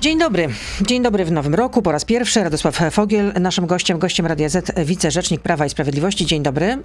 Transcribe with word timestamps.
Dzień 0.00 0.18
dobry. 0.18 0.48
Dzień 0.86 1.02
dobry 1.02 1.24
w 1.24 1.32
nowym 1.32 1.54
roku. 1.54 1.82
Po 1.82 1.92
raz 1.92 2.04
pierwszy 2.04 2.42
Radosław 2.44 2.80
Fogiel, 2.90 3.32
naszym 3.40 3.66
gościem, 3.66 3.98
gościem 3.98 4.26
Radia 4.26 4.48
Z, 4.48 4.72
wicerzecznik 4.86 5.40
Prawa 5.40 5.66
i 5.66 5.70
Sprawiedliwości. 5.70 6.26
Dzień 6.26 6.42
dobry. 6.42 6.78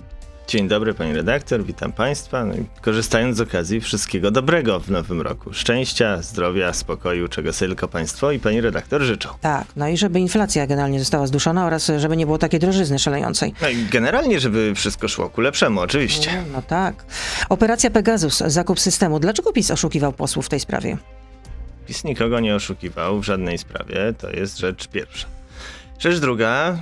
Dzień 0.47 0.67
dobry 0.67 0.93
pani 0.93 1.13
redaktor, 1.13 1.63
witam 1.63 1.91
państwa. 1.91 2.46
No 2.46 2.54
korzystając 2.81 3.38
z 3.38 3.41
okazji, 3.41 3.81
wszystkiego 3.81 4.31
dobrego 4.31 4.79
w 4.79 4.89
nowym 4.89 5.21
roku. 5.21 5.54
Szczęścia, 5.54 6.21
zdrowia, 6.21 6.73
spokoju, 6.73 7.28
czego 7.28 7.53
sobie 7.53 7.69
tylko 7.69 7.87
państwo 7.87 8.31
i 8.31 8.39
pani 8.39 8.62
redaktor 8.62 9.01
życzą. 9.01 9.29
Tak, 9.41 9.65
no 9.75 9.87
i 9.87 9.97
żeby 9.97 10.19
inflacja 10.19 10.67
generalnie 10.67 10.99
została 10.99 11.27
zduszona 11.27 11.65
oraz 11.65 11.91
żeby 11.97 12.17
nie 12.17 12.25
było 12.25 12.37
takiej 12.37 12.59
drożyzny 12.59 12.99
szalejącej. 12.99 13.53
No 13.61 13.69
i 13.69 13.85
generalnie, 13.85 14.39
żeby 14.39 14.75
wszystko 14.75 15.07
szło 15.07 15.29
ku 15.29 15.41
lepszemu, 15.41 15.81
oczywiście. 15.81 16.31
No, 16.35 16.53
no 16.53 16.61
tak. 16.61 17.05
Operacja 17.49 17.89
Pegasus, 17.89 18.43
zakup 18.47 18.79
systemu. 18.79 19.20
Dlaczego 19.20 19.52
PiS 19.52 19.71
oszukiwał 19.71 20.13
posłów 20.13 20.45
w 20.45 20.49
tej 20.49 20.59
sprawie? 20.59 20.97
PiS 21.88 22.04
nikogo 22.04 22.40
nie 22.40 22.55
oszukiwał 22.55 23.20
w 23.20 23.23
żadnej 23.25 23.57
sprawie, 23.57 24.13
to 24.17 24.30
jest 24.30 24.57
rzecz 24.59 24.88
pierwsza. 24.88 25.27
Rzecz 25.99 26.20
druga, 26.20 26.77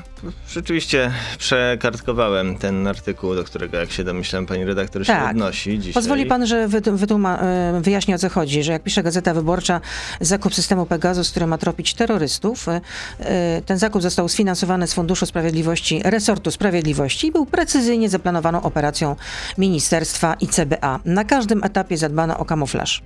rzeczywiście 0.50 1.12
przekartkowałem 1.38 2.56
ten 2.58 2.88
artykuł, 2.88 3.36
do 3.36 3.44
którego, 3.44 3.78
jak 3.78 3.92
się 3.92 4.04
domyślam, 4.04 4.46
pani 4.46 4.66
redaktor 4.66 5.06
się 5.06 5.14
Tak. 5.14 5.32
odnosi 5.32 5.80
dzisiaj. 5.80 5.94
Pozwoli 5.94 6.26
pan, 6.26 6.46
że 6.48 6.68
wytłuma- 6.68 7.38
e, 7.42 7.82
wyjaśnię 7.82 8.16
o 8.16 8.18
co 8.18 8.30
chodzi, 8.30 8.64
że 8.64 8.72
jak 8.72 8.84
pisze 8.84 9.04
Gazeta 9.04 9.34
Wyborcza, 9.34 9.82
zakup 10.22 10.56
systemu 10.56 10.86
Pegasus, 10.86 11.30
który 11.32 11.48
ma 11.48 11.58
tropić 11.58 11.94
terrorystów, 11.94 12.68
e, 12.68 12.82
e, 13.20 13.62
ten 13.66 13.78
zakup 13.78 14.02
został 14.02 14.30
sfinansowany 14.30 14.88
z 14.88 14.94
Funduszu 14.94 15.26
Sprawiedliwości, 15.26 16.02
resortu 16.04 16.52
Sprawiedliwości 16.52 17.28
i 17.28 17.32
był 17.32 17.46
precyzyjnie 17.46 18.10
zaplanowaną 18.10 18.62
operacją 18.62 19.16
ministerstwa 19.58 20.34
i 20.40 20.48
CBA. 20.48 21.00
Na 21.06 21.24
każdym 21.24 21.64
etapie 21.64 21.98
zadbano 21.98 22.38
o 22.38 22.46
kamuflaż. 22.46 23.02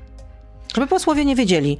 Żeby 0.76 0.88
posłowie 0.88 1.26
nie 1.26 1.36
wiedzieli, 1.36 1.80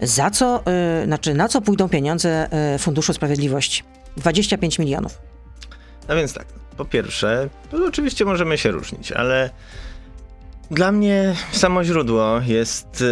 za 0.00 0.30
co, 0.30 0.62
e, 0.66 1.04
znaczy 1.04 1.34
na 1.34 1.48
co 1.48 1.60
pójdą 1.60 1.88
pieniądze 1.88 2.52
e, 2.52 2.78
Funduszu 2.78 3.12
Sprawiedliwości. 3.12 3.82
25 4.16 4.78
milionów. 4.78 5.18
No 6.08 6.16
więc 6.16 6.34
tak, 6.34 6.46
po 6.76 6.84
pierwsze, 6.84 7.48
oczywiście 7.88 8.24
możemy 8.24 8.58
się 8.58 8.70
różnić, 8.70 9.12
ale 9.12 9.50
dla 10.70 10.92
mnie 10.92 11.34
samo 11.52 11.84
źródło 11.84 12.40
jest 12.46 13.04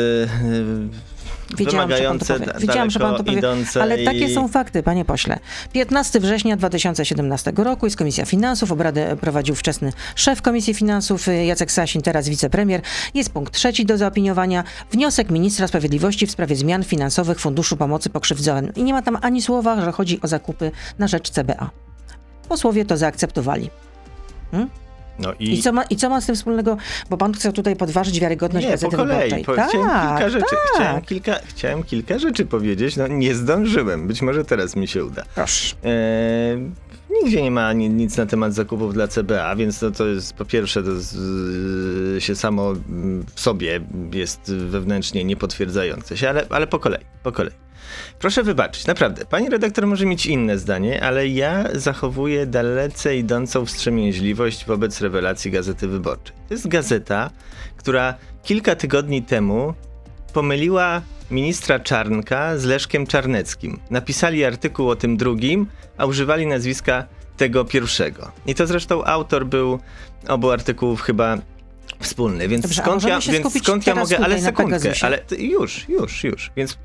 Wiedziałam, 1.57 1.91
że 1.91 1.99
pan 1.99 2.19
to 2.19 2.27
wymagające, 2.27 2.39
powie. 2.39 2.61
Wiedziałam, 2.61 2.91
że 2.91 3.01
pan 3.01 3.17
to 3.17 3.25
powie. 3.25 3.43
Ale 3.83 3.99
takie 3.99 4.29
są 4.29 4.49
fakty, 4.49 4.83
panie 4.83 5.05
pośle. 5.05 5.39
15 5.73 6.21
września 6.21 6.57
2017 6.57 7.53
roku 7.57 7.87
jest 7.87 7.97
Komisja 7.97 8.25
Finansów. 8.25 8.73
Obrady 8.73 9.17
prowadził 9.21 9.55
wczesny 9.55 9.93
szef 10.15 10.43
Komisji 10.43 10.75
Finansów 10.75 11.29
y, 11.29 11.45
Jacek 11.45 11.73
Sasin, 11.73 12.03
teraz 12.03 12.29
wicepremier. 12.29 12.81
Jest 13.15 13.31
punkt 13.31 13.55
trzeci 13.55 13.87
do 13.87 13.99
zaopiniowania. 13.99 14.65
Wniosek 14.93 15.31
ministra 15.31 15.69
sprawiedliwości 15.69 16.27
w 16.27 16.31
sprawie 16.31 16.57
zmian 16.57 16.85
finansowych 16.85 17.41
Funduszu 17.41 17.77
Pomocy 17.77 18.11
Pokrzywdzonym. 18.11 18.73
I 18.77 18.83
nie 18.83 18.93
ma 18.93 19.03
tam 19.03 19.19
ani 19.21 19.43
słowa, 19.43 19.85
że 19.85 19.93
chodzi 19.93 20.21
o 20.23 20.29
zakupy 20.29 20.71
na 20.99 21.09
rzecz 21.09 21.31
CBA. 21.31 21.71
Posłowie 22.49 22.85
to 22.85 22.97
zaakceptowali. 22.97 23.71
No 25.19 25.33
I, 25.39 25.63
co, 25.63 25.73
ma, 25.73 25.83
I 25.85 25.97
co 25.97 26.09
ma 26.09 26.21
z 26.21 26.27
tym 26.27 26.35
wspólnego? 26.35 26.77
Bo 27.11 27.17
pan 27.17 27.33
chce 27.33 27.53
tutaj 27.53 27.77
podważyć 27.77 28.21
wiarygodność 28.21 28.67
Nie, 28.67 28.73
po 28.79 28.89
Gazety 28.91 28.97
kolei. 28.97 29.45
Po, 29.45 29.55
tak, 29.55 29.69
chciałem 29.69 30.09
kilka 30.09 30.31
rzeczy. 30.31 30.47
tak. 30.51 30.59
Chciałem 30.75 31.03
kilka, 31.03 31.35
chciałem 31.47 31.83
kilka 31.83 32.19
rzeczy 32.19 32.47
powiedzieć. 32.47 32.97
No 32.97 33.07
nie 33.07 33.35
zdążyłem. 33.35 34.07
Być 34.07 34.23
może 34.23 34.45
teraz 34.45 34.77
mi 34.77 34.89
się 34.89 35.05
uda. 35.05 35.25
Proszę. 35.35 35.77
Eee, 35.85 36.71
nigdzie 37.23 37.43
nie 37.43 37.51
ma 37.51 37.73
ni- 37.73 37.91
nic 37.91 38.17
na 38.17 38.27
temat 38.27 38.55
zakupów 38.55 38.95
dla 38.95 39.09
CBA, 39.09 39.57
więc 39.57 39.79
to, 39.79 39.91
to 39.91 40.07
jest 40.07 40.33
po 40.33 40.45
pierwsze 40.45 40.83
to 40.83 40.91
się 42.21 42.35
samo 42.35 42.73
w 43.35 43.41
sobie 43.41 43.81
jest 44.13 44.53
wewnętrznie 44.55 45.25
niepotwierdzające 45.25 46.17
się, 46.17 46.29
ale, 46.29 46.47
ale 46.51 46.67
po 46.67 46.79
kolei, 46.79 47.01
po 47.23 47.33
kolei. 47.33 47.53
Proszę 48.19 48.43
wybaczyć, 48.43 48.87
naprawdę. 48.87 49.27
Pani 49.27 49.49
redaktor 49.49 49.87
może 49.87 50.07
mieć 50.07 50.27
inne 50.27 50.59
zdanie, 50.59 51.03
ale 51.03 51.29
ja 51.29 51.65
zachowuję 51.75 52.47
dalece 52.47 53.17
idącą 53.17 53.67
wstrzemięźliwość 53.67 54.67
wobec 54.67 55.01
rewelacji 55.01 55.51
Gazety 55.51 55.89
Wyborczej. 55.89 56.37
To 56.49 56.55
jest 56.55 56.69
gazeta, 56.69 57.31
która 57.77 58.15
kilka 58.43 58.77
tygodni 58.77 59.23
temu 59.23 59.75
pomyliła 60.33 61.03
ministra 61.31 61.81
Czarnka 61.81 62.59
z 62.59 62.65
Leszkiem 62.65 63.07
Czarneckim. 63.07 63.81
Napisali 63.91 64.45
artykuł 64.45 64.91
o 64.91 64.97
tym 64.97 65.17
drugim, 65.17 65.67
a 65.99 66.07
używali 66.07 66.47
nazwiska 66.47 67.05
tego 67.37 67.65
pierwszego. 67.65 68.33
I 68.47 68.55
to 68.55 68.67
zresztą 68.67 69.05
autor 69.05 69.47
był 69.47 69.79
obu 70.29 70.51
artykułów 70.51 71.03
chyba 71.03 71.39
wspólny, 72.01 72.49
więc 72.49 72.63
Dobrze, 72.63 72.83
skąd 72.83 73.03
ja, 73.03 73.21
więc 73.21 73.63
skąd 73.63 73.87
ja 73.87 73.95
mogę, 73.95 74.19
ale 74.19 74.41
sekundkę, 74.41 74.93
ale 75.03 75.19
już, 75.39 75.89
już, 75.89 76.25
już. 76.25 76.51
Więc 76.57 76.79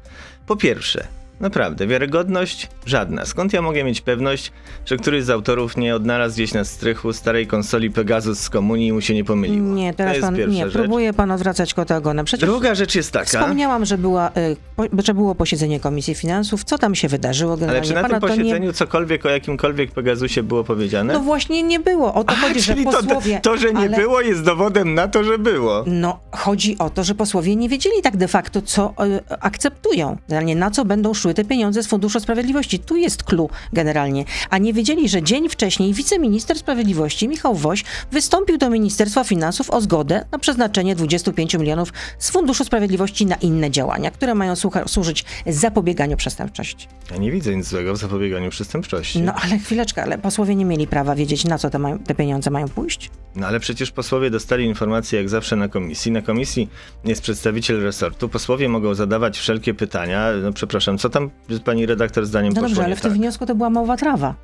po 0.48 0.56
pierwsze, 0.56 1.08
naprawdę, 1.40 1.88
wiarygodność 1.88 2.70
żadna. 2.86 3.26
Skąd 3.26 3.54
ja 3.54 3.62
mogę 3.62 3.84
mieć 3.84 4.02
pewność, 4.02 4.52
że 4.86 4.98
któryś 4.98 5.24
z 5.24 5.30
autorów 5.30 5.78
nie 5.78 5.96
odnalazł 5.96 6.36
gdzieś 6.36 6.54
na 6.54 6.64
strychu 6.64 7.14
starej 7.14 7.48
konsoli 7.48 7.92
Pegasus 7.92 8.40
z 8.40 8.50
komunii 8.50 8.88
i 8.88 8.94
mu 8.94 9.02
się 9.02 9.14
nie 9.14 9.24
pomyliło? 9.24 9.76
Nie, 9.76 9.94
teraz 9.94 10.20
pan, 10.20 10.36
nie, 10.50 10.66
rzecz. 10.66 10.74
próbuje 10.74 11.14
pan 11.14 11.32
odwracać 11.32 11.74
kota 11.74 11.98
ogonem. 11.98 12.26
Przecież 12.26 12.50
Druga 12.50 12.76
rzecz 12.76 12.96
jest 12.96 13.12
taka, 13.12 13.26
wspomniałam, 13.26 13.86
że, 13.86 13.98
była, 13.98 14.30
y, 14.30 14.56
po, 14.76 14.84
że 15.04 15.14
było 15.14 15.36
posiedzenie 15.36 15.80
Komisji 15.80 16.16
Finansów. 16.16 16.64
Co 16.64 16.78
tam 16.78 16.96
się 16.96 17.08
wydarzyło 17.08 17.52
ale 17.52 17.60
generalnie? 17.60 17.88
czy 17.88 17.94
na 17.94 18.02
Pana 18.02 18.20
tym 18.20 18.30
posiedzeniu 18.30 18.68
nie... 18.68 18.74
cokolwiek 18.74 19.26
o 19.26 19.30
jakimkolwiek 19.30 19.92
Pegasusie 19.92 20.44
było 20.44 20.64
powiedziane? 20.64 21.14
No 21.14 21.20
właśnie 21.20 21.64
nie 21.64 21.80
było. 21.80 22.14
O 22.14 22.24
to 22.24 22.34
A, 22.34 22.36
chodzi, 22.36 22.62
że 22.62 22.74
czyli 22.74 22.86
to, 22.86 22.92
posłowie... 22.92 23.40
to, 23.44 23.58
że 23.58 23.74
nie 23.74 23.80
ale... 23.80 23.98
było 23.98 24.22
jest 24.22 24.44
dowodem 24.44 24.94
na 24.94 25.08
to, 25.08 25.24
że 25.24 25.38
było. 25.38 25.84
No, 25.88 26.20
chodzi 26.32 26.78
o 26.80 26.90
to, 26.90 27.04
że 27.04 27.16
posłowie 27.16 27.56
nie 27.56 27.70
wiedzieli 27.70 28.02
tak 28.02 28.18
de 28.18 28.28
facto, 28.28 28.62
co 28.62 28.94
y, 29.06 29.40
akceptują. 29.40 30.18
Generalnie 30.30 30.56
na 30.56 30.72
co 30.72 30.86
będą 30.86 31.14
szły 31.14 31.33
te 31.34 31.46
pieniądze 31.46 31.84
z 31.84 31.88
Funduszu 31.88 32.20
Sprawiedliwości. 32.20 32.80
Tu 32.80 32.96
jest 32.96 33.24
clue 33.24 33.50
generalnie. 33.74 34.26
A 34.50 34.58
nie 34.58 34.74
wiedzieli, 34.74 35.10
że 35.10 35.24
dzień 35.24 35.50
wcześniej 35.50 35.94
wiceminister 35.94 36.58
sprawiedliwości 36.58 37.28
Michał 37.28 37.56
Woś 37.56 37.84
wystąpił 38.12 38.58
do 38.58 38.70
Ministerstwa 38.70 39.24
Finansów 39.24 39.70
o 39.70 39.82
zgodę 39.82 40.26
na 40.32 40.40
przeznaczenie 40.40 40.96
25 40.96 41.54
milionów 41.54 41.94
z 42.20 42.30
Funduszu 42.30 42.64
Sprawiedliwości 42.64 43.26
na 43.26 43.36
inne 43.36 43.72
działania, 43.72 44.12
które 44.12 44.36
mają 44.36 44.54
służyć 44.86 45.26
zapobieganiu 45.48 46.18
przestępczości. 46.18 46.88
Ja 47.12 47.18
nie 47.18 47.32
widzę 47.32 47.56
nic 47.56 47.68
złego 47.68 47.94
w 47.94 47.98
zapobieganiu 47.98 48.50
przestępczości. 48.50 49.22
No 49.22 49.34
ale 49.34 49.58
chwileczkę, 49.58 50.04
ale 50.04 50.18
posłowie 50.18 50.56
nie 50.56 50.66
mieli 50.66 50.88
prawa 50.88 51.16
wiedzieć, 51.16 51.46
na 51.46 51.58
co 51.58 51.70
te, 51.70 51.80
mają, 51.80 52.00
te 52.00 52.16
pieniądze 52.16 52.50
mają 52.50 52.70
pójść? 52.70 53.10
No 53.36 53.48
ale 53.48 53.60
przecież 53.60 53.92
posłowie 53.92 54.30
dostali 54.30 54.66
informacje 54.66 55.20
jak 55.20 55.30
zawsze 55.30 55.56
na 55.56 55.68
komisji. 55.68 56.12
Na 56.12 56.22
komisji 56.22 56.70
jest 57.06 57.22
przedstawiciel 57.22 57.82
resortu. 57.84 58.30
Posłowie 58.30 58.70
mogą 58.70 58.96
zadawać 58.96 59.38
wszelkie 59.38 59.74
pytania. 59.74 60.30
No 60.44 60.54
przepraszam, 60.54 60.98
co 60.98 61.10
tam 61.13 61.29
pani 61.66 61.85
redaktor 61.85 62.25
zdaniem 62.25 62.53
No 62.53 62.62
poszło 62.62 62.68
dobrze, 62.69 62.84
ale 62.85 62.96
w 62.96 63.01
tym 63.01 63.12
tak? 63.12 63.19
wniosku 63.19 63.46
to 63.46 63.56
była 63.56 63.69
mała 63.69 63.97
trawa. 63.97 64.35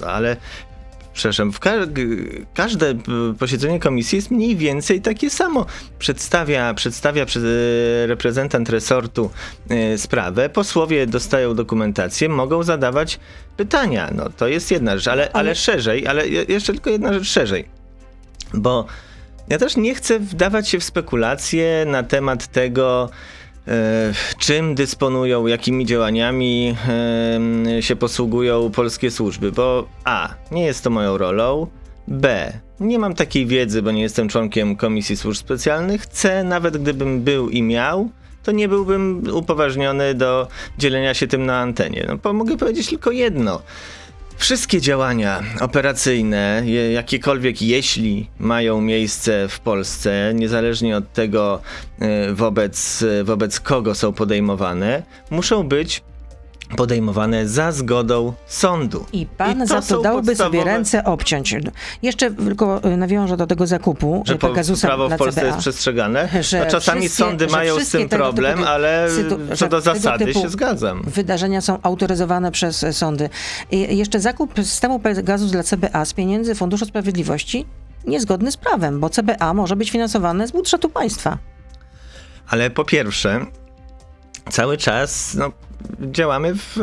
No, 0.00 0.06
ale 0.06 0.36
przepraszam, 1.12 1.52
w 1.52 1.60
ka- 1.60 1.86
każde 2.54 2.90
y, 2.90 2.96
posiedzenie 3.38 3.80
komisji 3.80 4.16
jest 4.16 4.30
mniej 4.30 4.56
więcej 4.56 5.00
takie 5.00 5.30
samo. 5.30 5.66
Przedstawia, 5.98 6.74
przedstawia 6.74 7.26
reprezentant 8.06 8.68
resortu 8.68 9.30
y, 9.94 9.98
sprawę, 9.98 10.48
posłowie 10.48 11.06
dostają 11.06 11.54
dokumentację, 11.54 12.28
mogą 12.28 12.62
zadawać 12.62 13.20
pytania. 13.56 14.10
No 14.14 14.30
to 14.36 14.48
jest 14.48 14.70
jedna 14.70 14.96
rzecz, 14.96 15.08
ale, 15.08 15.22
ale... 15.22 15.32
Ale- 15.34 15.54
szerzej, 15.54 16.06
ale 16.06 16.28
je- 16.28 16.44
jeszcze 16.48 16.72
tylko 16.72 16.90
jedna 16.90 17.12
rzecz 17.12 17.26
szerzej. 17.28 17.68
Bo 18.54 18.86
ja 19.48 19.58
też 19.58 19.76
nie 19.76 19.94
chcę 19.94 20.18
wdawać 20.18 20.68
się 20.68 20.78
w 20.80 20.84
spekulacje 20.84 21.84
na 21.88 22.02
temat 22.02 22.46
tego, 22.46 23.10
e, 23.68 24.12
czym 24.46 24.74
dysponują, 24.74 25.46
jakimi 25.46 25.86
działaniami 25.86 26.76
e, 27.76 27.82
się 27.82 27.96
posługują 27.96 28.70
polskie 28.70 29.10
służby, 29.10 29.52
bo 29.52 29.88
A, 30.04 30.34
nie 30.50 30.64
jest 30.64 30.84
to 30.84 30.90
moją 30.90 31.18
rolą, 31.18 31.66
B, 32.08 32.52
nie 32.80 32.98
mam 32.98 33.14
takiej 33.14 33.46
wiedzy, 33.46 33.82
bo 33.82 33.90
nie 33.90 34.02
jestem 34.02 34.28
członkiem 34.28 34.76
Komisji 34.76 35.16
Służb 35.16 35.40
Specjalnych, 35.40 36.06
C, 36.06 36.44
nawet 36.44 36.76
gdybym 36.76 37.22
był 37.22 37.50
i 37.50 37.62
miał, 37.62 38.10
to 38.42 38.52
nie 38.52 38.68
byłbym 38.68 39.22
upoważniony 39.32 40.14
do 40.14 40.48
dzielenia 40.78 41.14
się 41.14 41.26
tym 41.26 41.46
na 41.46 41.60
antenie. 41.60 42.04
No, 42.08 42.16
bo 42.16 42.32
mogę 42.32 42.56
powiedzieć 42.56 42.88
tylko 42.88 43.10
jedno. 43.10 43.62
Wszystkie 44.36 44.80
działania 44.80 45.42
operacyjne, 45.60 46.62
jakiekolwiek, 46.92 47.62
jeśli 47.62 48.28
mają 48.38 48.80
miejsce 48.80 49.48
w 49.48 49.60
Polsce, 49.60 50.32
niezależnie 50.34 50.96
od 50.96 51.12
tego, 51.12 51.60
e, 52.00 52.32
wobec, 52.32 53.04
wobec 53.24 53.60
kogo 53.60 53.94
są 53.94 54.12
podejmowane, 54.12 55.02
muszą 55.30 55.62
być 55.62 56.02
podejmowane 56.76 57.48
za 57.48 57.72
zgodą 57.72 58.32
sądu. 58.46 59.06
I 59.12 59.26
pan 59.26 59.60
to 59.60 59.66
za 59.66 59.82
to 59.82 60.02
dałby 60.02 60.36
sobie 60.36 60.58
podstawowe- 60.60 60.64
ręce 60.64 61.04
obciąć. 61.04 61.54
Jeszcze 62.02 62.30
tylko 62.30 62.80
y, 62.84 62.96
nawiążę 62.96 63.36
do 63.36 63.46
tego 63.46 63.66
zakupu 63.66 64.22
Że 64.26 64.36
Pegasusa 64.36 64.86
prawo 64.88 65.08
w 65.08 65.16
Polsce 65.16 65.40
CBA. 65.40 65.46
jest 65.46 65.58
przestrzegane. 65.58 66.28
Że 66.42 66.58
no, 66.64 66.66
czasami 66.70 67.08
sądy 67.08 67.46
mają 67.46 67.80
z 67.80 67.88
tym 67.90 68.08
typu 68.08 68.16
problem, 68.22 68.58
dy- 68.58 68.66
ale 68.68 69.08
co 69.56 69.68
do 69.68 69.80
zasady 69.80 70.24
typu 70.26 70.40
się 70.40 70.48
zgadzam. 70.48 71.02
Wydarzenia 71.06 71.60
są 71.60 71.78
autoryzowane 71.82 72.52
przez 72.52 72.82
y, 72.82 72.92
sądy. 72.92 73.28
I 73.70 73.96
jeszcze 73.96 74.20
zakup 74.20 74.52
systemu 74.56 74.98
Pegasus 75.00 75.50
dla 75.50 75.62
CBA 75.62 76.04
z 76.04 76.12
pieniędzy 76.12 76.54
Funduszu 76.54 76.86
Sprawiedliwości 76.86 77.66
niezgodny 78.06 78.52
z 78.52 78.56
prawem, 78.56 79.00
bo 79.00 79.10
CBA 79.10 79.54
może 79.54 79.76
być 79.76 79.90
finansowane 79.90 80.48
z 80.48 80.52
budżetu 80.52 80.88
państwa. 80.88 81.38
Ale 82.48 82.70
po 82.70 82.84
pierwsze, 82.84 83.46
cały 84.50 84.76
czas 84.76 85.34
no, 85.34 85.52
działamy 86.00 86.54
w 86.54 86.78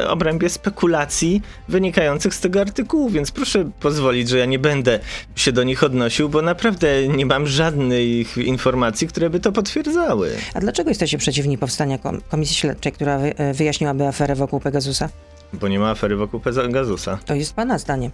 e, 0.00 0.08
obrębie 0.10 0.48
spekulacji 0.50 1.42
wynikających 1.68 2.34
z 2.34 2.40
tego 2.40 2.60
artykułu, 2.60 3.08
więc 3.10 3.30
proszę 3.30 3.70
pozwolić, 3.80 4.28
że 4.28 4.38
ja 4.38 4.44
nie 4.46 4.58
będę 4.58 5.00
się 5.36 5.52
do 5.52 5.62
nich 5.64 5.82
odnosił, 5.84 6.28
bo 6.28 6.42
naprawdę 6.42 7.08
nie 7.08 7.26
mam 7.26 7.46
żadnych 7.46 8.38
informacji, 8.38 9.08
które 9.08 9.30
by 9.30 9.40
to 9.40 9.52
potwierdzały. 9.52 10.30
A 10.54 10.60
dlaczego 10.60 10.90
jesteście 10.90 11.18
przeciwni 11.18 11.58
powstania 11.58 11.98
kom- 11.98 12.20
komisji 12.28 12.56
śledczej, 12.56 12.92
która 12.92 13.18
wy- 13.18 13.36
e, 13.36 13.54
wyjaśniłaby 13.54 14.06
aferę 14.06 14.34
wokół 14.34 14.60
Pegasusa? 14.60 15.08
Bo 15.52 15.68
nie 15.68 15.78
ma 15.78 15.90
afery 15.90 16.16
wokół 16.16 16.40
Pegasusa. 16.40 17.18
To 17.26 17.34
jest 17.34 17.54
pana 17.54 17.78
zdanie. 17.78 18.10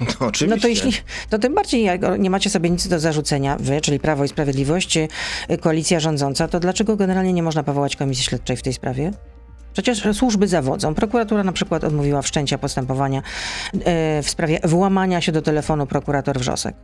No, 0.00 0.26
oczywiście. 0.26 0.56
No 0.56 0.62
to 0.62 0.68
jeśli, 0.68 0.92
to 1.30 1.38
tym 1.38 1.54
bardziej 1.54 1.82
jak 1.82 2.00
nie 2.18 2.30
macie 2.30 2.50
sobie 2.50 2.70
nic 2.70 2.88
do 2.88 3.00
zarzucenia, 3.00 3.56
wy, 3.60 3.80
czyli 3.80 4.00
Prawo 4.00 4.24
i 4.24 4.28
Sprawiedliwość, 4.28 4.96
y, 4.96 5.08
koalicja 5.60 6.00
rządząca, 6.00 6.48
to 6.48 6.60
dlaczego 6.60 6.96
generalnie 6.96 7.32
nie 7.32 7.42
można 7.42 7.62
powołać 7.62 7.96
komisji 7.96 8.24
śledczej 8.24 8.56
w 8.56 8.62
tej 8.62 8.72
sprawie? 8.72 9.10
Przecież 9.72 10.02
służby 10.12 10.48
zawodzą. 10.48 10.94
Prokuratura 10.94 11.44
na 11.44 11.52
przykład 11.52 11.84
odmówiła 11.84 12.22
wszczęcia 12.22 12.58
postępowania 12.58 13.22
e, 13.84 14.22
w 14.22 14.30
sprawie 14.30 14.60
włamania 14.64 15.20
się 15.20 15.32
do 15.32 15.42
telefonu 15.42 15.86
prokurator 15.86 16.38
Wrzosek. 16.38 16.74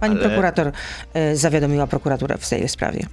Pani 0.00 0.14
Ale- 0.14 0.24
prokurator 0.24 0.72
e, 1.14 1.36
zawiadomiła 1.36 1.86
prokuraturę 1.86 2.38
w 2.38 2.48
tej 2.48 2.68
sprawie. 2.68 3.06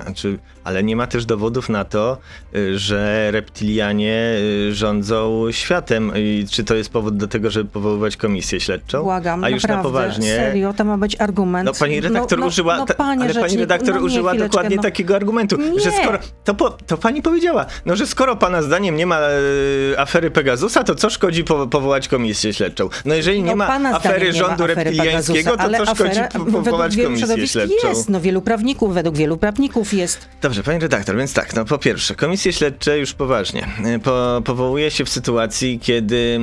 Znaczy, 0.00 0.38
ale 0.64 0.82
nie 0.82 0.96
ma 0.96 1.06
też 1.06 1.26
dowodów 1.26 1.68
na 1.68 1.84
to, 1.84 2.18
y, 2.56 2.78
że 2.78 3.30
reptilianie 3.30 4.36
y, 4.68 4.74
rządzą 4.74 5.46
światem. 5.50 6.12
I 6.16 6.46
czy 6.50 6.64
to 6.64 6.74
jest 6.74 6.90
powód 6.90 7.16
do 7.16 7.28
tego, 7.28 7.50
żeby 7.50 7.70
powoływać 7.70 8.16
komisję 8.16 8.60
śledczą? 8.60 9.02
Błagam, 9.02 9.44
A 9.44 9.48
już 9.48 9.62
naprawdę, 9.62 9.82
na 9.88 9.92
poważnie. 9.92 10.36
serio, 10.36 10.72
to 10.72 10.84
ma 10.84 10.98
być 10.98 11.20
argument. 11.20 11.66
No 11.66 11.72
pani 11.80 12.00
redaktor 12.00 12.38
No, 12.38 12.44
no, 12.44 12.48
użyła, 12.48 12.76
no, 12.76 12.86
panie 12.86 13.24
ale 13.24 13.34
pani 13.34 13.56
redaktor 13.56 13.94
no 13.94 14.00
nie, 14.00 14.06
użyła 14.06 14.34
dokładnie 14.34 14.76
no. 14.76 14.82
takiego 14.82 15.16
argumentu, 15.16 15.56
że 15.84 15.90
Nie. 15.90 16.02
skoro, 16.02 16.18
to, 16.44 16.54
po, 16.54 16.70
to 16.70 16.96
pani 16.98 17.22
powiedziała, 17.22 17.66
no 17.86 17.96
że 17.96 18.06
skoro 18.06 18.36
pana 18.36 18.62
zdaniem 18.62 18.96
nie 18.96 19.06
ma 19.06 19.18
e, 19.18 20.00
afery 20.00 20.30
Pegasusa, 20.30 20.84
to 20.84 20.94
co 20.94 21.10
szkodzi 21.10 21.44
po, 21.44 21.66
powołać 21.66 22.08
komisję 22.08 22.54
śledczą? 22.54 22.88
No 23.04 23.14
jeżeli 23.14 23.42
nie 23.42 23.50
No, 23.50 23.56
ma 23.56 23.90
afery 23.94 24.32
nie 24.32 24.32
ma 24.32 24.48
rządu 24.48 24.64
afery 24.64 24.74
reptiliańskiego, 24.84 25.50
Pegasusa, 25.50 25.78
to 25.78 25.86
co 25.86 25.94
szkodzi 25.94 26.20
po, 26.32 26.62
powołać 26.62 26.96
komisję 26.96 27.48
śledczą? 27.48 27.88
Jest, 27.88 28.08
no 28.08 28.20
wielu 28.20 28.42
prawników, 28.42 28.94
według 28.94 29.16
wielu 29.16 29.36
prawników 29.36 29.81
jest. 29.92 30.28
Dobrze, 30.42 30.62
pani 30.62 30.78
redaktor, 30.78 31.16
więc 31.16 31.32
tak, 31.32 31.54
no 31.54 31.64
po 31.64 31.78
pierwsze, 31.78 32.14
komisje 32.14 32.52
śledcze 32.52 32.98
już 32.98 33.12
poważnie 33.12 33.68
e, 33.84 33.98
po, 33.98 34.42
powołuje 34.44 34.90
się 34.90 35.04
w 35.04 35.08
sytuacji, 35.08 35.78
kiedy 35.78 36.40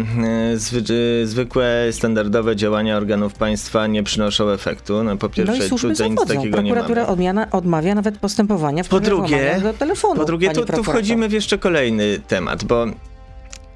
e, 0.53 0.57
zwy, 0.57 0.83
e, 1.24 1.27
zwykłe, 1.27 1.88
standardowe 1.91 2.56
działania 2.56 2.97
organów 2.97 3.33
państwa 3.33 3.88
nie 3.88 4.03
przynoszą 4.03 4.50
efektu. 4.50 5.03
No 5.03 5.18
po 5.18 5.27
No 5.27 5.33
pierwsze, 5.33 5.65
i 5.65 5.69
służby 5.69 5.89
tutaj 5.89 6.09
nic 6.12 6.27
takiego 6.27 6.62
nie 6.62 6.74
Prokuratura 6.74 7.07
odmiana, 7.07 7.51
odmawia 7.51 7.95
nawet 7.95 8.18
postępowania 8.18 8.83
w 8.83 8.88
Po 8.88 9.00
drugie, 9.00 9.59
do 9.63 9.74
telefonu. 9.74 10.15
Po 10.15 10.25
drugie, 10.25 10.51
tu, 10.51 10.65
tu 10.65 10.83
wchodzimy 10.83 11.30
w 11.30 11.31
jeszcze 11.31 11.57
kolejny 11.57 12.19
temat, 12.27 12.63
bo 12.63 12.85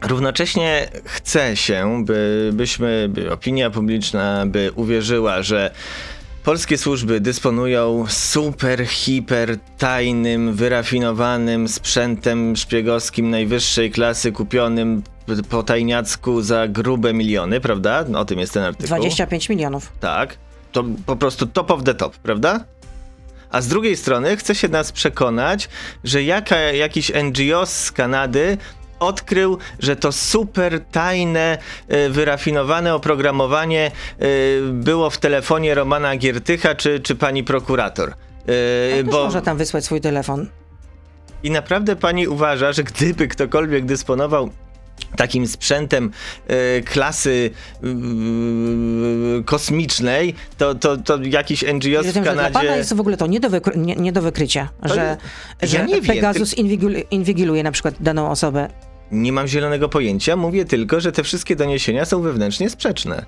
równocześnie 0.01 0.87
chce 1.05 1.55
się, 1.57 2.03
by, 2.05 2.49
byśmy, 2.53 3.09
by 3.09 3.31
opinia 3.31 3.69
publiczna 3.69 4.45
by 4.45 4.71
uwierzyła, 4.75 5.43
że 5.43 5.71
polskie 6.43 6.77
służby 6.77 7.19
dysponują 7.19 8.05
super, 8.07 8.87
hiper 8.87 9.57
tajnym, 9.77 10.53
wyrafinowanym 10.53 11.67
sprzętem 11.67 12.55
szpiegowskim 12.55 13.29
najwyższej 13.29 13.91
klasy 13.91 14.31
kupionym 14.31 15.03
po 15.49 15.63
tajniacku 15.63 16.41
za 16.41 16.67
grube 16.67 17.13
miliony, 17.13 17.61
prawda? 17.61 18.05
O 18.15 18.25
tym 18.25 18.39
jest 18.39 18.53
ten 18.53 18.63
artykuł. 18.63 18.87
25 18.87 19.49
milionów. 19.49 19.91
Tak. 19.99 20.37
To 20.71 20.83
po 21.05 21.15
prostu 21.15 21.47
top 21.47 21.71
of 21.71 21.83
the 21.83 21.93
top, 21.93 22.17
prawda? 22.17 22.65
A 23.51 23.61
z 23.61 23.67
drugiej 23.67 23.97
strony 23.97 24.37
chce 24.37 24.55
się 24.55 24.67
nas 24.67 24.91
przekonać, 24.91 25.69
że 26.03 26.23
jaka, 26.23 26.57
jakiś 26.57 27.11
NGO 27.23 27.65
z 27.65 27.91
Kanady 27.91 28.57
odkrył, 29.07 29.57
że 29.79 29.95
to 29.95 30.11
super 30.11 30.81
tajne, 30.91 31.57
e, 31.87 32.09
wyrafinowane 32.09 32.95
oprogramowanie 32.95 33.91
e, 34.19 34.25
było 34.71 35.09
w 35.09 35.17
telefonie 35.17 35.75
Romana 35.75 36.17
Giertycha 36.17 36.75
czy, 36.75 36.99
czy 36.99 37.15
pani 37.15 37.43
prokurator. 37.43 38.13
E, 38.99 39.03
Bo... 39.03 39.23
Może 39.25 39.41
tam 39.41 39.57
wysłać 39.57 39.85
swój 39.85 40.01
telefon. 40.01 40.47
I 41.43 41.51
naprawdę 41.51 41.95
pani 41.95 42.27
uważa, 42.27 42.73
że 42.73 42.83
gdyby 42.83 43.27
ktokolwiek 43.27 43.85
dysponował 43.85 44.49
takim 45.15 45.47
sprzętem 45.47 46.11
e, 46.47 46.81
klasy 46.81 47.51
e, 47.83 47.87
kosmicznej, 49.43 50.35
to, 50.57 50.75
to, 50.75 50.97
to 50.97 51.19
jakiś 51.21 51.63
NGO 51.73 52.01
w 52.03 52.05
że 52.05 52.11
Dla 52.13 52.23
pana 52.23 52.49
Kanadzie... 52.49 52.67
jest 52.67 52.93
w 52.95 52.99
ogóle 52.99 53.17
to 53.17 53.27
nie 53.27 53.39
do, 53.39 53.49
wykry- 53.49 53.77
nie, 53.77 53.95
nie 53.95 54.11
do 54.11 54.21
wykrycia, 54.21 54.69
że, 54.83 55.17
ja 55.61 55.67
że 55.67 55.85
nie 55.85 56.01
wiem, 56.01 56.15
Pegasus 56.15 56.55
inwigil- 56.57 57.03
inwigiluje 57.11 57.63
na 57.63 57.71
przykład 57.71 57.95
daną 57.99 58.29
osobę. 58.31 58.69
Nie 59.11 59.31
mam 59.31 59.47
zielonego 59.47 59.89
pojęcia, 59.89 60.35
mówię 60.35 60.65
tylko, 60.65 60.99
że 60.99 61.11
te 61.11 61.23
wszystkie 61.23 61.55
doniesienia 61.55 62.05
są 62.05 62.21
wewnętrznie 62.21 62.69
sprzeczne. 62.69 63.25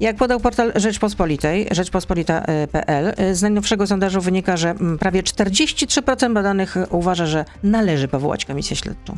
Jak 0.00 0.16
podał 0.16 0.40
portal 0.40 0.72
Rzeczpospolitej, 0.74 1.66
rzeczpospolita.pl, 1.70 3.14
y, 3.20 3.34
z 3.34 3.42
najnowszego 3.42 3.86
sondażu 3.86 4.20
wynika, 4.20 4.56
że 4.56 4.70
mm, 4.70 4.98
prawie 4.98 5.22
43% 5.22 6.34
badanych 6.34 6.76
uważa, 6.90 7.26
że 7.26 7.44
należy 7.62 8.08
powołać 8.08 8.44
komisję 8.44 8.76
śledczą 8.76 9.16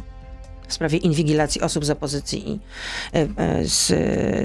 w 0.69 0.73
sprawie 0.73 0.99
inwigilacji 0.99 1.61
osób 1.61 1.85
z 1.85 1.91
opozycji 1.91 2.51
i 2.51 2.61
y, 3.17 3.21
y, 3.61 3.69
z, 3.69 3.87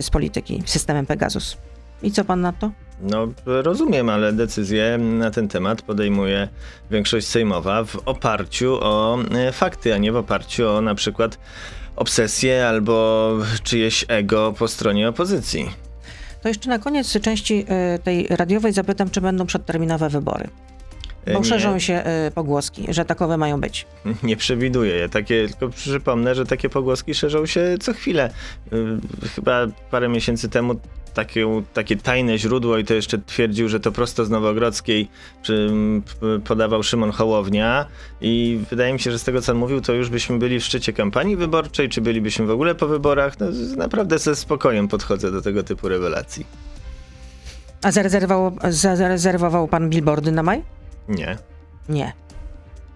z 0.05 0.09
polityki 0.09 0.63
systemem 0.65 1.05
Pegasus. 1.05 1.57
I 2.03 2.11
co 2.11 2.25
pan 2.25 2.41
na 2.41 2.53
to? 2.53 2.71
No, 3.01 3.27
rozumiem, 3.45 4.09
ale 4.09 4.33
decyzję 4.33 4.97
na 4.97 5.31
ten 5.31 5.47
temat 5.47 5.81
podejmuje 5.81 6.47
większość 6.91 7.27
sejmowa 7.27 7.83
w 7.83 7.95
oparciu 8.05 8.79
o 8.81 9.17
e, 9.31 9.51
fakty, 9.51 9.93
a 9.93 9.97
nie 9.97 10.11
w 10.11 10.15
oparciu 10.15 10.69
o 10.69 10.81
na 10.81 10.95
przykład 10.95 11.37
obsesję 11.95 12.67
albo 12.67 13.29
czyjeś 13.63 14.05
ego 14.07 14.53
po 14.59 14.67
stronie 14.67 15.09
opozycji. 15.09 15.69
To 16.41 16.47
jeszcze 16.47 16.69
na 16.69 16.79
koniec 16.79 17.21
części 17.21 17.65
y, 17.95 17.99
tej 17.99 18.27
radiowej 18.27 18.73
zapytam, 18.73 19.09
czy 19.09 19.21
będą 19.21 19.45
przedterminowe 19.45 20.09
wybory. 20.09 20.47
E, 21.25 21.33
Bo 21.33 21.39
nie- 21.39 21.45
szerzą 21.45 21.79
się 21.79 22.03
y, 22.27 22.31
pogłoski, 22.31 22.85
że 22.89 23.05
takowe 23.05 23.37
mają 23.37 23.61
być. 23.61 23.85
Nie 24.23 24.37
przewiduję 24.37 24.95
je. 24.95 25.09
Takie, 25.09 25.47
tylko 25.47 25.69
przypomnę, 25.69 26.35
że 26.35 26.45
takie 26.45 26.69
pogłoski 26.69 27.13
szerzą 27.13 27.45
się 27.45 27.75
co 27.79 27.93
chwilę. 27.93 28.33
Yy, 28.71 28.79
Chyba 29.35 29.67
parę 29.91 30.09
miesięcy 30.09 30.49
temu 30.49 30.75
takie, 31.13 31.63
takie 31.73 31.95
tajne 31.97 32.37
źródło 32.37 32.77
i 32.77 32.85
to 32.85 32.93
jeszcze 32.93 33.17
twierdził, 33.17 33.69
że 33.69 33.79
to 33.79 33.91
prosto 33.91 34.25
z 34.25 34.29
Nowogrodzkiej 34.29 35.07
podawał 36.45 36.83
Szymon 36.83 37.11
Hołownia 37.11 37.85
i 38.21 38.59
wydaje 38.69 38.93
mi 38.93 38.99
się, 38.99 39.11
że 39.11 39.19
z 39.19 39.23
tego 39.23 39.41
co 39.41 39.51
on 39.51 39.57
mówił, 39.57 39.81
to 39.81 39.93
już 39.93 40.09
byśmy 40.09 40.39
byli 40.39 40.59
w 40.59 40.63
szczycie 40.63 40.93
kampanii 40.93 41.35
wyborczej, 41.37 41.89
czy 41.89 42.01
bylibyśmy 42.01 42.45
w 42.45 42.51
ogóle 42.51 42.75
po 42.75 42.87
wyborach. 42.87 43.39
No, 43.39 43.45
naprawdę 43.77 44.19
ze 44.19 44.35
spokojem 44.35 44.87
podchodzę 44.87 45.31
do 45.31 45.41
tego 45.41 45.63
typu 45.63 45.87
rewelacji. 45.89 46.45
A 47.83 47.91
zarezerwował, 47.91 48.51
za- 48.69 48.95
zarezerwował 48.95 49.67
pan 49.67 49.89
billboardy 49.89 50.31
na 50.31 50.43
maj? 50.43 50.61
Nie. 51.07 51.37
Nie. 51.89 52.13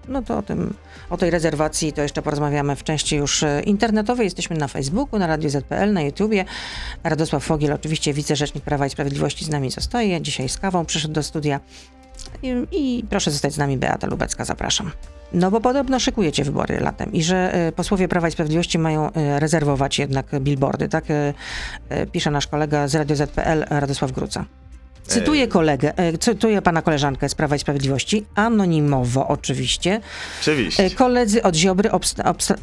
No 0.08 0.22
to 0.22 0.38
o 0.38 0.42
tym, 0.42 0.74
o 1.10 1.18
tej 1.18 1.30
rezerwacji 1.30 1.94
to 1.94 2.02
jeszcze 2.02 2.22
porozmawiamy 2.22 2.76
w 2.76 2.84
części 2.84 3.16
już 3.16 3.44
e, 3.44 3.62
internetowej. 3.62 4.26
Jesteśmy 4.26 4.58
na 4.58 4.68
Facebooku, 4.68 5.20
na 5.20 5.28
Radio 5.28 5.50
ZPL, 5.50 5.94
na 5.94 6.02
YouTubie. 6.02 6.46
Radosław 7.04 7.44
Fogiel, 7.44 7.74
oczywiście 7.74 8.14
wicerzecznik 8.14 8.64
Prawa 8.64 8.86
i 8.88 8.90
Sprawiedliwości 8.90 9.46
z 9.46 9.50
nami 9.50 9.72
zostaje. 9.72 10.22
Dzisiaj 10.22 10.50
z 10.50 10.58
kawą 10.58 10.86
przyszedł 10.86 11.14
do 11.14 11.24
studia. 11.24 11.60
I, 12.44 12.68
I 12.72 13.04
proszę 13.10 13.32
zostać 13.32 13.54
z 13.54 13.58
nami, 13.58 13.78
Beata 13.78 14.08
Lubecka, 14.08 14.46
zapraszam. 14.46 14.92
No 15.34 15.52
bo 15.52 15.62
podobno 15.62 16.00
szykujecie 16.00 16.44
wybory 16.44 16.80
latem 16.80 17.14
i 17.14 17.24
że 17.24 17.54
e, 17.54 17.72
posłowie 17.72 18.08
Prawa 18.08 18.28
i 18.28 18.32
Sprawiedliwości 18.32 18.80
mają 18.80 19.12
e, 19.12 19.40
rezerwować 19.40 20.00
jednak 20.00 20.40
billboardy, 20.40 20.90
tak 20.90 21.06
e, 21.12 22.06
pisze 22.12 22.32
nasz 22.32 22.48
kolega 22.48 22.88
z 22.88 22.96
Radio 22.96 23.16
ZPL, 23.16 23.66
Radosław 23.70 24.12
Gruca. 24.12 24.46
Cytuję 25.08 25.48
kolegę, 25.48 25.98
e, 25.98 26.18
cytuję 26.18 26.62
pana 26.62 26.82
koleżankę 26.82 27.30
z 27.30 27.36
Prawa 27.36 27.56
i 27.56 27.60
Sprawiedliwości, 27.60 28.26
anonimowo 28.36 29.28
oczywiście. 29.28 30.02
Oczywiście. 30.42 30.84
E, 30.84 30.90
Koledzy 30.90 31.44
od 31.44 31.56
Ziobry 31.56 31.90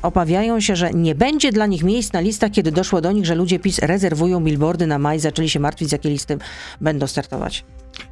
obawiają 0.03 0.61
się, 0.61 0.77
że 0.77 0.91
nie 0.91 1.15
będzie 1.15 1.53
dla 1.53 1.67
nich 1.67 1.83
miejsc 1.83 2.13
na 2.13 2.21
listach, 2.21 2.51
kiedy 2.51 2.73
doszło 2.73 3.01
do 3.01 3.13
nich, 3.13 3.27
że 3.27 3.35
ludzie 3.35 3.59
PiS 3.59 3.79
rezerwują 3.79 4.41
billboardy 4.45 4.87
na 4.87 4.99
maj, 4.99 5.21
zaczęli 5.21 5.49
się 5.49 5.61
martwić, 5.61 5.89
z 5.89 5.93
jakie 5.93 6.09
listy 6.11 6.39
będą 6.81 7.07
startować. 7.07 7.65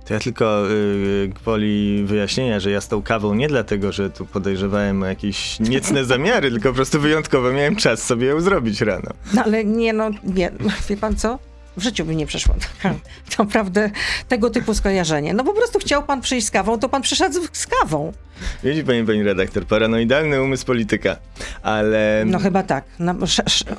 To 0.04 0.14
ja 0.14 0.20
tylko 0.20 0.70
y, 0.70 1.30
gwoli 1.42 2.04
wyjaśnienia, 2.04 2.60
że 2.60 2.70
ja 2.70 2.80
z 2.80 2.88
tą 2.88 3.02
kawą 3.02 3.34
nie 3.34 3.48
dlatego, 3.48 3.92
że 3.92 4.10
tu 4.10 4.26
podejrzewałem 4.26 5.02
o 5.02 5.06
jakieś 5.06 5.60
niecne 5.60 6.04
zamiary, 6.14 6.50
tylko 6.50 6.68
po 6.68 6.74
prostu 6.74 7.00
wyjątkowo 7.00 7.52
miałem 7.52 7.76
czas 7.76 8.02
sobie 8.02 8.26
ją 8.26 8.40
zrobić 8.40 8.80
rano. 8.80 9.10
No 9.34 9.44
ale 9.44 9.64
nie, 9.64 9.92
no 9.92 10.10
nie, 10.24 10.50
wie 10.88 10.96
pan 10.96 11.16
co? 11.16 11.38
W 11.76 11.82
życiu 11.82 12.04
by 12.04 12.16
nie 12.16 12.26
przeszło 12.26 12.54
taka, 12.82 12.94
naprawdę 13.38 13.90
tego 14.28 14.50
typu 14.50 14.74
skojarzenie. 14.74 15.34
No 15.34 15.44
po 15.44 15.52
prostu 15.52 15.78
chciał 15.78 16.02
pan 16.02 16.20
przyjść 16.20 16.46
z 16.46 16.50
kawą, 16.50 16.78
to 16.78 16.88
pan 16.88 17.02
przyszedł 17.02 17.38
z- 17.52 17.66
kawą. 17.66 18.12
Widzi 18.64 18.84
pani, 18.84 19.04
pani 19.04 19.22
redaktor, 19.22 19.66
paranoidalny 19.66 20.42
umysł 20.42 20.66
polityka, 20.66 21.16
ale... 21.62 22.22
No 22.26 22.38
chyba 22.38 22.62
tak. 22.62 22.84
No, 22.98 23.14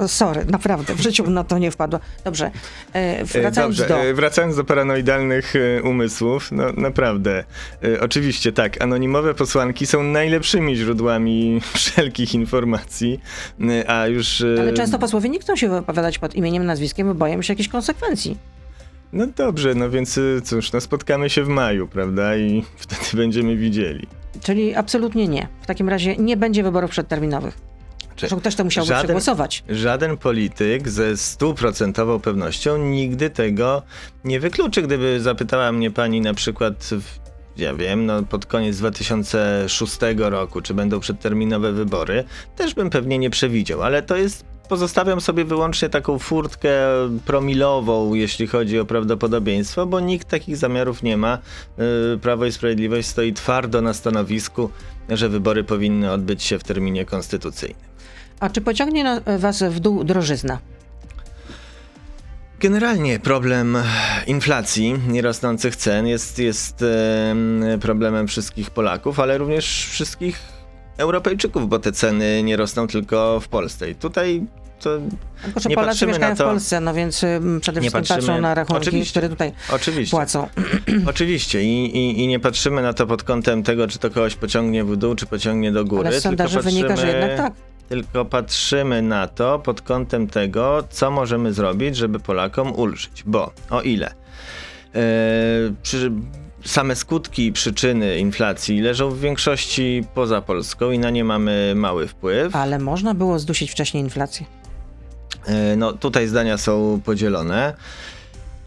sorry, 0.08 0.46
naprawdę, 0.46 0.96
w 0.96 1.00
życiu 1.02 1.30
na 1.30 1.44
to 1.44 1.58
nie 1.58 1.72
wpadło. 1.72 2.00
Dobrze, 2.24 2.52
e, 2.94 3.26
wracając 3.26 3.78
Dobrze, 3.78 3.88
do... 3.94 4.02
e, 4.04 4.14
wracając 4.14 4.56
do 4.56 4.64
paranoidalnych 4.64 5.54
e, 5.56 5.84
umysłów, 5.84 6.52
no 6.52 6.64
naprawdę, 6.78 7.44
e, 7.84 8.00
oczywiście 8.02 8.52
tak, 8.52 8.82
anonimowe 8.82 9.34
posłanki 9.34 9.86
są 9.88 10.04
najlepszymi 10.04 10.76
źródłami 10.76 11.62
wszelkich 11.76 12.34
informacji, 12.34 13.20
e, 13.62 13.90
a 13.90 14.08
już... 14.08 14.42
e, 14.42 14.56
Ale 14.60 14.74
często 14.74 15.00
posłowie 15.00 15.30
nie 15.30 15.40
chcą 15.40 15.56
się 15.56 15.70
wypowiadać 15.70 16.20
pod 16.20 16.36
imieniem, 16.36 16.66
nazwiskiem, 16.66 17.08
bo 17.08 17.14
boją 17.16 17.42
się 17.42 17.54
jakichś 17.54 17.70
konsekwencji. 17.70 17.83
No 19.14 19.28
dobrze, 19.28 19.76
no 19.76 19.90
więc 19.90 20.18
e, 20.18 20.22
cóż, 20.44 20.72
no 20.72 20.82
spotkamy 20.82 21.30
się 21.30 21.44
w 21.44 21.48
maju, 21.48 21.88
prawda, 21.88 22.36
i 22.38 22.64
wtedy 22.78 23.18
będziemy 23.18 23.56
widzieli. 23.58 24.08
Czyli 24.42 24.76
absolutnie 24.76 25.28
nie. 25.28 25.48
W 25.62 25.66
takim 25.66 25.90
razie 25.90 26.18
nie 26.18 26.38
będzie 26.38 26.64
wyborów 26.64 26.92
przedterminowych. 26.92 27.58
Zresztą 28.18 28.40
ktoś 28.40 28.56
to 28.56 28.64
musiałby 28.64 28.88
żaden- 28.90 29.04
przegłosować. 29.04 29.64
Żaden 29.70 30.18
polityk 30.18 30.90
ze 30.90 31.18
stuprocentową 31.18 32.20
pewnością 32.20 32.78
nigdy 32.78 33.30
tego 33.30 33.82
nie 34.24 34.40
wykluczy. 34.40 34.82
Gdyby 34.82 35.22
zapytała 35.22 35.72
mnie 35.72 35.92
pani 35.92 36.22
na 36.22 36.34
przykład, 36.34 36.74
w, 36.92 37.04
ja 37.58 37.74
wiem, 37.74 38.06
no 38.06 38.24
pod 38.24 38.46
koniec 38.46 38.78
2006 38.78 39.98
roku, 40.18 40.62
czy 40.62 40.74
będą 40.74 41.00
przedterminowe 41.00 41.72
wybory, 41.74 42.24
też 42.56 42.74
bym 42.74 42.90
pewnie 42.90 43.18
nie 43.18 43.30
przewidział, 43.30 43.84
ale 43.84 44.02
to 44.04 44.16
jest. 44.18 44.46
Pozostawiam 44.74 45.22
sobie 45.22 45.46
wyłącznie 45.46 45.90
taką 45.90 46.20
furtkę 46.20 46.72
promilową, 47.26 48.14
jeśli 48.14 48.48
chodzi 48.48 48.80
o 48.80 48.86
prawdopodobieństwo, 48.86 49.86
bo 49.86 50.00
nikt 50.00 50.28
takich 50.28 50.58
zamiarów 50.58 51.04
nie 51.04 51.18
ma. 51.18 51.38
Yy, 51.78 52.20
Prawo 52.22 52.46
i 52.46 52.52
Sprawiedliwość 52.52 53.08
stoi 53.08 53.34
twardo 53.34 53.82
na 53.82 53.94
stanowisku, 53.94 54.70
że 55.10 55.30
wybory 55.30 55.64
powinny 55.64 56.12
odbyć 56.12 56.44
się 56.44 56.60
w 56.60 56.64
terminie 56.64 57.06
konstytucyjnym. 57.06 57.82
A 58.40 58.50
czy 58.50 58.62
pociągnie 58.62 59.04
na, 59.04 59.22
was 59.38 59.64
w 59.64 59.80
dół 59.80 60.04
drożyzna? 60.04 60.60
Generalnie 62.60 63.20
problem 63.20 63.78
inflacji, 64.28 65.00
nierosnących 65.08 65.76
cen 65.76 66.08
jest, 66.08 66.40
jest 66.40 66.84
em, 67.32 67.64
problemem 67.82 68.28
wszystkich 68.28 68.70
Polaków, 68.70 69.20
ale 69.20 69.38
również 69.38 69.88
wszystkich 69.92 70.40
Europejczyków, 70.98 71.70
bo 71.70 71.80
te 71.80 71.92
ceny 71.92 72.44
nie 72.44 72.58
rosną 72.58 72.88
tylko 72.88 73.40
w 73.40 73.48
Polsce. 73.48 73.90
I 73.90 73.96
tutaj 73.96 74.48
to 74.84 75.00
Proszę, 75.54 75.70
Nie 75.70 75.76
Polacy 75.76 75.90
patrzymy 75.92 76.10
mieszkają 76.12 76.32
na 76.32 76.36
to- 76.38 76.44
w 76.44 76.48
Polsce, 76.48 76.80
no 76.80 76.94
więc 76.94 77.24
ym, 77.24 77.60
przede 77.62 77.82
wszystkim 77.82 78.02
patrzymy- 78.02 78.18
patrzą 78.28 78.42
na 78.42 78.56
rachunki, 78.56 78.82
Oczywiście. 78.82 79.12
które 79.12 79.30
tutaj 79.30 79.52
oczywiście. 79.74 80.12
płacą. 80.18 80.48
Oczywiście 81.10 81.64
I, 81.64 81.98
i, 81.98 82.24
i 82.24 82.28
nie 82.28 82.40
patrzymy 82.40 82.82
na 82.82 82.94
to 82.94 83.08
pod 83.08 83.24
kątem 83.24 83.64
tego, 83.64 83.88
czy 83.88 84.00
to 84.00 84.10
kogoś 84.10 84.36
pociągnie 84.36 84.84
w 84.84 84.96
dół, 84.98 85.16
czy 85.16 85.26
pociągnie 85.26 85.72
do 85.72 85.86
góry. 85.86 86.08
Ale 86.08 86.20
z 86.20 86.24
sondaży 86.24 86.54
tylko 86.54 86.70
wynika, 86.70 86.88
że 86.88 86.96
patrzymy- 86.96 87.20
jednak 87.20 87.38
tak. 87.38 87.54
Tylko 87.90 88.26
patrzymy 88.26 89.02
na 89.02 89.28
to 89.28 89.60
pod 89.60 89.82
kątem 89.82 90.28
tego, 90.28 90.84
co 90.90 91.12
możemy 91.12 91.54
zrobić, 91.54 91.96
żeby 91.98 92.20
Polakom 92.20 92.74
ulżyć. 92.76 93.24
Bo 93.26 93.52
o 93.70 93.82
ile 93.82 94.08
e, 94.08 94.14
przy, 95.84 96.12
same 96.66 96.96
skutki 96.96 97.46
i 97.46 97.52
przyczyny 97.52 98.18
inflacji 98.20 98.82
leżą 98.82 99.10
w 99.10 99.20
większości 99.20 100.04
poza 100.16 100.42
Polską 100.42 100.92
i 100.92 101.00
na 101.00 101.10
nie 101.10 101.24
mamy 101.24 101.74
mały 101.76 102.08
wpływ. 102.08 102.56
Ale 102.56 102.80
można 102.80 103.14
było 103.14 103.40
zdusić 103.40 103.72
wcześniej 103.72 104.04
inflację. 104.04 104.46
E, 105.48 105.76
No 105.76 105.94
tutaj 105.94 106.28
zdania 106.28 106.58
są 106.58 107.02
podzielone. 107.06 107.74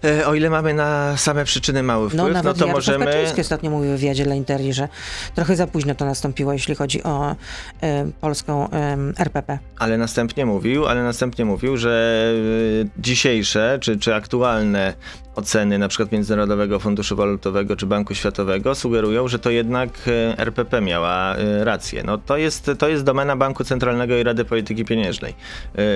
E, 0.06 0.26
O 0.26 0.34
ile 0.34 0.50
mamy 0.50 0.74
na 0.74 1.16
same 1.16 1.44
przyczyny 1.44 1.82
mały 1.82 2.04
No 2.04 2.08
wpływ, 2.08 2.22
no, 2.22 2.28
nawet 2.28 2.58
to 2.58 2.66
Jarosław 2.66 2.74
możemy. 2.74 3.04
Kaczyński 3.04 3.40
ostatnio 3.40 3.70
mówił 3.70 3.90
w 3.90 3.94
wywiadzie 3.94 4.24
dla 4.24 4.34
Interi, 4.34 4.72
że 4.72 4.88
trochę 5.34 5.56
za 5.56 5.66
późno 5.66 5.94
to 5.94 6.04
nastąpiło, 6.04 6.52
jeśli 6.52 6.74
chodzi 6.74 7.02
o 7.02 7.36
e, 7.82 8.06
polską 8.20 8.70
e, 8.70 8.96
RPP. 9.18 9.58
Ale 9.78 9.98
następnie 9.98 10.46
mówił, 10.46 10.86
ale 10.86 11.02
następnie 11.02 11.44
mówił, 11.44 11.76
że 11.76 12.22
y, 12.34 12.88
dzisiejsze 12.98 13.78
czy, 13.80 13.98
czy 13.98 14.14
aktualne 14.14 14.94
oceny 15.36 15.78
na 15.78 15.88
przykład 15.88 16.12
Międzynarodowego 16.12 16.78
Funduszu 16.80 17.16
Walutowego 17.16 17.76
czy 17.76 17.86
Banku 17.86 18.14
Światowego 18.14 18.74
sugerują, 18.74 19.28
że 19.28 19.38
to 19.38 19.50
jednak 19.50 19.90
y, 20.08 20.34
RPP 20.38 20.80
miała 20.80 21.36
y, 21.36 21.64
rację. 21.64 22.02
No 22.02 22.18
to 22.18 22.36
jest, 22.36 22.70
to 22.78 22.88
jest 22.88 23.04
domena 23.04 23.36
Banku 23.36 23.64
Centralnego 23.64 24.16
i 24.16 24.22
Rady 24.22 24.44
Polityki 24.44 24.84
Pieniężnej. 24.84 25.34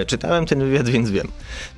Y, 0.02 0.06
Czytałem 0.06 0.46
ten 0.46 0.60
wywiad, 0.60 0.88
więc 0.88 1.10
wiem. 1.10 1.28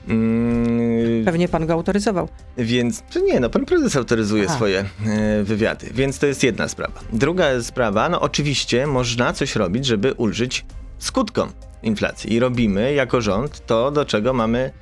Mm, 0.08 1.24
Pewnie 1.24 1.48
pan 1.48 1.66
go 1.66 1.72
autoryzował. 1.72 2.21
Więc 2.56 3.02
czy 3.10 3.22
nie, 3.22 3.40
no 3.40 3.50
pan 3.50 3.64
prezes 3.64 3.96
autoryzuje 3.96 4.44
Aha. 4.46 4.54
swoje 4.56 4.84
e, 5.06 5.42
wywiady, 5.42 5.86
więc 5.94 6.18
to 6.18 6.26
jest 6.26 6.42
jedna 6.42 6.68
sprawa. 6.68 7.00
Druga 7.12 7.62
sprawa, 7.62 8.08
no 8.08 8.20
oczywiście 8.20 8.86
można 8.86 9.32
coś 9.32 9.56
robić, 9.56 9.86
żeby 9.86 10.12
ulżyć 10.12 10.64
skutkom 11.04 11.52
inflacji 11.82 12.32
i 12.32 12.40
robimy 12.40 12.94
jako 12.94 13.20
rząd 13.20 13.66
to, 13.66 13.90
do 13.90 14.04
czego 14.04 14.32
mamy 14.32 14.72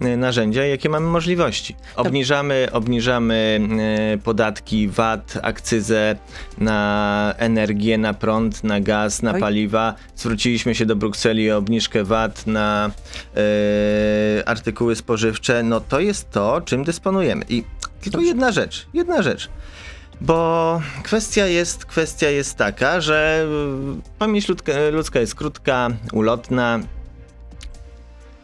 e, 0.00 0.16
narzędzia 0.16 0.66
i 0.66 0.70
jakie 0.70 0.88
mamy 0.88 1.06
możliwości. 1.06 1.76
Obniżamy, 1.96 2.68
obniżamy 2.72 3.60
e, 4.14 4.18
podatki, 4.18 4.88
VAT, 4.88 5.38
akcyzę 5.42 6.16
na 6.58 7.34
energię, 7.38 7.98
na 7.98 8.14
prąd, 8.14 8.64
na 8.64 8.80
gaz, 8.80 9.22
na 9.22 9.32
Oj. 9.32 9.40
paliwa. 9.40 9.94
Zwróciliśmy 10.16 10.74
się 10.74 10.86
do 10.86 10.96
Brukseli 10.96 11.52
o 11.52 11.56
obniżkę 11.56 12.04
VAT 12.04 12.46
na 12.46 12.90
e, 13.36 14.48
artykuły 14.48 14.96
spożywcze. 14.96 15.62
No 15.62 15.80
to 15.80 16.00
jest 16.00 16.30
to, 16.30 16.60
czym 16.60 16.84
dysponujemy. 16.84 17.44
I 17.48 17.64
tylko 18.00 18.20
jedna 18.20 18.52
rzecz, 18.52 18.86
jedna 18.94 19.22
rzecz. 19.22 19.48
Bo 20.20 20.80
kwestia 21.02 21.46
jest, 21.46 21.86
kwestia 21.86 22.30
jest 22.30 22.56
taka, 22.56 23.00
że 23.00 23.46
y, 23.98 24.18
pamięć 24.18 24.48
ludzka, 24.48 24.72
ludzka 24.92 25.20
jest 25.20 25.34
krótka, 25.34 25.88
ulotna. 26.12 26.80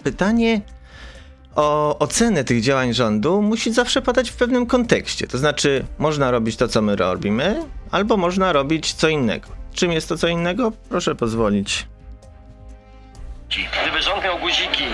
Pytanie 0.05 0.61
o 1.55 1.99
ocenę 1.99 2.45
tych 2.45 2.63
działań 2.63 2.95
rządu 2.95 3.43
musi 3.43 3.73
zawsze 3.73 4.03
padać 4.03 4.31
w 4.31 4.37
pewnym 4.37 4.67
kontekście. 4.67 5.27
To 5.27 5.39
znaczy, 5.39 5.85
można 5.99 6.31
robić 6.31 6.57
to, 6.57 6.69
co 6.69 6.83
my 6.83 6.97
robimy, 6.97 7.63
albo 7.91 8.17
można 8.17 8.53
robić 8.53 8.93
co 8.93 9.09
innego. 9.09 9.49
Czym 9.75 9.93
jest 9.93 10.09
to 10.09 10.19
co 10.19 10.29
innego? 10.29 10.73
Proszę 10.89 11.15
pozwolić. 11.15 11.87
Gdyby 13.83 14.03
rząd 14.03 14.25
miał 14.25 14.39
guziki, 14.39 14.85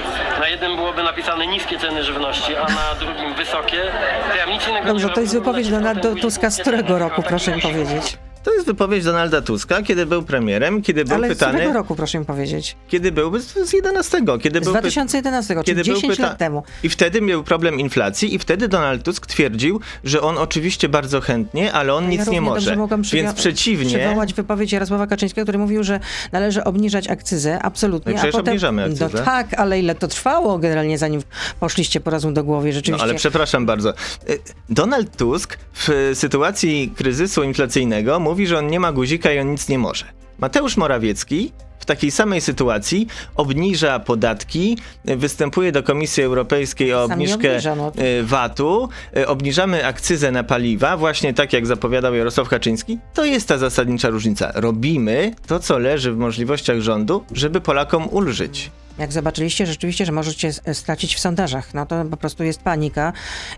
na 0.40 0.48
jednym 0.48 0.76
byłoby 0.76 1.02
napisane 1.02 1.46
niskie 1.46 1.78
ceny 1.78 2.04
żywności, 2.04 2.56
a 2.56 2.62
na 2.64 2.94
drugim 3.00 3.34
wysokie, 3.34 3.82
to 4.30 4.36
ja 4.36 4.46
nic 4.46 4.68
innego 4.68 4.86
Dobrze, 4.86 5.08
to 5.08 5.20
jest 5.20 5.32
wypowiedź 5.32 5.70
Donalda 5.70 6.14
Tuska 6.20 6.50
z 6.50 6.60
którego 6.60 6.98
roku, 6.98 7.22
proszę 7.22 7.56
mi 7.56 7.62
powiedzieć? 7.62 8.18
To 8.48 8.54
jest 8.54 8.66
wypowiedź 8.66 9.04
Donalda 9.04 9.42
Tuska, 9.42 9.82
kiedy 9.82 10.06
był 10.06 10.22
premierem, 10.22 10.82
kiedy 10.82 11.04
był 11.04 11.14
Ale 11.14 11.26
z 11.28 11.30
pytany. 11.30 11.52
którego 11.52 11.72
roku, 11.72 11.94
proszę 11.96 12.18
mi 12.18 12.24
powiedzieć? 12.24 12.76
Kiedy 12.88 13.12
był 13.12 13.38
z 13.38 13.54
z 13.68 13.72
11, 13.72 14.38
kiedy 14.42 14.60
Z 14.60 14.64
był 14.64 14.72
py- 14.74 14.80
2011, 14.80 15.54
czyli 15.54 15.64
kiedy 15.64 15.84
był 15.84 15.94
10 15.94 16.12
pyta- 16.16 16.22
lat 16.22 16.38
temu. 16.38 16.62
I 16.82 16.88
wtedy 16.88 17.20
miał 17.20 17.44
problem 17.44 17.80
inflacji 17.80 18.34
i 18.34 18.38
wtedy 18.38 18.68
Donald 18.68 19.02
Tusk 19.02 19.26
twierdził, 19.26 19.80
że 20.04 20.20
on 20.20 20.38
oczywiście 20.38 20.88
bardzo 20.88 21.20
chętnie, 21.20 21.72
ale 21.72 21.94
on 21.94 22.08
nic 22.08 22.18
ja 22.18 22.18
nie 22.18 22.24
równie 22.24 22.40
może. 22.40 22.76
Przywia- 22.76 23.12
Więc 23.12 23.32
przeciwnie, 23.34 23.98
przywołać 23.98 24.34
wypowiedź 24.34 24.72
Jarosława 24.72 25.06
Kaczyńskiego, 25.06 25.44
który 25.44 25.58
mówił, 25.58 25.84
że 25.84 26.00
należy 26.32 26.64
obniżać 26.64 27.08
akcyzę, 27.08 27.62
absolutnie. 27.62 28.12
No 28.12 28.18
i 28.18 28.18
przecież 28.18 28.34
a 28.34 28.38
potem, 28.38 28.52
obniżamy 28.52 28.82
akcyzę. 28.84 29.08
No 29.14 29.22
tak, 29.24 29.54
ale 29.54 29.78
ile 29.80 29.94
to 29.94 30.08
trwało 30.08 30.58
generalnie, 30.58 30.98
zanim 30.98 31.22
poszliście 31.60 32.00
po 32.00 32.10
rozum 32.10 32.34
do 32.34 32.44
głowy, 32.44 32.66
no 32.68 32.72
rzeczywiście. 32.72 33.04
ale 33.04 33.14
przepraszam 33.14 33.66
bardzo. 33.66 33.90
Y, 33.90 34.38
Donald 34.68 35.16
Tusk 35.16 35.58
w 35.72 36.10
sytuacji 36.14 36.92
kryzysu 36.96 37.42
inflacyjnego 37.42 38.20
mówi, 38.20 38.37
że 38.46 38.58
on 38.58 38.66
nie 38.66 38.80
ma 38.80 38.92
guzika 38.92 39.32
i 39.32 39.38
on 39.38 39.50
nic 39.50 39.68
nie 39.68 39.78
może. 39.78 40.04
Mateusz 40.38 40.76
Morawiecki 40.76 41.52
w 41.78 41.84
takiej 41.84 42.10
samej 42.10 42.40
sytuacji 42.40 43.06
obniża 43.36 43.98
podatki, 43.98 44.78
występuje 45.04 45.72
do 45.72 45.82
Komisji 45.82 46.22
Europejskiej 46.22 46.94
o 46.94 47.02
Sam 47.02 47.12
obniżkę 47.12 47.50
obniża, 47.50 47.74
no. 47.74 47.92
y, 47.98 48.22
VAT-u, 48.22 48.88
y, 49.16 49.28
obniżamy 49.28 49.86
akcyzę 49.86 50.30
na 50.30 50.44
paliwa, 50.44 50.96
właśnie 50.96 51.34
tak 51.34 51.52
jak 51.52 51.66
zapowiadał 51.66 52.14
Jarosław 52.14 52.48
Kaczyński. 52.48 52.98
To 53.14 53.24
jest 53.24 53.48
ta 53.48 53.58
zasadnicza 53.58 54.08
różnica. 54.08 54.52
Robimy 54.54 55.34
to, 55.46 55.60
co 55.60 55.78
leży 55.78 56.12
w 56.12 56.16
możliwościach 56.16 56.80
rządu, 56.80 57.24
żeby 57.32 57.60
Polakom 57.60 58.08
ulżyć. 58.10 58.70
Jak 58.98 59.12
zobaczyliście 59.12 59.66
rzeczywiście, 59.66 60.06
że 60.06 60.12
możecie 60.12 60.48
s- 60.48 60.60
stracić 60.72 61.14
w 61.14 61.18
sondażach, 61.18 61.74
no 61.74 61.86
to 61.86 62.04
po 62.04 62.16
prostu 62.16 62.44
jest 62.44 62.60
panika 62.62 63.12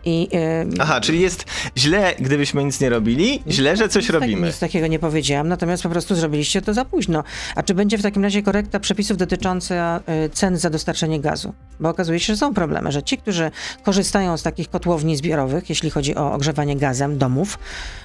i... 0.05 0.29
Yy, 0.33 0.39
Aha, 0.81 1.01
czyli 1.01 1.21
jest 1.21 1.45
źle, 1.79 2.15
gdybyśmy 2.19 2.65
nic 2.65 2.81
nie 2.81 2.89
robili, 2.91 3.43
źle, 3.49 3.77
że 3.77 3.89
coś 3.89 4.03
nic 4.05 4.13
tak- 4.13 4.21
robimy. 4.21 4.47
Nic 4.47 4.59
takiego 4.59 4.87
nie 4.87 4.99
powiedziałam, 4.99 5.49
natomiast 5.49 5.83
po 5.83 5.89
prostu 5.89 6.15
zrobiliście 6.15 6.63
to 6.63 6.75
za 6.75 6.85
późno. 6.85 7.25
A 7.57 7.63
czy 7.63 7.75
będzie 7.75 7.99
w 7.99 8.03
takim 8.03 8.23
razie 8.23 8.43
korekta 8.43 8.81
przepisów 8.81 9.17
dotycząca 9.17 10.01
y, 10.27 10.31
cen 10.31 10.57
za 10.57 10.71
dostarczenie 10.71 11.21
gazu? 11.21 11.53
Bo 11.81 11.89
okazuje 11.89 12.21
się, 12.21 12.33
że 12.33 12.37
są 12.37 12.55
problemy, 12.55 12.93
że 12.93 13.03
ci, 13.03 13.19
którzy 13.19 13.51
korzystają 13.83 14.37
z 14.37 14.43
takich 14.43 14.71
kotłowni 14.71 15.17
zbiorowych, 15.17 15.69
jeśli 15.69 15.91
chodzi 15.91 16.15
o 16.17 16.33
ogrzewanie 16.33 16.77
gazem 16.77 17.19
domów, 17.19 17.59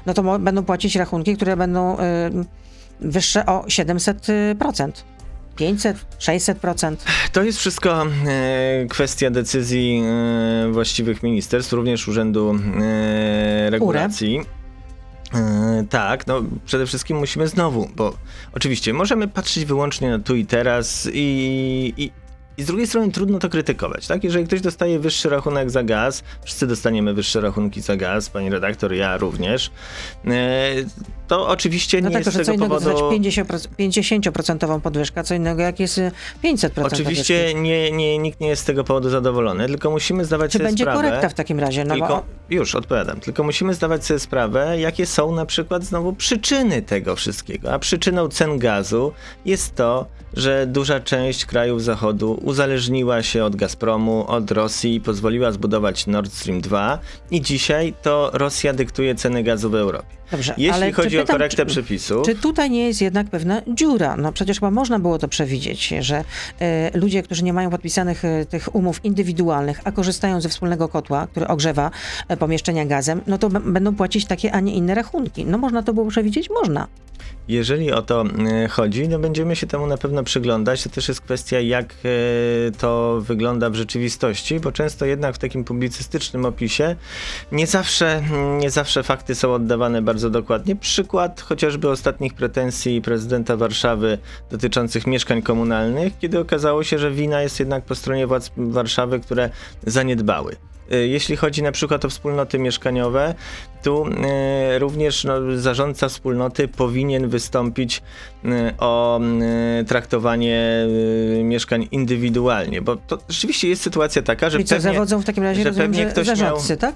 no 0.05 0.13
to 0.13 0.39
będą 0.39 0.63
płacić 0.63 0.95
rachunki, 0.95 1.35
które 1.35 1.57
będą 1.57 1.97
y, 1.99 2.01
wyższe 3.01 3.45
o 3.45 3.61
700%. 3.67 4.91
500, 5.55 5.97
600%. 6.19 6.95
To 7.31 7.43
jest 7.43 7.59
wszystko 7.59 8.05
e, 8.27 8.85
kwestia 8.89 9.29
decyzji 9.29 10.03
e, 10.05 10.71
właściwych 10.71 11.23
ministerstw, 11.23 11.73
również 11.73 12.07
Urzędu 12.07 12.55
e, 12.81 13.69
Regulacji. 13.69 14.41
Yy, 15.33 15.87
tak, 15.89 16.27
no 16.27 16.43
przede 16.65 16.85
wszystkim 16.85 17.17
musimy 17.17 17.47
znowu, 17.47 17.89
bo 17.95 18.13
oczywiście 18.53 18.93
możemy 18.93 19.27
patrzeć 19.27 19.65
wyłącznie 19.65 20.09
na 20.09 20.19
tu 20.19 20.35
i 20.35 20.45
teraz 20.45 21.09
i, 21.13 21.93
i 21.97 22.11
i 22.57 22.63
z 22.63 22.65
drugiej 22.65 22.87
strony 22.87 23.11
trudno 23.11 23.39
to 23.39 23.49
krytykować, 23.49 24.07
tak? 24.07 24.23
Jeżeli 24.23 24.45
ktoś 24.45 24.61
dostaje 24.61 24.99
wyższy 24.99 25.29
rachunek 25.29 25.69
za 25.71 25.83
gaz, 25.83 26.23
wszyscy 26.43 26.67
dostaniemy 26.67 27.13
wyższe 27.13 27.41
rachunki 27.41 27.81
za 27.81 27.95
gaz, 27.95 28.29
pani 28.29 28.49
redaktor, 28.49 28.93
ja 28.93 29.17
również, 29.17 29.71
e, 30.27 30.31
to 31.27 31.47
oczywiście 31.47 32.01
no 32.01 32.09
nie 32.09 32.13
tak, 32.15 32.25
jest 32.25 32.37
to, 32.37 32.43
z 32.43 32.47
tego 32.47 32.63
co 32.63 32.69
powodu... 32.69 33.13
innego 33.13 33.35
50% 33.79 34.81
podwyżka, 34.81 35.23
co 35.23 35.35
innego 35.35 35.61
jak 35.61 35.79
jest 35.79 36.01
500% 36.43 36.69
Oczywiście 36.85 37.53
nie, 37.53 37.91
nie, 37.91 38.17
nikt 38.17 38.39
nie 38.39 38.47
jest 38.47 38.61
z 38.61 38.65
tego 38.65 38.83
powodu 38.83 39.09
zadowolony, 39.09 39.67
tylko 39.67 39.91
musimy 39.91 40.25
zdawać 40.25 40.51
Czy 40.51 40.57
sobie 40.57 40.69
będzie 40.69 40.83
sprawę... 40.83 41.03
korekta 41.03 41.29
w 41.29 41.33
takim 41.33 41.59
razie? 41.59 41.85
No 41.85 41.95
tylko, 41.95 42.07
bo... 42.07 42.23
Już, 42.49 42.75
odpowiadam. 42.75 43.19
Tylko 43.19 43.43
musimy 43.43 43.73
zdawać 43.73 44.05
sobie 44.05 44.19
sprawę, 44.19 44.79
jakie 44.79 45.05
są 45.05 45.35
na 45.35 45.45
przykład 45.45 45.83
znowu 45.83 46.13
przyczyny 46.13 46.81
tego 46.81 47.15
wszystkiego. 47.15 47.73
A 47.73 47.79
przyczyną 47.79 48.27
cen 48.27 48.59
gazu 48.59 49.11
jest 49.45 49.75
to, 49.75 50.05
że 50.33 50.67
duża 50.67 50.99
część 50.99 51.45
krajów 51.45 51.83
Zachodu 51.83 52.39
uzależniła 52.45 53.23
się 53.23 53.43
od 53.43 53.55
Gazpromu, 53.55 54.25
od 54.27 54.51
Rosji, 54.51 55.01
pozwoliła 55.01 55.51
zbudować 55.51 56.07
Nord 56.07 56.33
Stream 56.33 56.61
2 56.61 56.99
i 57.31 57.41
dzisiaj 57.41 57.93
to 58.01 58.31
Rosja 58.33 58.73
dyktuje 58.73 59.15
ceny 59.15 59.43
gazu 59.43 59.69
w 59.69 59.75
Europie. 59.75 60.15
Dobrze, 60.31 60.53
Jeśli 60.57 60.71
ale 60.71 60.91
chodzi 60.91 61.17
pytam, 61.17 61.35
o 61.35 61.37
korektę 61.37 61.65
przepisów... 61.65 62.25
Czy 62.25 62.35
tutaj 62.35 62.69
nie 62.69 62.87
jest 62.87 63.01
jednak 63.01 63.29
pewna 63.29 63.61
dziura? 63.67 64.17
No 64.17 64.31
przecież 64.31 64.59
chyba 64.59 64.71
można 64.71 64.99
było 64.99 65.19
to 65.19 65.27
przewidzieć, 65.27 65.93
że 65.99 66.23
e, 66.59 66.97
ludzie, 66.97 67.23
którzy 67.23 67.43
nie 67.43 67.53
mają 67.53 67.69
podpisanych 67.69 68.25
e, 68.25 68.45
tych 68.45 68.75
umów 68.75 69.05
indywidualnych, 69.05 69.81
a 69.83 69.91
korzystają 69.91 70.41
ze 70.41 70.49
wspólnego 70.49 70.87
kotła, 70.87 71.27
który 71.27 71.47
ogrzewa 71.47 71.91
e, 72.27 72.37
pomieszczenia 72.37 72.85
gazem, 72.85 73.21
no 73.27 73.37
to 73.37 73.49
będą 73.49 73.95
płacić 73.95 74.25
takie, 74.25 74.51
a 74.51 74.59
nie 74.59 74.73
inne 74.73 74.95
rachunki. 74.95 75.45
No 75.45 75.57
można 75.57 75.83
to 75.83 75.93
było 75.93 76.07
przewidzieć? 76.07 76.49
Można. 76.49 76.87
Jeżeli 77.47 77.91
o 77.91 78.01
to 78.01 78.23
e, 78.23 78.67
chodzi, 78.67 79.07
no 79.07 79.19
będziemy 79.19 79.55
się 79.55 79.67
temu 79.67 79.87
na 79.87 79.97
pewno 79.97 80.23
przyglądać. 80.23 80.83
To 80.83 80.89
też 80.89 81.07
jest 81.07 81.21
kwestia, 81.21 81.59
jak 81.59 81.93
e, 81.93 82.71
to 82.71 83.21
wygląda 83.21 83.69
w 83.69 83.75
rzeczywistości, 83.75 84.59
bo 84.59 84.71
często 84.71 85.05
jednak 85.05 85.35
w 85.35 85.37
takim 85.37 85.63
publicystycznym 85.63 86.45
opisie 86.45 86.95
nie 87.51 87.67
zawsze, 87.67 88.23
nie 88.59 88.69
zawsze 88.69 89.03
fakty 89.03 89.35
są 89.35 89.53
oddawane 89.53 90.01
bardzo 90.01 90.29
dokładnie. 90.29 90.75
Przykład 90.75 91.41
chociażby 91.41 91.89
ostatnich 91.89 92.33
pretensji 92.33 93.01
prezydenta 93.01 93.57
Warszawy 93.57 94.17
dotyczących 94.51 95.07
mieszkań 95.07 95.41
komunalnych, 95.41 96.13
kiedy 96.19 96.39
okazało 96.39 96.83
się, 96.83 96.99
że 96.99 97.11
wina 97.11 97.41
jest 97.41 97.59
jednak 97.59 97.83
po 97.85 97.95
stronie 97.95 98.27
władz 98.27 98.51
Warszawy, 98.57 99.19
które 99.19 99.49
zaniedbały. 99.85 100.55
E, 100.91 100.97
jeśli 100.97 101.35
chodzi 101.35 101.63
na 101.63 101.71
przykład 101.71 102.05
o 102.05 102.09
wspólnoty 102.09 102.59
mieszkaniowe, 102.59 103.35
tu 103.83 104.05
e, 104.07 104.79
również 104.79 105.23
no, 105.23 105.33
zarządca 105.55 106.09
wspólnoty 106.09 106.67
powinien 106.67 107.29
wystąpić 107.29 108.01
e, 108.45 108.73
o 108.77 109.19
traktowanie 109.87 110.87
mieszkań 111.43 111.87
indywidualnie, 111.91 112.81
bo 112.81 112.95
to 112.95 113.17
rzeczywiście 113.29 113.69
jest 113.69 113.81
sytuacja 113.81 114.21
taka, 114.21 114.49
że 114.49 114.61
I 114.61 114.63
co, 114.63 114.75
pewnie, 114.75 114.93
zawodzą 114.93 115.21
w 115.21 115.25
takim 115.25 115.43
razie, 115.43 115.63
że 115.63 115.69
rozumiem, 115.69 115.91
pewnie 115.91 116.05
ktoś 116.05 116.27
zarządcy, 116.27 116.73
miał, 116.73 116.79
tak? 116.79 116.95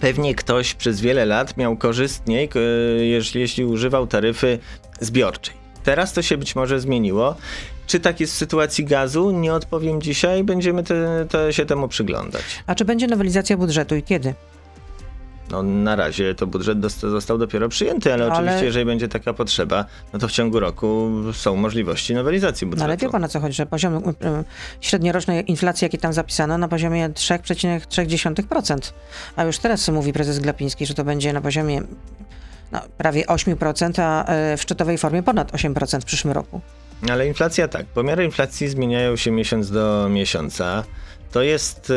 Pewnie 0.00 0.34
ktoś 0.34 0.74
przez 0.74 1.00
wiele 1.00 1.24
lat 1.24 1.56
miał 1.56 1.76
korzystniej, 1.76 2.48
jeśli, 3.00 3.40
jeśli 3.40 3.64
używał 3.64 4.06
taryfy 4.06 4.58
zbiorczej. 5.00 5.54
Teraz 5.84 6.12
to 6.12 6.22
się 6.22 6.36
być 6.38 6.56
może 6.56 6.80
zmieniło. 6.80 7.36
Czy 7.86 8.00
tak 8.00 8.20
jest 8.20 8.32
w 8.32 8.36
sytuacji 8.36 8.84
gazu? 8.84 9.30
Nie 9.30 9.54
odpowiem 9.54 10.02
dzisiaj, 10.02 10.44
będziemy 10.44 10.82
te, 10.82 11.26
te 11.28 11.52
się 11.52 11.66
temu 11.66 11.88
przyglądać. 11.88 12.42
A 12.66 12.74
czy 12.74 12.84
będzie 12.84 13.06
nowelizacja 13.06 13.56
budżetu 13.56 13.96
i 13.96 14.02
kiedy? 14.02 14.34
No, 15.50 15.62
na 15.62 15.96
razie 15.96 16.34
to 16.34 16.46
budżet 16.46 16.78
został 16.92 17.38
dopiero 17.38 17.68
przyjęty, 17.68 18.14
ale, 18.14 18.24
ale, 18.24 18.34
oczywiście, 18.34 18.64
jeżeli 18.64 18.84
będzie 18.84 19.08
taka 19.08 19.32
potrzeba, 19.32 19.84
no 20.12 20.18
to 20.18 20.28
w 20.28 20.32
ciągu 20.32 20.60
roku 20.60 21.10
są 21.32 21.56
możliwości 21.56 22.14
nowelizacji 22.14 22.66
budżetu. 22.66 22.80
No 22.80 22.84
ale 22.84 22.96
wie 22.96 23.08
pan 23.08 23.24
o 23.24 23.28
co 23.28 23.40
chodzi, 23.40 23.54
że 23.54 23.66
poziom 23.66 23.96
y, 23.96 24.12
średniorocznej 24.80 25.50
inflacji, 25.50 25.84
jaki 25.84 25.98
tam 25.98 26.12
zapisano, 26.12 26.58
na 26.58 26.68
poziomie 26.68 27.08
3,3%. 27.08 28.92
A 29.36 29.44
już 29.44 29.58
teraz 29.58 29.88
mówi 29.88 30.12
prezes 30.12 30.38
Glapiński, 30.38 30.86
że 30.86 30.94
to 30.94 31.04
będzie 31.04 31.32
na 31.32 31.40
poziomie 31.40 31.82
no, 32.72 32.80
prawie 32.98 33.24
8%, 33.24 34.02
a 34.02 34.34
y, 34.52 34.56
w 34.56 34.62
szczytowej 34.62 34.98
formie 34.98 35.22
ponad 35.22 35.52
8% 35.52 36.00
w 36.00 36.04
przyszłym 36.04 36.32
roku. 36.32 36.60
Ale 37.10 37.26
inflacja 37.26 37.68
tak, 37.68 37.86
pomiary 37.86 38.24
inflacji 38.24 38.68
zmieniają 38.68 39.16
się 39.16 39.30
miesiąc 39.30 39.70
do 39.70 40.08
miesiąca. 40.10 40.84
To 41.32 41.42
jest 41.42 41.92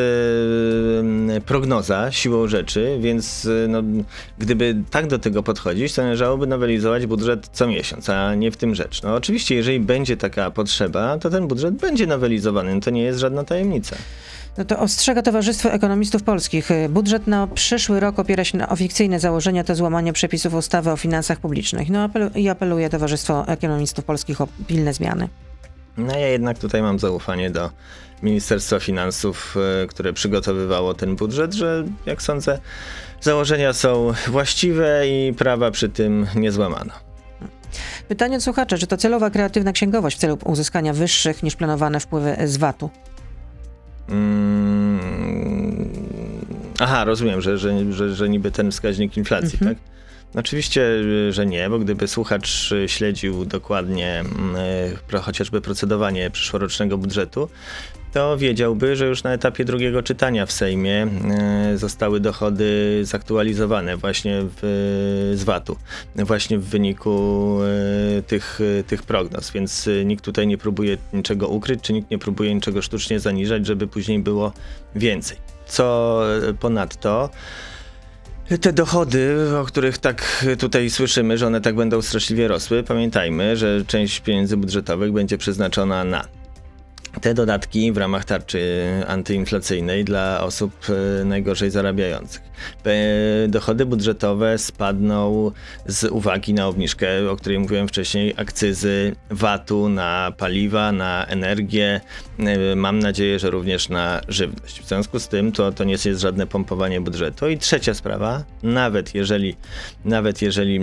yy, 1.33 1.41
prognoza 1.41 2.11
siłą 2.11 2.47
rzeczy, 2.47 2.97
więc 3.01 3.43
yy, 3.43 3.67
no, 3.69 3.83
gdyby 4.37 4.75
tak 4.91 5.07
do 5.07 5.19
tego 5.19 5.43
podchodzić, 5.43 5.93
to 5.93 6.01
należałoby 6.01 6.47
nowelizować 6.47 7.05
budżet 7.05 7.49
co 7.53 7.67
miesiąc, 7.67 8.09
a 8.09 8.35
nie 8.35 8.51
w 8.51 8.57
tym 8.57 8.75
rzecz. 8.75 9.03
No 9.03 9.15
oczywiście, 9.15 9.55
jeżeli 9.55 9.79
będzie 9.79 10.17
taka 10.17 10.51
potrzeba, 10.51 11.17
to 11.17 11.29
ten 11.29 11.47
budżet 11.47 11.75
będzie 11.75 12.07
nowelizowany. 12.07 12.81
To 12.81 12.89
nie 12.89 13.03
jest 13.03 13.19
żadna 13.19 13.43
tajemnica. 13.43 13.95
No 14.59 14.65
to 14.65 14.79
ostrzega 14.79 15.21
Towarzystwo 15.21 15.71
Ekonomistów 15.71 16.23
Polskich. 16.23 16.69
Budżet 16.89 17.27
na 17.27 17.47
przyszły 17.47 17.99
rok 17.99 18.19
opiera 18.19 18.43
się 18.43 18.57
na 18.57 18.69
ofikcyjne 18.69 19.19
założenia 19.19 19.63
to 19.63 19.75
złamanie 19.75 20.13
przepisów 20.13 20.53
ustawy 20.53 20.91
o 20.91 20.97
finansach 20.97 21.39
publicznych. 21.39 21.89
No 21.89 22.03
apelu 22.03 22.29
i 22.35 22.49
apeluje 22.49 22.89
Towarzystwo 22.89 23.47
Ekonomistów 23.47 24.05
Polskich 24.05 24.41
o 24.41 24.47
pilne 24.67 24.93
zmiany. 24.93 25.29
No 25.97 26.17
ja 26.17 26.27
jednak 26.27 26.59
tutaj 26.59 26.81
mam 26.81 26.99
zaufanie 26.99 27.49
do 27.49 27.69
Ministerstwa 28.23 28.79
Finansów, 28.79 29.55
e, 29.83 29.87
które 29.87 30.13
przygotowywało 30.13 30.93
ten 30.93 31.15
budżet, 31.15 31.53
że 31.53 31.85
jak 32.05 32.21
sądzę, 32.21 32.59
założenia 33.21 33.73
są 33.73 34.13
właściwe 34.27 35.07
i 35.07 35.33
prawa 35.33 35.71
przy 35.71 35.89
tym 35.89 36.27
nie 36.35 36.51
złamano. 36.51 36.91
Pytanie 38.07 38.37
od 38.37 38.43
słuchacza, 38.43 38.77
czy 38.77 38.87
to 38.87 38.97
celowa 38.97 39.29
kreatywna 39.29 39.71
księgowość 39.71 40.17
w 40.17 40.19
celu 40.19 40.37
uzyskania 40.45 40.93
wyższych 40.93 41.43
niż 41.43 41.55
planowane 41.55 41.99
wpływy 41.99 42.37
z 42.45 42.57
VAT-u? 42.57 42.89
Mm, 44.09 44.99
aha, 46.79 47.03
rozumiem, 47.03 47.41
że, 47.41 47.57
że, 47.57 47.93
że, 47.93 48.15
że 48.15 48.29
niby 48.29 48.51
ten 48.51 48.71
wskaźnik 48.71 49.17
inflacji, 49.17 49.57
mhm. 49.61 49.75
tak? 49.75 49.83
Oczywiście, 50.35 50.81
że 51.29 51.45
nie, 51.45 51.69
bo 51.69 51.79
gdyby 51.79 52.07
słuchacz 52.07 52.73
śledził 52.87 53.45
dokładnie 53.45 54.19
mm, 54.19 55.21
chociażby 55.21 55.61
procedowanie 55.61 56.29
przyszłorocznego 56.29 56.97
budżetu, 56.97 57.49
to 58.13 58.37
wiedziałby, 58.37 58.95
że 58.95 59.07
już 59.07 59.23
na 59.23 59.33
etapie 59.33 59.65
drugiego 59.65 60.03
czytania 60.03 60.45
w 60.45 60.51
Sejmie 60.51 61.07
zostały 61.75 62.19
dochody 62.19 62.99
zaktualizowane 63.03 63.97
właśnie 63.97 64.41
w, 64.41 64.59
z 65.35 65.43
VAT-u, 65.43 65.75
właśnie 66.15 66.57
w 66.57 66.65
wyniku 66.65 67.57
tych, 68.27 68.59
tych 68.87 69.03
prognoz, 69.03 69.51
więc 69.51 69.89
nikt 70.05 70.25
tutaj 70.25 70.47
nie 70.47 70.57
próbuje 70.57 70.97
niczego 71.13 71.47
ukryć, 71.47 71.81
czy 71.81 71.93
nikt 71.93 72.11
nie 72.11 72.17
próbuje 72.17 72.55
niczego 72.55 72.81
sztucznie 72.81 73.19
zaniżać, 73.19 73.65
żeby 73.65 73.87
później 73.87 74.19
było 74.19 74.53
więcej. 74.95 75.37
Co 75.67 76.21
ponadto, 76.59 77.29
te 78.57 78.73
dochody, 78.73 79.35
o 79.61 79.65
których 79.65 79.97
tak 79.97 80.45
tutaj 80.59 80.89
słyszymy, 80.89 81.37
że 81.37 81.47
one 81.47 81.61
tak 81.61 81.75
będą 81.75 82.01
straszliwie 82.01 82.47
rosły, 82.47 82.83
pamiętajmy, 82.83 83.57
że 83.57 83.85
część 83.85 84.19
pieniędzy 84.19 84.57
budżetowych 84.57 85.11
będzie 85.11 85.37
przeznaczona 85.37 86.03
na 86.03 86.38
te 87.21 87.33
dodatki 87.33 87.91
w 87.91 87.97
ramach 87.97 88.25
tarczy 88.25 88.89
antyinflacyjnej 89.07 90.05
dla 90.05 90.43
osób 90.43 90.71
e, 90.89 91.25
najgorzej 91.25 91.71
zarabiających. 91.71 92.41
Dochody 93.47 93.85
budżetowe 93.85 94.57
spadną 94.57 95.51
z 95.85 96.03
uwagi 96.03 96.53
na 96.53 96.67
obniżkę, 96.67 97.31
o 97.31 97.35
której 97.35 97.59
mówiłem 97.59 97.87
wcześniej, 97.87 98.33
akcyzy 98.37 99.15
VAT-u 99.29 99.89
na 99.89 100.33
paliwa, 100.37 100.91
na 100.91 101.25
energię. 101.25 102.01
E, 102.39 102.75
mam 102.75 102.99
nadzieję, 102.99 103.39
że 103.39 103.49
również 103.49 103.89
na 103.89 104.21
żywność. 104.27 104.81
W 104.81 104.87
związku 104.87 105.19
z 105.19 105.27
tym 105.27 105.51
to, 105.51 105.71
to 105.71 105.83
nie 105.83 105.91
jest 106.05 106.21
żadne 106.21 106.47
pompowanie 106.47 107.01
budżetu. 107.01 107.49
I 107.49 107.57
trzecia 107.57 107.93
sprawa, 107.93 108.43
nawet 108.63 109.15
jeżeli, 109.15 109.55
nawet 110.05 110.41
jeżeli 110.41 110.77
e, 110.77 110.81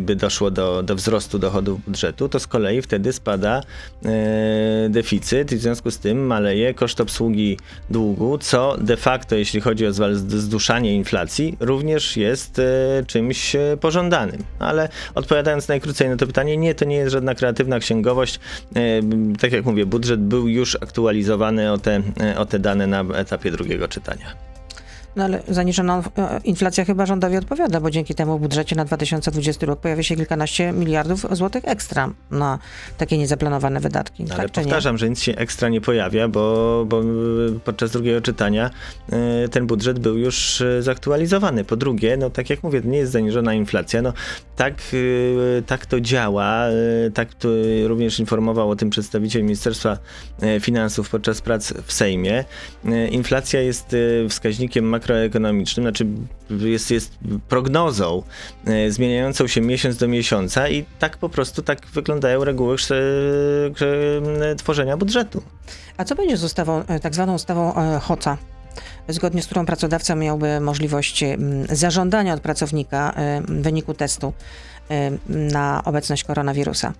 by 0.00 0.16
doszło 0.16 0.50
do, 0.50 0.82
do 0.82 0.94
wzrostu 0.94 1.38
dochodów 1.38 1.84
budżetu, 1.84 2.28
to 2.28 2.40
z 2.40 2.46
kolei 2.46 2.82
wtedy 2.82 3.12
spada 3.12 3.60
deficyt 4.90 5.13
deficyt 5.14 5.52
i 5.52 5.56
w 5.56 5.60
związku 5.60 5.90
z 5.90 5.98
tym 5.98 6.26
maleje 6.26 6.74
koszt 6.74 7.00
obsługi 7.00 7.58
długu, 7.90 8.38
co 8.38 8.76
de 8.80 8.96
facto, 8.96 9.36
jeśli 9.36 9.60
chodzi 9.60 9.86
o 9.86 9.92
zduszanie 10.14 10.94
inflacji, 10.94 11.56
również 11.60 12.16
jest 12.16 12.58
e, 12.58 12.62
czymś 13.06 13.56
e, 13.56 13.76
pożądanym. 13.80 14.44
Ale 14.58 14.88
odpowiadając 15.14 15.68
najkrócej 15.68 16.08
na 16.08 16.16
to 16.16 16.26
pytanie, 16.26 16.56
nie, 16.56 16.74
to 16.74 16.84
nie 16.84 16.96
jest 16.96 17.12
żadna 17.12 17.34
kreatywna 17.34 17.78
księgowość. 17.78 18.40
E, 18.76 18.80
tak 19.40 19.52
jak 19.52 19.64
mówię, 19.64 19.86
budżet 19.86 20.20
był 20.20 20.48
już 20.48 20.74
aktualizowany 20.74 21.72
o 21.72 21.78
te, 21.78 22.02
o 22.36 22.46
te 22.46 22.58
dane 22.58 22.86
na 22.86 23.00
etapie 23.00 23.50
drugiego 23.50 23.88
czytania. 23.88 24.53
No 25.16 25.24
ale 25.24 25.42
zaniżona 25.48 26.02
e, 26.18 26.40
inflacja 26.44 26.84
chyba 26.84 27.06
rządowi 27.06 27.36
odpowiada, 27.36 27.80
bo 27.80 27.90
dzięki 27.90 28.14
temu 28.14 28.38
w 28.38 28.40
budżecie 28.40 28.76
na 28.76 28.84
2020 28.84 29.66
rok 29.66 29.80
pojawia 29.80 30.02
się 30.02 30.16
kilkanaście 30.16 30.72
miliardów 30.72 31.26
złotych 31.30 31.64
ekstra 31.66 32.10
na 32.30 32.58
takie 32.98 33.18
niezaplanowane 33.18 33.80
wydatki. 33.80 34.24
Ale 34.30 34.42
tak, 34.42 34.50
czy 34.50 34.60
nie? 34.60 34.64
powtarzam, 34.64 34.98
że 34.98 35.10
nic 35.10 35.22
się 35.22 35.36
ekstra 35.36 35.68
nie 35.68 35.80
pojawia, 35.80 36.28
bo, 36.28 36.84
bo 36.88 37.02
y, 37.02 37.04
podczas 37.64 37.90
drugiego 37.90 38.20
czytania 38.20 38.70
y, 39.44 39.48
ten 39.48 39.66
budżet 39.66 39.98
był 39.98 40.18
już 40.18 40.60
y, 40.60 40.82
zaktualizowany. 40.82 41.64
Po 41.64 41.76
drugie, 41.76 42.16
no 42.16 42.30
tak 42.30 42.50
jak 42.50 42.62
mówię, 42.62 42.80
nie 42.84 42.98
jest 42.98 43.12
zaniżona 43.12 43.54
inflacja. 43.54 44.02
No, 44.02 44.12
tak, 44.56 44.74
tak 45.66 45.86
to 45.86 46.00
działa. 46.00 46.64
Tak 47.14 47.34
to 47.34 47.48
również 47.86 48.20
informował 48.20 48.70
o 48.70 48.76
tym 48.76 48.90
przedstawiciel 48.90 49.42
Ministerstwa 49.42 49.98
Finansów 50.60 51.10
podczas 51.10 51.40
prac 51.40 51.72
w 51.86 51.92
Sejmie. 51.92 52.44
Inflacja 53.10 53.60
jest 53.60 53.96
wskaźnikiem 54.28 54.84
makroekonomicznym, 55.04 55.84
znaczy 55.84 56.06
jest, 56.50 56.90
jest 56.90 57.18
prognozą 57.48 58.22
y, 58.68 58.92
zmieniającą 58.92 59.46
się 59.46 59.60
miesiąc 59.60 59.96
do 59.96 60.08
miesiąca 60.08 60.68
i 60.68 60.84
tak 60.98 61.16
po 61.18 61.28
prostu 61.28 61.62
tak 61.62 61.86
wyglądają 61.86 62.44
reguły 62.44 62.76
krze- 62.76 64.56
tworzenia 64.56 64.96
budżetu. 64.96 65.42
A 65.96 66.04
co 66.04 66.14
będzie 66.14 66.36
z 66.36 66.44
ustawą, 66.44 66.82
e, 66.86 67.00
tak 67.00 67.14
zwaną 67.14 67.34
ustawą 67.34 67.74
e, 67.74 67.98
HOCA? 67.98 68.38
Zgodnie 69.08 69.42
z 69.42 69.46
którą 69.46 69.66
pracodawca 69.66 70.14
miałby 70.14 70.60
możliwość 70.60 71.24
zażądania 71.68 72.34
od 72.34 72.40
pracownika 72.40 73.12
e, 73.16 73.42
wyniku 73.48 73.94
testu 73.94 74.32
e, 74.90 75.10
na 75.28 75.82
obecność 75.84 76.24
koronawirusa. 76.24 76.92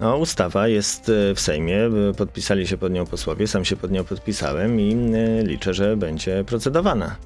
No, 0.00 0.16
ustawa 0.16 0.68
jest 0.68 1.08
y, 1.08 1.34
w 1.34 1.40
Sejmie, 1.40 1.86
y, 2.10 2.14
podpisali 2.16 2.66
się 2.66 2.76
pod 2.76 2.92
nią 2.92 3.06
posłowie, 3.06 3.46
sam 3.46 3.64
się 3.64 3.76
pod 3.76 3.90
nią 3.90 4.04
podpisałem 4.04 4.80
i 4.80 4.92
y, 5.14 5.42
liczę, 5.46 5.74
że 5.74 5.96
będzie 5.96 6.44
procedowana. 6.44 7.16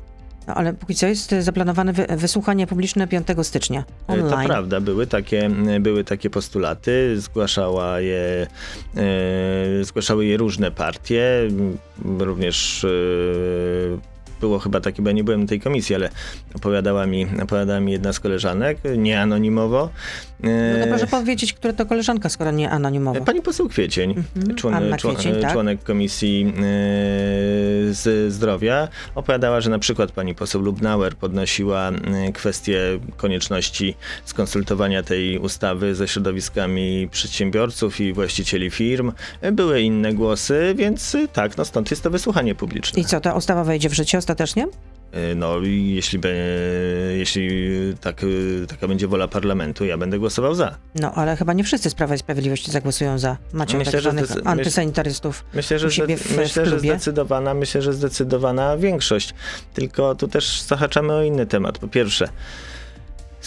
No, 0.47 0.55
ale 0.55 0.73
póki 0.75 0.95
co 0.95 1.07
jest 1.07 1.33
e, 1.33 1.43
zaplanowane 1.43 1.93
wy, 1.93 2.07
wysłuchanie 2.17 2.67
publiczne 2.67 3.09
5 3.09 3.27
stycznia 3.43 3.81
Y, 3.81 3.85
To 4.07 4.13
online. 4.13 4.49
prawda, 4.49 4.81
były 4.81 5.07
takie, 5.07 5.51
były 5.81 6.05
takie 6.05 6.31
postulaty, 6.31 7.21
zgłaszała 7.21 8.01
je, 8.01 8.47
y, 9.81 9.85
zgłaszały 9.85 10.27
je 10.27 10.37
różne 10.37 10.71
partie, 10.71 11.25
również 12.05 12.85
y, 12.85 13.99
było 14.41 14.59
chyba 14.59 14.81
takie, 14.81 15.03
bo 15.03 15.09
ja 15.09 15.15
nie 15.15 15.25
byłem 15.25 15.47
w 15.47 15.49
tej 15.49 15.61
komisji, 15.61 15.95
ale 15.95 16.11
opowiadała 16.55 17.07
mi, 17.07 17.27
opowiadała 17.43 17.81
mi 17.81 17.93
jedna 17.93 18.13
z 18.13 18.21
koleżanek, 18.21 18.79
nie 18.97 19.21
anonimowo. 19.21 19.91
No 20.43 20.51
to 20.79 20.85
Y, 20.85 20.89
proszę 20.89 21.07
powiedzieć, 21.07 21.53
która 21.53 21.73
to 21.73 21.87
koleżanka, 21.87 22.29
skoro 22.29 22.51
nie 22.51 22.71
anonimowo. 22.71 23.21
Pani 23.21 23.43
poseł 23.43 23.69
Kwiecień, 23.69 24.11
Mhm, 24.11 24.57
człon, 24.57 24.75
Kwiecień, 24.99 25.41
tak. 25.41 25.53
członek 25.53 25.83
Komisji 25.83 26.41
yy, 26.41 26.53
z 27.95 28.33
Zdrowia, 28.33 28.89
opowiadała, 29.15 29.61
że 29.61 29.71
na 29.71 29.79
przykład 29.79 30.13
pani 30.13 30.35
poseł 30.35 30.63
Lubnauer 30.63 31.17
podnosiła 31.17 31.91
kwestię 32.35 32.81
konieczności 33.17 33.95
skonsultowania 34.25 35.03
tej 35.03 35.39
ustawy 35.39 35.95
ze 35.95 36.09
środowiskami 36.09 37.09
przedsiębiorców 37.13 38.01
i 38.01 38.13
właścicieli 38.13 38.71
firm. 38.71 39.13
Były 39.53 39.81
inne 39.81 40.15
głosy, 40.15 40.75
więc 40.77 41.17
tak, 41.33 41.57
no 41.57 41.65
stąd 41.65 41.91
jest 41.91 42.03
to 42.03 42.11
wysłuchanie 42.11 42.55
publiczne. 42.55 43.03
I 43.03 43.05
co, 43.05 43.21
ta 43.21 43.35
ustawa 43.35 43.65
wejdzie 43.65 43.89
w 43.89 43.95
życie 43.95 44.19
ostatecznie? 44.19 44.67
Yy, 45.13 45.35
No 45.35 45.59
i 45.59 45.93
jeśli, 45.95 46.19
be, 46.19 46.29
jeśli 47.17 47.51
tak, 48.01 48.23
yy, 48.23 48.67
taka 48.69 48.89
będzie 48.89 49.09
wola 49.09 49.29
parlamentu, 49.29 49.85
ja 49.85 49.99
będę 49.99 50.19
głosował 50.19 50.55
za. 50.55 50.77
No, 50.95 51.13
ale 51.15 51.37
chyba 51.37 51.53
nie 51.53 51.65
wszyscy 51.65 51.91
z 51.91 51.95
Prawa 51.95 52.15
i 52.15 52.19
Sprawiedliwości 52.19 52.71
zagłosują 52.71 53.19
za. 53.19 53.37
Macie 53.53 53.79
Myślę, 53.79 53.93
tak 53.93 54.01
że 54.03 54.11
zwanych 54.11 54.27
zdecy- 54.27 54.43
antysanitarystów. 54.45 55.45
Myślę, 55.55 55.79
że, 55.79 55.89
zde- 55.91 56.17
w- 56.17 56.21
w 56.23 56.37
myślę, 56.37 56.65
że 56.67 56.71
klubie? 56.73 56.91
zdecydowana, 56.91 57.55
myślę, 57.55 57.83
że 57.83 57.93
zdecydowana 57.93 58.77
większość. 58.77 59.35
Tylko 59.75 60.15
tu 60.15 60.29
też 60.29 60.63
zahaczamy 60.63 61.13
o 61.13 61.23
inny 61.23 61.47
temat. 61.47 61.79
Po 61.79 61.89
pierwsze, 61.89 62.29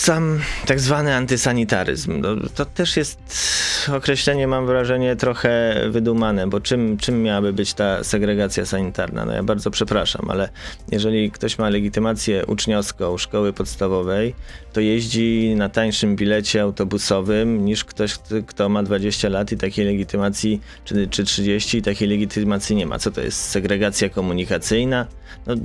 sam 0.01 0.39
tak 0.65 0.79
zwany 0.79 1.15
antysanitaryzm. 1.15 2.21
No, 2.21 2.29
to 2.55 2.65
też 2.65 2.97
jest 2.97 3.19
określenie, 3.93 4.47
mam 4.47 4.65
wrażenie, 4.65 5.15
trochę 5.15 5.75
wydumane, 5.89 6.47
bo 6.47 6.59
czym, 6.61 6.97
czym 6.97 7.23
miałaby 7.23 7.53
być 7.53 7.73
ta 7.73 8.03
segregacja 8.03 8.65
sanitarna? 8.65 9.25
No 9.25 9.33
ja 9.33 9.43
bardzo 9.43 9.71
przepraszam, 9.71 10.29
ale 10.29 10.49
jeżeli 10.91 11.31
ktoś 11.31 11.57
ma 11.57 11.69
legitymację 11.69 12.45
uczniowską 12.45 13.17
szkoły 13.17 13.53
podstawowej, 13.53 14.35
to 14.73 14.81
jeździ 14.81 15.53
na 15.55 15.69
tańszym 15.69 16.15
bilecie 16.15 16.61
autobusowym 16.61 17.65
niż 17.65 17.85
ktoś, 17.85 18.17
kto- 18.47 18.69
ma 18.69 18.83
20 18.83 19.29
lat 19.29 19.51
i 19.51 19.57
takiej 19.57 19.85
legitymacji, 19.85 20.61
czy, 20.85 21.07
czy 21.07 21.23
30 21.23 21.77
i 21.77 21.81
takiej 21.81 22.07
legitymacji 22.07 22.75
nie 22.75 22.85
ma. 22.85 22.99
Co 22.99 23.11
to 23.11 23.21
jest? 23.21 23.49
Segregacja 23.49 24.09
komunikacyjna? 24.09 25.07
No, 25.47 25.55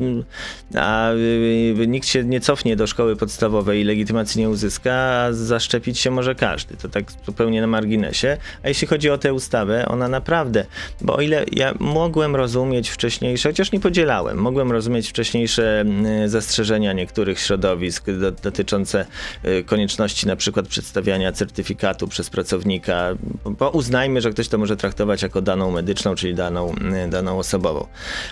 a 0.80 1.12
y, 1.12 1.74
y, 1.80 1.86
nikt 1.86 2.08
się 2.08 2.24
nie 2.24 2.40
cofnie 2.40 2.76
do 2.76 2.86
szkoły 2.86 3.16
podstawowej 3.16 3.80
i 3.80 3.84
legitymacji 3.84 4.25
nie 4.34 4.48
uzyska, 4.48 4.94
a 4.94 5.32
zaszczepić 5.32 5.98
się 5.98 6.10
może 6.10 6.34
każdy. 6.34 6.76
To 6.76 6.88
tak 6.88 7.04
zupełnie 7.26 7.60
na 7.60 7.66
marginesie. 7.66 8.36
A 8.62 8.68
jeśli 8.68 8.86
chodzi 8.86 9.10
o 9.10 9.18
tę 9.18 9.34
ustawę, 9.34 9.86
ona 9.88 10.08
naprawdę, 10.08 10.66
bo 11.00 11.16
o 11.16 11.20
ile 11.20 11.44
ja 11.52 11.74
mogłem 11.78 12.36
rozumieć 12.36 12.90
wcześniejsze, 12.90 13.48
chociaż 13.48 13.72
nie 13.72 13.80
podzielałem, 13.80 14.38
mogłem 14.38 14.72
rozumieć 14.72 15.08
wcześniejsze 15.08 15.84
y, 16.24 16.28
zastrzeżenia 16.28 16.92
niektórych 16.92 17.38
środowisk 17.38 18.10
do, 18.10 18.32
dotyczące 18.32 19.06
y, 19.44 19.64
konieczności 19.64 20.26
na 20.26 20.36
przykład 20.36 20.68
przedstawiania 20.68 21.32
certyfikatu 21.32 22.08
przez 22.08 22.30
pracownika, 22.30 23.14
bo 23.44 23.70
uznajmy, 23.70 24.20
że 24.20 24.30
ktoś 24.30 24.48
to 24.48 24.58
może 24.58 24.76
traktować 24.76 25.22
jako 25.22 25.42
daną 25.42 25.70
medyczną, 25.70 26.14
czyli 26.14 26.34
daną, 26.34 26.74
y, 27.06 27.10
daną 27.10 27.38
osobową. 27.38 27.86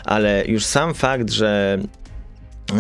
Ale 0.05 0.45
już 0.47 0.65
sam 0.65 0.95
fakt, 0.95 1.31
że 1.31 1.79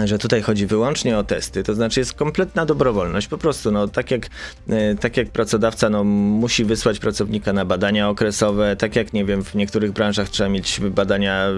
że 0.04 0.18
tutaj 0.18 0.42
chodzi 0.42 0.66
wyłącznie 0.66 1.18
o 1.18 1.24
testy, 1.24 1.62
to 1.62 1.74
znaczy 1.74 2.00
jest 2.00 2.14
kompletna 2.14 2.66
dobrowolność. 2.66 3.28
Po 3.28 3.38
prostu, 3.38 3.72
no, 3.72 3.88
tak, 3.88 4.10
jak, 4.10 4.26
e, 4.68 4.94
tak 4.94 5.16
jak 5.16 5.30
pracodawca 5.30 5.90
no, 5.90 6.04
musi 6.04 6.64
wysłać 6.64 6.98
pracownika 6.98 7.52
na 7.52 7.64
badania 7.64 8.08
okresowe, 8.08 8.76
tak 8.76 8.96
jak, 8.96 9.12
nie 9.12 9.24
wiem, 9.24 9.44
w 9.44 9.54
niektórych 9.54 9.92
branżach 9.92 10.28
trzeba 10.28 10.48
mieć 10.48 10.80
badania, 10.80 11.48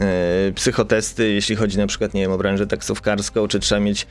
e, 0.00 0.52
psychotesty, 0.54 1.32
jeśli 1.32 1.56
chodzi 1.56 1.78
na 1.78 1.86
przykład, 1.86 2.14
nie 2.14 2.20
wiem, 2.20 2.32
o 2.32 2.38
branżę 2.38 2.66
taksówkarską, 2.66 3.48
czy 3.48 3.60
trzeba 3.60 3.80
mieć 3.80 4.06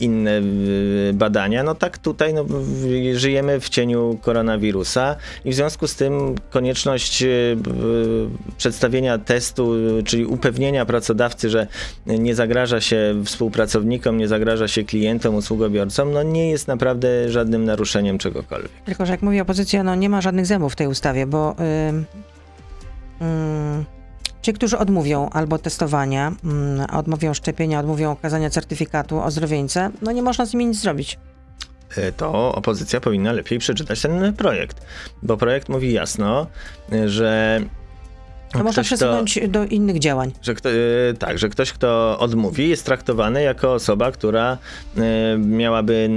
inne 0.00 0.40
badania, 1.12 1.62
no 1.62 1.74
tak 1.74 1.98
tutaj 1.98 2.34
no, 2.34 2.44
żyjemy 3.14 3.60
w 3.60 3.68
cieniu 3.68 4.18
koronawirusa 4.22 5.16
i 5.44 5.50
w 5.50 5.54
związku 5.54 5.86
z 5.86 5.94
tym 5.94 6.34
konieczność 6.50 7.24
przedstawienia 8.58 9.18
testu, 9.18 9.72
czyli 10.04 10.26
upewnienia 10.26 10.86
pracodawcy, 10.86 11.50
że 11.50 11.66
nie 12.06 12.34
zagraża 12.34 12.77
się 12.80 13.22
współpracownikom, 13.24 14.18
nie 14.18 14.28
zagraża 14.28 14.68
się 14.68 14.84
klientom, 14.84 15.34
usługobiorcom, 15.34 16.12
no 16.12 16.22
nie 16.22 16.50
jest 16.50 16.68
naprawdę 16.68 17.30
żadnym 17.30 17.64
naruszeniem 17.64 18.18
czegokolwiek. 18.18 18.70
Tylko, 18.84 19.06
że 19.06 19.12
jak 19.12 19.22
mówi 19.22 19.40
opozycja, 19.40 19.82
no 19.82 19.94
nie 19.94 20.08
ma 20.08 20.20
żadnych 20.20 20.46
zębów 20.46 20.72
w 20.72 20.76
tej 20.76 20.86
ustawie, 20.86 21.26
bo 21.26 21.56
ym, 21.88 22.04
ym, 23.22 23.84
ci, 24.42 24.52
którzy 24.52 24.78
odmówią 24.78 25.30
albo 25.30 25.58
testowania, 25.58 26.32
ym, 26.44 26.80
odmówią 26.92 27.34
szczepienia, 27.34 27.80
odmówią 27.80 28.10
okazania 28.10 28.50
certyfikatu 28.50 29.20
ozdrowieńca, 29.20 29.90
no 30.02 30.12
nie 30.12 30.22
można 30.22 30.46
z 30.46 30.52
nimi 30.52 30.66
nic 30.66 30.80
zrobić. 30.80 31.18
E, 31.96 32.12
to 32.12 32.54
opozycja 32.54 33.00
powinna 33.00 33.32
lepiej 33.32 33.58
przeczytać 33.58 34.02
ten 34.02 34.32
projekt, 34.32 34.86
bo 35.22 35.36
projekt 35.36 35.68
mówi 35.68 35.92
jasno, 35.92 36.46
że 37.06 37.60
To 38.52 38.58
można 38.64 38.70
ktoś, 38.82 38.86
kto- 38.86 38.96
przesunąć 38.96 39.40
do 39.48 39.64
innych 39.64 39.98
działań. 39.98 40.32
Że 40.42 40.54
kto, 40.54 40.68
e, 40.70 40.74
tak, 41.18 41.38
że 41.38 41.48
ktoś, 41.48 41.72
kto 41.72 42.16
odmówi, 42.18 42.68
jest 42.68 42.84
traktowany 42.84 43.42
jako 43.42 43.72
osoba, 43.72 44.12
która 44.12 44.58
e, 44.96 45.38
miałaby 45.38 46.10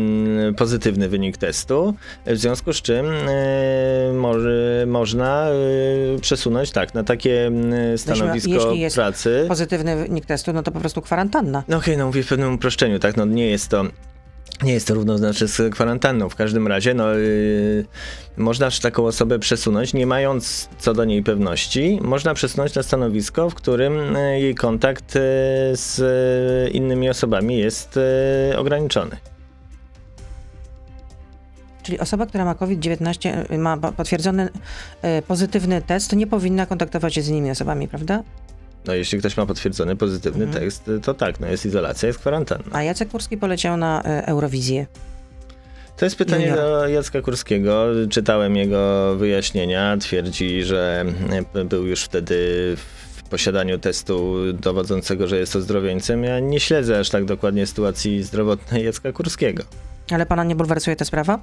pozytywny 0.57 1.09
wynik 1.09 1.37
testu, 1.37 1.93
w 2.25 2.37
związku 2.37 2.73
z 2.73 2.81
czym 2.81 3.05
e, 3.05 4.13
może, 4.13 4.83
można 4.87 5.47
e, 5.47 6.19
przesunąć 6.21 6.71
tak 6.71 6.93
na 6.93 7.03
takie 7.03 7.51
stanowisko 7.97 8.51
jeśli 8.51 8.79
jest 8.79 8.95
pracy. 8.95 9.45
Pozytywny 9.47 9.95
wynik 9.95 10.25
testu, 10.25 10.53
no 10.53 10.63
to 10.63 10.71
po 10.71 10.79
prostu 10.79 11.01
kwarantanna. 11.01 11.63
No 11.67 11.77
okej, 11.77 11.97
no 11.97 12.05
mówię 12.05 12.23
w 12.23 12.27
pewnym 12.27 12.53
uproszczeniu, 12.53 12.99
tak, 12.99 13.17
no 13.17 13.25
nie 13.25 13.47
jest 13.47 13.67
to 13.69 13.83
nie 14.63 14.73
jest 14.73 14.87
to 14.87 14.93
równoznaczne 14.93 15.47
z 15.47 15.73
kwarantanną. 15.73 16.29
W 16.29 16.35
każdym 16.35 16.67
razie, 16.67 16.93
no, 16.93 17.13
yy, 17.13 17.85
można 18.37 18.69
taką 18.81 19.05
osobę 19.05 19.39
przesunąć, 19.39 19.93
nie 19.93 20.07
mając 20.07 20.69
co 20.79 20.93
do 20.93 21.05
niej 21.05 21.23
pewności. 21.23 21.99
Można 22.01 22.33
przesunąć 22.33 22.75
na 22.75 22.83
stanowisko, 22.83 23.49
w 23.49 23.55
którym 23.55 24.13
yy, 24.13 24.39
jej 24.39 24.55
kontakt 24.55 25.15
yy, 25.15 25.21
z 25.73 25.97
yy, 25.97 26.71
innymi 26.71 27.09
osobami 27.09 27.57
jest 27.57 27.99
ograniczony. 28.57 29.17
Czyli 31.83 31.99
osoba, 31.99 32.25
która 32.25 32.45
ma 32.45 32.55
COVID-19, 32.55 33.51
y, 33.53 33.57
ma 33.57 33.77
po- 33.77 33.91
potwierdzony 33.91 34.49
y, 35.19 35.21
pozytywny 35.21 35.81
test, 35.81 36.15
nie 36.15 36.27
powinna 36.27 36.65
kontaktować 36.65 37.13
się 37.13 37.21
z 37.21 37.27
innymi 37.27 37.51
osobami, 37.51 37.87
prawda? 37.87 38.23
No, 38.85 38.93
jeśli 38.93 39.19
ktoś 39.19 39.37
ma 39.37 39.45
potwierdzony 39.45 39.95
pozytywny 39.95 40.45
Mhm. 40.45 40.63
tekst, 40.63 40.91
to 41.03 41.13
tak, 41.13 41.39
no 41.39 41.47
jest 41.47 41.65
izolacja, 41.65 42.07
jest 42.07 42.19
kwarantanna. 42.19 42.65
A 42.71 42.83
Jacek 42.83 43.09
Kurski 43.09 43.37
poleciał 43.37 43.77
na 43.77 44.01
y, 44.19 44.25
Eurowizję. 44.25 44.85
To 45.97 46.05
jest 46.05 46.15
pytanie 46.15 46.51
do 46.55 46.87
Jacka 46.87 47.21
Kurskiego. 47.21 47.85
Czytałem 48.09 48.55
jego 48.55 49.15
wyjaśnienia. 49.15 49.97
Twierdzi, 49.97 50.63
że 50.63 51.05
e, 51.55 51.65
był 51.65 51.85
już 51.87 52.03
wtedy 52.03 52.35
w 53.15 53.23
posiadaniu 53.29 53.77
testu 53.79 54.35
dowodzącego, 54.53 55.27
że 55.27 55.37
jest 55.37 55.55
ozdrowieńcem. 55.55 56.23
Ja 56.23 56.39
nie 56.39 56.59
śledzę 56.59 56.99
aż 56.99 57.09
tak 57.09 57.25
dokładnie 57.25 57.67
sytuacji 57.67 58.23
zdrowotnej 58.23 58.85
Jacka 58.85 59.11
Kurskiego. 59.11 59.63
Ale 60.11 60.25
pana 60.25 60.43
nie 60.43 60.55
bulwersuje 60.55 60.95
ta 60.95 61.05
sprawa? 61.05 61.39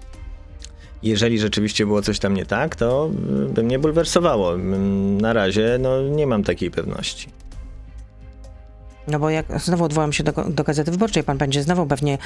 Jeżeli 1.02 1.38
rzeczywiście 1.38 1.86
było 1.86 2.02
coś 2.02 2.18
tam 2.18 2.34
nie 2.34 2.46
tak, 2.46 2.76
to 2.76 3.10
y, 3.48 3.52
by 3.52 3.62
mnie 3.62 3.78
bulwersowało. 3.78 4.54
Mm, 4.54 5.20
Na 5.20 5.32
razie 5.32 5.76
no, 5.80 6.02
nie 6.02 6.26
mam 6.26 6.42
takiej 6.44 6.70
pewności. 6.70 7.28
No 9.08 9.18
bo 9.18 9.30
jak 9.30 9.60
znowu 9.60 9.84
odwołam 9.84 10.12
się 10.12 10.24
do, 10.24 10.32
do 10.32 10.64
Gazety 10.64 10.90
Wyborczej, 10.90 11.24
pan 11.24 11.38
będzie 11.38 11.62
znowu 11.62 11.86
pewnie 11.86 12.18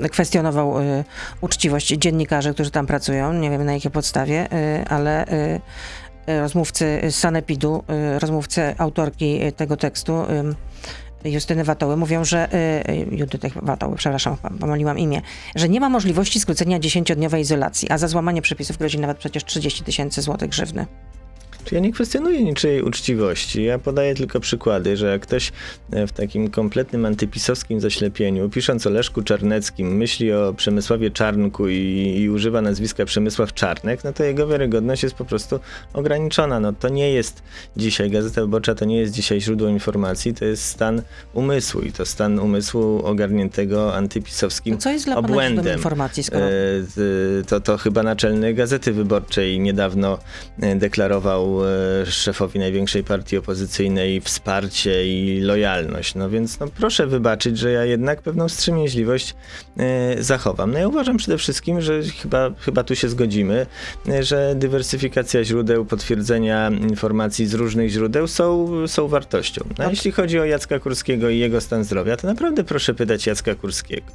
y, 0.00 0.08
kwestionował 0.12 0.80
y, 0.80 1.04
uczciwość 1.40 1.88
dziennikarzy, 1.88 2.54
którzy 2.54 2.70
tam 2.70 2.86
pracują. 2.86 3.32
Nie 3.32 3.50
wiem 3.50 3.64
na 3.64 3.72
jakiej 3.72 3.90
podstawie, 3.90 4.48
y, 4.52 4.88
ale 4.88 5.26
y, 5.28 5.60
y, 6.28 6.40
rozmówcy 6.40 7.00
z 7.10 7.14
Sanepidu, 7.14 7.84
rozmówcy 8.20 8.74
autorki 8.78 9.40
tego 9.56 9.76
tekstu, 9.76 10.12
Justyny 11.30 11.64
Watoły, 11.64 11.96
mówią, 11.96 12.24
że 12.24 12.54
y, 12.54 12.92
y, 12.92 13.06
Judytek 13.10 13.52
Watoły, 13.62 13.96
przepraszam, 13.96 14.36
pomyliłam 14.60 14.98
imię, 14.98 15.22
że 15.54 15.68
nie 15.68 15.80
ma 15.80 15.88
możliwości 15.88 16.40
skrócenia 16.40 16.78
10-dniowej 16.78 17.40
izolacji, 17.40 17.90
a 17.90 17.98
za 17.98 18.08
złamanie 18.08 18.42
przepisów 18.42 18.78
grozi 18.78 18.98
nawet 18.98 19.18
przecież 19.18 19.44
30 19.44 19.84
tysięcy 19.84 20.22
złotych 20.22 20.48
grzywny. 20.48 20.86
Ja 21.72 21.80
nie 21.80 21.92
kwestionuję 21.92 22.44
niczyjej 22.44 22.82
uczciwości. 22.82 23.64
Ja 23.64 23.78
podaję 23.78 24.14
tylko 24.14 24.40
przykłady, 24.40 24.96
że 24.96 25.06
jak 25.10 25.22
ktoś 25.22 25.52
e, 25.92 26.06
w 26.06 26.12
takim 26.12 26.50
kompletnym 26.50 27.04
antypisowskim 27.06 27.80
zaślepieniu, 27.80 28.48
pisząc 28.50 28.86
o 28.86 28.90
Leszku 28.90 29.22
Czarneckim, 29.22 29.96
myśli 29.96 30.32
o 30.32 30.54
Przemysławie 30.56 31.10
Czarnku 31.10 31.68
i, 31.68 32.14
i 32.18 32.30
używa 32.30 32.60
nazwiska 32.62 33.04
Przemysław 33.04 33.54
Czarnek, 33.54 34.04
no 34.04 34.12
to 34.12 34.24
jego 34.24 34.48
wiarygodność 34.48 35.02
jest 35.02 35.14
po 35.14 35.24
prostu 35.24 35.60
ograniczona. 35.92 36.60
No 36.60 36.72
to 36.72 36.88
nie 36.88 37.12
jest 37.12 37.42
dzisiaj, 37.76 38.10
Gazeta 38.10 38.40
Wyborcza 38.40 38.74
to 38.74 38.84
nie 38.84 38.96
jest 38.98 39.12
dzisiaj 39.12 39.40
źródło 39.40 39.68
informacji, 39.68 40.34
to 40.34 40.44
jest 40.44 40.64
stan 40.64 41.02
umysłu 41.34 41.80
i 41.80 41.92
to 41.92 42.06
stan 42.06 42.38
umysłu 42.38 43.02
ogarniętego 43.04 43.94
antypisowskim 43.94 44.74
To 44.76 44.82
co 44.82 44.90
jest 44.90 45.04
dla 45.04 45.14
pana 45.14 45.28
obłędem. 45.28 45.76
informacji, 45.76 46.22
skoro... 46.22 46.44
E, 46.44 46.50
To, 47.48 47.60
to 47.60 47.78
chyba 47.78 48.02
naczelny 48.02 48.54
Gazety 48.54 48.92
Wyborczej 48.92 49.60
niedawno 49.60 50.18
e, 50.60 50.76
deklarował 50.76 51.55
e, 51.64 52.06
szefowi 52.06 52.58
największej 52.58 53.04
partii 53.04 53.36
opozycyjnej 53.36 54.20
wsparcie 54.20 55.06
i 55.06 55.40
lojalność. 55.40 56.14
No 56.14 56.30
więc 56.30 56.60
no, 56.60 56.66
proszę 56.78 57.06
wybaczyć, 57.06 57.58
że 57.58 57.72
ja 57.72 57.84
jednak 57.84 58.22
pewną 58.22 58.48
wstrzemięźliwość 58.48 59.34
e, 59.78 60.22
zachowam. 60.22 60.72
No 60.72 60.78
ja 60.78 60.88
uważam 60.88 61.16
przede 61.16 61.38
wszystkim, 61.38 61.80
że 61.80 62.02
chyba, 62.02 62.50
chyba 62.60 62.84
tu 62.84 62.96
się 62.96 63.08
zgodzimy, 63.08 63.66
e, 64.08 64.22
że 64.24 64.54
dywersyfikacja 64.56 65.44
źródeł, 65.44 65.84
potwierdzenia 65.84 66.70
informacji 66.70 67.46
z 67.46 67.54
różnych 67.54 67.90
źródeł 67.90 68.26
są, 68.26 68.68
są 68.86 69.08
wartością. 69.08 69.64
No, 69.78 69.84
a 69.84 69.90
jeśli 69.90 70.12
chodzi 70.12 70.40
o 70.40 70.44
Jacka 70.44 70.78
Kurskiego 70.78 71.30
i 71.30 71.38
jego 71.38 71.60
stan 71.60 71.84
zdrowia, 71.84 72.16
to 72.16 72.26
naprawdę 72.26 72.64
proszę 72.64 72.94
pytać 72.94 73.26
Jacka 73.26 73.54
Kurskiego. 73.54 74.06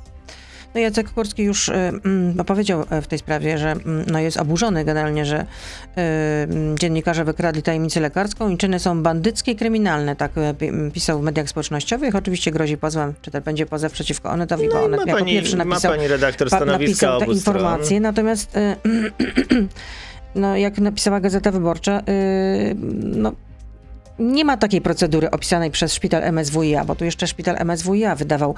No 0.75 0.79
Jacek 0.81 1.09
Kurski 1.09 1.43
już 1.43 1.69
y, 1.69 1.73
mm, 1.73 2.33
no, 2.35 2.43
powiedział 2.43 2.85
e, 2.89 3.01
w 3.01 3.07
tej 3.07 3.19
sprawie, 3.19 3.57
że 3.57 3.71
mm, 3.71 4.05
no, 4.11 4.19
jest 4.19 4.37
oburzony 4.37 4.85
generalnie, 4.85 5.25
że 5.25 5.41
y, 5.41 6.01
mm, 6.53 6.77
dziennikarze 6.77 7.23
wykradli 7.25 7.63
tajemnicę 7.63 7.99
lekarską 7.99 8.49
i 8.49 8.57
czyny 8.57 8.79
są 8.79 9.03
bandyckie 9.03 9.51
i 9.51 9.55
kryminalne, 9.55 10.15
tak 10.15 10.31
e, 10.37 10.53
pi- 10.53 10.67
m, 10.67 10.91
pisał 10.91 11.19
w 11.19 11.23
mediach 11.23 11.49
społecznościowych. 11.49 12.15
Oczywiście 12.15 12.51
grozi 12.51 12.77
pozwem, 12.77 13.13
czy 13.21 13.31
też 13.31 13.43
będzie 13.43 13.65
pozew 13.65 13.91
przeciwko 13.93 14.29
Onetowi, 14.29 14.67
bo 14.67 14.73
No 14.73 14.81
i 14.81 14.85
Onet 14.85 14.99
ma 14.99 15.05
jako 15.07 15.19
pani, 15.19 15.31
pierwszy 15.31 15.57
ma 15.57 15.65
napisał, 15.65 15.91
pani 15.91 16.07
redaktor 16.07 16.49
pa- 16.49 16.65
napisał 16.65 17.19
te 17.19 17.25
informacje, 17.25 17.99
natomiast 17.99 18.57
y, 18.57 18.75
no, 20.35 20.57
jak 20.57 20.77
napisała 20.77 21.19
Gazeta 21.19 21.51
Wyborcza, 21.51 21.99
y, 21.99 22.75
no 23.03 23.31
nie 24.21 24.45
ma 24.45 24.57
takiej 24.57 24.81
procedury 24.81 25.31
opisanej 25.31 25.71
przez 25.71 25.93
szpital 25.93 26.23
MSWiA, 26.33 26.85
bo 26.85 26.95
tu 26.95 27.05
jeszcze 27.05 27.27
szpital 27.27 27.55
MSWiA 27.65 28.15
wydawał 28.15 28.55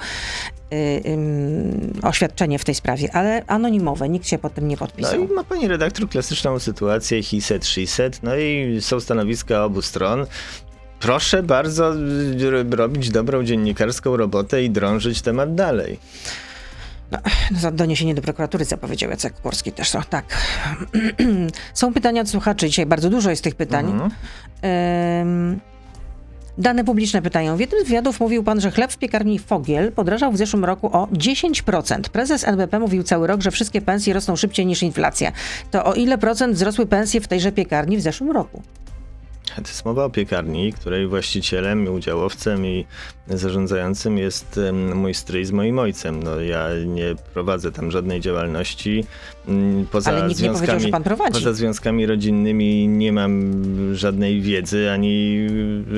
y, 0.72 1.02
ym, 1.06 1.92
oświadczenie 2.02 2.58
w 2.58 2.64
tej 2.64 2.74
sprawie, 2.74 3.08
ale 3.16 3.42
anonimowe, 3.46 4.08
nikt 4.08 4.28
się 4.28 4.38
pod 4.38 4.54
tym 4.54 4.68
nie 4.68 4.74
No 4.74 4.78
podpisał. 4.78 5.20
i 5.24 5.28
ma 5.32 5.44
pani 5.44 5.68
redaktor 5.68 6.08
klasyczną 6.08 6.58
sytuację, 6.58 7.22
she 7.22 7.86
said, 7.86 8.22
no 8.22 8.36
i 8.36 8.78
są 8.80 9.00
stanowiska 9.00 9.64
obu 9.64 9.82
stron. 9.82 10.26
Proszę 11.00 11.42
bardzo 11.42 11.94
y, 11.94 12.66
robić 12.76 13.10
dobrą 13.10 13.44
dziennikarską 13.44 14.16
robotę 14.16 14.62
i 14.62 14.70
drążyć 14.70 15.22
temat 15.22 15.54
dalej. 15.54 15.98
Za 17.60 17.70
doniesienie 17.70 18.14
do 18.14 18.22
prokuratury 18.22 18.64
zapowiedział 18.64 19.10
Jacek 19.10 19.34
Kurski 19.34 19.72
też. 19.72 19.88
są 19.88 20.02
tak. 20.10 20.24
Są 21.74 21.94
pytania 21.94 22.22
od 22.22 22.28
słuchaczy. 22.28 22.68
Dzisiaj 22.68 22.86
bardzo 22.86 23.10
dużo 23.10 23.30
jest 23.30 23.44
tych 23.44 23.54
pytań. 23.54 23.86
Mhm. 23.86 24.10
Ym, 25.20 25.60
Dane 26.58 26.84
publiczne 26.84 27.22
pytają. 27.22 27.56
W 27.56 27.60
jednym 27.60 27.80
z 27.80 27.84
wywiadów 27.84 28.20
mówił 28.20 28.44
pan, 28.44 28.60
że 28.60 28.70
chleb 28.70 28.92
w 28.92 28.98
piekarni 28.98 29.38
Fogiel 29.38 29.92
podrażał 29.92 30.32
w 30.32 30.36
zeszłym 30.36 30.64
roku 30.64 30.86
o 30.86 31.06
10%. 31.06 32.00
Prezes 32.00 32.44
NBP 32.44 32.78
mówił 32.78 33.02
cały 33.02 33.26
rok, 33.26 33.40
że 33.40 33.50
wszystkie 33.50 33.80
pensje 33.80 34.14
rosną 34.14 34.36
szybciej 34.36 34.66
niż 34.66 34.82
inflacja. 34.82 35.32
To 35.70 35.84
o 35.84 35.94
ile 35.94 36.18
procent 36.18 36.54
wzrosły 36.54 36.86
pensje 36.86 37.20
w 37.20 37.28
tejże 37.28 37.52
piekarni 37.52 37.96
w 37.96 38.00
zeszłym 38.00 38.30
roku? 38.30 38.62
To 39.56 39.68
jest 39.68 39.84
mowa 39.84 40.04
o 40.04 40.10
piekarni, 40.10 40.72
której 40.72 41.06
właścicielem, 41.06 41.88
udziałowcem 41.94 42.66
i 42.66 42.84
zarządzającym 43.28 44.18
jest 44.18 44.60
mój 44.94 45.14
stryj 45.14 45.44
z 45.44 45.50
moim 45.52 45.78
ojcem. 45.78 46.22
No, 46.22 46.40
ja 46.40 46.68
nie 46.86 47.14
prowadzę 47.34 47.72
tam 47.72 47.90
żadnej 47.90 48.20
działalności. 48.20 49.04
mm, 49.48 49.86
Poza 49.86 50.10
Ale 50.10 50.18
nikt 50.22 50.30
nie 50.30 50.34
związkami, 50.36 50.66
powiedział, 50.66 50.80
że 50.80 50.88
pan 50.88 51.02
prowadzi. 51.02 51.32
Poza 51.32 51.52
związkami 51.52 52.06
rodzinnymi 52.06 52.88
nie 52.88 53.12
mam 53.12 53.52
żadnej 53.96 54.40
wiedzy, 54.40 54.90
ani 54.90 55.46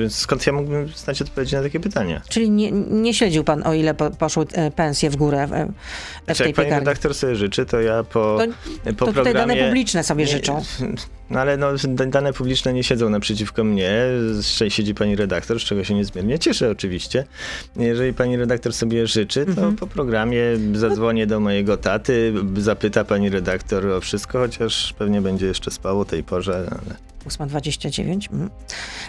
skąd 0.09 0.47
ja 0.47 0.53
mógłbym 0.53 0.87
znać 0.87 1.21
odpowiedzi 1.21 1.55
na 1.55 1.61
takie 1.63 1.79
pytania? 1.79 2.21
Czyli 2.29 2.49
nie, 2.49 2.71
nie 2.71 3.13
śledził 3.13 3.43
pan, 3.43 3.67
o 3.67 3.73
ile 3.73 3.93
po, 3.93 4.11
poszły 4.11 4.45
e, 4.53 4.71
pensje 4.71 5.09
w 5.09 5.15
górę 5.15 5.47
w, 5.47 5.53
e, 5.53 5.65
w 5.65 6.25
Znaczy, 6.25 6.37
tej 6.43 6.47
jak 6.47 6.55
pani 6.55 6.65
piekarni? 6.65 6.85
redaktor 6.85 7.13
sobie 7.13 7.35
życzy, 7.35 7.65
to 7.65 7.81
ja 7.81 8.03
po, 8.03 8.37
To- 8.85 8.93
po 8.93 9.05
to 9.05 9.13
programie... 9.13 9.33
dane 9.33 9.55
publiczne 9.65 10.03
sobie 10.03 10.25
Nie, 10.25 10.31
życzą. 10.31 10.61
No 11.29 11.39
ale 11.39 11.57
no, 11.57 11.67
dane 12.07 12.33
publiczne 12.33 12.73
nie 12.73 12.83
siedzą 12.83 13.09
naprzeciwko 13.09 13.63
mnie, 13.63 13.91
z- 14.31 14.73
siedzi 14.73 14.95
pani 14.95 15.15
redaktor, 15.15 15.59
z 15.59 15.63
czego 15.63 15.83
się 15.83 15.93
niezmiernie 15.95 16.39
cieszę 16.39 16.71
oczywiście. 16.71 17.25
Jeżeli 17.75 18.13
pani 18.13 18.37
redaktor 18.37 18.73
sobie 18.73 19.07
życzy, 19.07 19.45
to 19.45 19.51
Mhm. 19.51 19.75
po 19.75 19.87
programie 19.87 20.41
zadzwonię 20.73 21.27
do 21.27 21.39
mojego 21.39 21.77
taty, 21.77 22.33
zapyta 22.57 23.03
pani 23.05 23.29
redaktor 23.29 23.87
o 23.87 24.01
wszystko, 24.01 24.39
chociaż 24.39 24.93
pewnie 24.93 25.21
będzie 25.21 25.45
jeszcze 25.45 25.71
spał 25.71 25.99
o 25.99 26.05
tej 26.05 26.23
porze, 26.23 26.55
ale... 26.55 26.95
8.29. 27.27 28.33
Mm. 28.33 28.49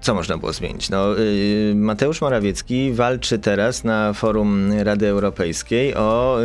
co 0.02 0.14
można 0.14 0.38
było 0.38 0.52
zmienić? 0.52 0.90
No, 0.90 1.18
y, 1.18 1.72
Mateusz 1.76 2.20
Morawiecki 2.20 2.92
walczy 2.92 3.38
teraz 3.38 3.84
na 3.84 4.12
forum 4.12 4.72
Rady 4.82 5.08
Europejskiej 5.08 5.94
o 5.94 6.38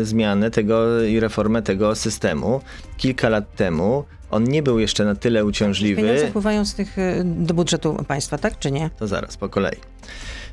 y, 0.00 0.04
zmianę 0.04 0.50
tego 0.50 1.02
i 1.02 1.20
reformę 1.20 1.62
tego 1.62 1.94
systemu. 1.94 2.60
Kilka 2.96 3.28
lat 3.28 3.54
temu 3.54 4.04
on 4.30 4.44
nie 4.44 4.62
był 4.62 4.78
jeszcze 4.78 5.04
na 5.04 5.14
tyle 5.14 5.44
uciążliwy. 5.44 6.02
Pieniądze 6.02 6.28
wpływają 6.28 6.64
z 6.64 6.74
tych 6.74 6.98
e, 6.98 7.24
do 7.24 7.54
budżetu 7.54 8.04
państwa, 8.08 8.38
tak 8.38 8.58
czy 8.58 8.70
nie? 8.70 8.90
To 8.98 9.06
zaraz, 9.06 9.36
po 9.36 9.48
kolei. 9.48 9.76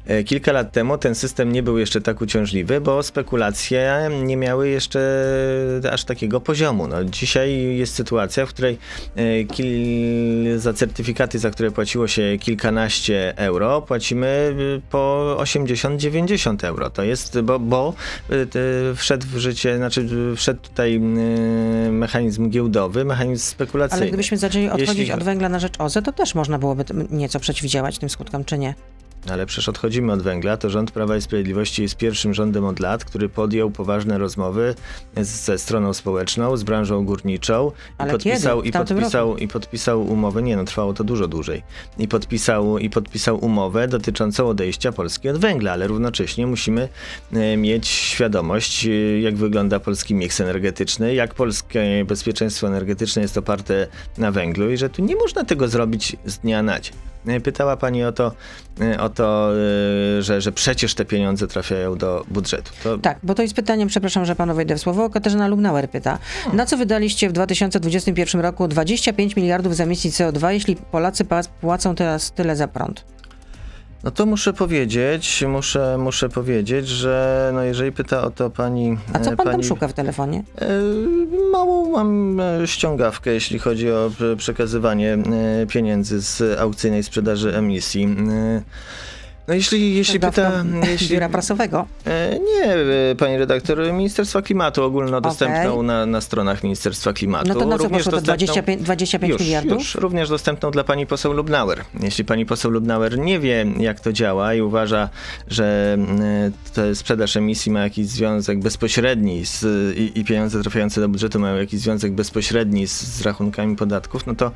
E, 0.08 0.24
Kilka 0.24 0.52
lat 0.52 0.72
temu 0.72 0.98
ten 0.98 1.16
system 1.16 1.52
nie 1.52 1.63
był 1.63 1.78
jeszcze 1.78 2.02
tak 2.02 2.22
uciążliwy, 2.22 2.82
bo 2.82 3.04
spekulacje 3.04 4.10
nie 4.24 4.38
miały 4.38 4.70
jeszcze 4.70 5.02
aż 5.92 6.04
takiego 6.04 6.42
poziomu. 6.42 6.88
No, 6.88 7.04
dzisiaj 7.04 7.78
jest 7.78 7.96
sytuacja, 7.96 8.46
w 8.46 8.50
której 8.50 8.78
e, 10.56 10.60
za 10.60 10.74
certyfikaty, 10.74 11.39
za 11.39 11.50
które 11.50 11.72
płaciło 11.72 12.08
się 12.08 12.38
kilkanaście 12.39 13.38
euro, 13.38 13.82
płacimy 13.82 14.56
y, 14.78 14.82
po 14.89 15.36
80-90 15.39 16.68
euro. 16.68 16.89
To 16.89 17.04
jest, 17.04 17.42
bo, 17.42 17.60
bo 17.60 17.94
y, 18.32 18.96
wszedł 18.96 19.28
w 19.28 19.38
życie, 19.38 19.78
znaczy 19.78 20.10
wszedł 20.36 20.62
tutaj 20.62 20.96
y, 20.96 21.92
mechanizm 21.92 22.50
giełdowy, 22.50 23.06
mechanizm 23.06 23.44
spekulacyjny. 23.46 24.02
Ale 24.02 24.08
gdybyśmy 24.08 24.38
zaczęli 24.38 24.70
odchodzić 24.70 24.98
Jeśli- 24.98 25.13
od 25.13 25.24
węgla 25.24 25.50
na 25.50 25.60
rzecz 25.60 25.74
OZE, 25.80 26.02
to 26.02 26.12
też 26.12 26.36
można 26.36 26.60
byłoby 26.60 26.86
nieco 27.10 27.39
przeciwdziałać 27.39 28.00
tym 28.00 28.10
skutkom, 28.10 28.46
czy 28.46 28.58
nie? 28.58 28.74
Ale 29.30 29.46
przecież 29.46 29.70
odchodzimy 29.70 30.14
od 30.14 30.22
węgla. 30.22 30.58
To 30.58 30.70
rząd 30.70 30.92
Prawa 30.92 31.18
i 31.18 31.22
Sprawiedliwości 31.22 31.82
jest 31.82 31.96
pierwszym 31.98 32.34
rządem 32.34 32.66
od 32.66 32.80
lat, 32.80 33.06
który 33.06 33.30
podjął 33.30 33.72
poważne 33.72 34.18
rozmowy 34.18 34.76
z- 35.18 35.28
ze 35.46 35.58
stroną 35.58 35.94
społeczną, 35.94 36.58
z 36.58 36.64
branżą 36.64 37.06
górniczą 37.06 37.72
Ale 37.98 38.10
i 38.10 38.12
podpisał, 38.12 38.58
kiedy? 38.58 38.70
I, 38.70 38.72
podpisał, 38.72 39.38
i 39.38 39.48
podpisał 39.48 40.02
umowę. 40.04 40.44
Nie 40.44 40.56
no, 40.58 40.64
trwało 40.64 40.94
to 40.94 41.04
dużo 41.04 41.28
dłużej. 41.28 41.64
I 41.98 42.08
podpisał, 42.08 42.78
I 42.78 42.90
podpisał 42.90 43.46
umowę 43.46 43.88
dotyczącą 43.88 44.48
odejścia 44.48 44.92
Polski 44.92 45.30
od 45.30 45.38
węgla, 45.38 45.72
ale 45.72 45.88
równocześnie 45.88 46.48
musimy 46.48 46.90
e, 47.34 47.58
mieć 47.58 47.88
świadomość, 47.88 48.86
e, 48.86 48.90
jak 49.20 49.36
wygląda 49.36 49.80
polski 49.80 50.14
miks 50.16 50.42
energetyczny, 50.42 51.14
jak 51.14 51.34
polskie 51.34 52.06
bezpieczeństwo 52.08 52.68
energetyczne 52.68 53.22
jest 53.22 53.38
oparte 53.38 53.88
na 54.18 54.32
węglu 54.32 54.72
i 54.72 54.78
że 54.78 54.90
tu 54.90 55.02
nie 55.02 55.16
można 55.16 55.44
tego 55.46 55.68
zrobić 55.68 56.16
z 56.26 56.38
dnia 56.38 56.64
na 56.64 56.80
dzień. 56.80 56.94
E, 57.28 57.40
Pytała 57.40 57.78
pani 57.78 58.04
o 58.04 58.12
to, 58.12 58.32
e, 58.82 59.00
o 59.00 59.10
to 59.10 59.52
e, 60.18 60.22
że, 60.22 60.42
że 60.42 60.52
przecież 60.52 60.96
te 60.96 61.06
pieniądze 61.06 61.48
trafiają 61.48 61.98
do 61.98 62.26
budżetu. 62.28 62.72
To 62.84 62.98
Tak, 62.98 63.20
bo 63.24 63.36
to 63.36 63.42
jest 63.42 63.54
pytanie, 63.54 63.88
przepraszam, 63.88 64.26
że 64.26 64.36
panu 64.36 64.56
wejdę 64.56 64.76
w 64.76 64.80
słowo. 64.80 65.10
Katarzyna 65.10 65.48
Lubnauer 65.48 65.90
pyta, 65.90 66.20
na 66.54 66.66
co 66.66 66.78
wydaliście 66.78 67.30
w 67.30 67.32
2021 67.32 68.42
roku 68.42 68.68
25 68.68 69.36
miliardów 69.36 69.76
z 69.76 69.82
emisji 69.82 70.12
CO2, 70.12 70.50
jeśli 70.50 70.76
Polacy 70.76 71.26
płacą 71.62 71.96
teraz 71.96 72.32
tyle 72.32 72.56
za 72.56 72.68
prąd? 72.68 73.12
No 74.04 74.12
to 74.12 74.26
muszę 74.26 74.54
powiedzieć, 74.54 75.44
muszę, 75.48 75.98
muszę 75.98 76.30
powiedzieć, 76.30 76.88
że 76.88 77.52
no 77.54 77.63
jeżeli 77.63 77.92
pyta 77.92 78.22
o 78.22 78.32
to 78.32 78.50
pani... 78.50 78.98
A 79.13 79.20
co 79.20 79.32
e, 79.32 79.36
pan 79.36 79.46
pani, 79.46 79.52
tam 79.52 79.63
szuka 79.63 79.88
w 79.88 79.94
telefonie? 79.94 80.44
E, 80.62 80.68
Małą 81.52 81.92
mam 81.92 82.39
e, 82.39 82.68
ściągawkę, 82.68 83.34
jeśli 83.34 83.60
chodzi 83.60 83.92
o 83.92 84.12
przekazywanie 84.38 85.18
pieniędzy 85.70 86.22
z 86.22 86.60
aukcyjnej 86.60 87.04
sprzedaży 87.04 87.56
emisji. 87.56 88.16
E, 89.48 89.48
No 89.48 89.54
jeśli, 89.54 89.96
jeśli 89.96 90.20
pyta... 90.20 90.64
Jeśli, 90.92 91.10
biura 91.10 91.30
prasowego. 91.30 91.86
E, 92.06 92.40
Nie, 92.40 92.74
e, 93.12 93.16
pani 93.16 93.38
redaktor, 93.38 93.94
Ministerstwa 93.94 94.42
Klimatu 94.42 94.84
ogólnodostępną 94.84 95.74
Okej. 95.74 95.84
na, 95.88 96.06
na 96.06 96.22
stronach 96.22 96.64
Ministerstwa 96.64 97.14
Klimatu. 97.14 97.48
No 97.48 97.54
to 97.56 97.66
na 97.66 97.78
co 97.78 97.84
Również 97.84 98.04
poszło 98.04 98.12
to 98.12 98.18
dostępną- 98.18 98.26
25, 98.26 98.82
25 98.84 99.32
już, 99.32 99.42
miliardów? 99.42 99.74
Już, 99.80 99.96
również 99.96 100.30
dostępną 100.30 100.72
dla 100.72 100.84
pani 100.84 101.08
poseł 101.08 101.34
Lubnauer. 101.34 101.84
Jeśli 102.02 102.26
pani 102.26 102.46
poseł 102.46 102.72
Lubnauer 102.72 103.18
nie 103.20 103.40
wie, 103.40 103.66
jak 103.80 104.00
to 104.00 104.14
działa 104.14 104.54
i 104.54 104.62
uważa, 104.62 105.10
że 105.48 105.98
ta 106.74 106.96
sprzedaż 106.96 107.38
emisji 107.38 107.72
ma 107.72 107.80
jakiś 107.80 108.08
związek 108.08 108.60
bezpośredni 108.60 109.46
z, 109.46 109.66
i, 109.98 110.20
i 110.20 110.26
pieniądze 110.26 110.62
trafiające 110.62 111.02
do 111.02 111.10
budżetu 111.10 111.40
mają 111.40 111.56
jakiś 111.56 111.80
związek 111.80 112.14
bezpośredni 112.14 112.88
z, 112.88 113.02
z 113.02 113.22
rachunkami 113.22 113.76
podatków, 113.76 114.28
no 114.28 114.36
to 114.36 114.52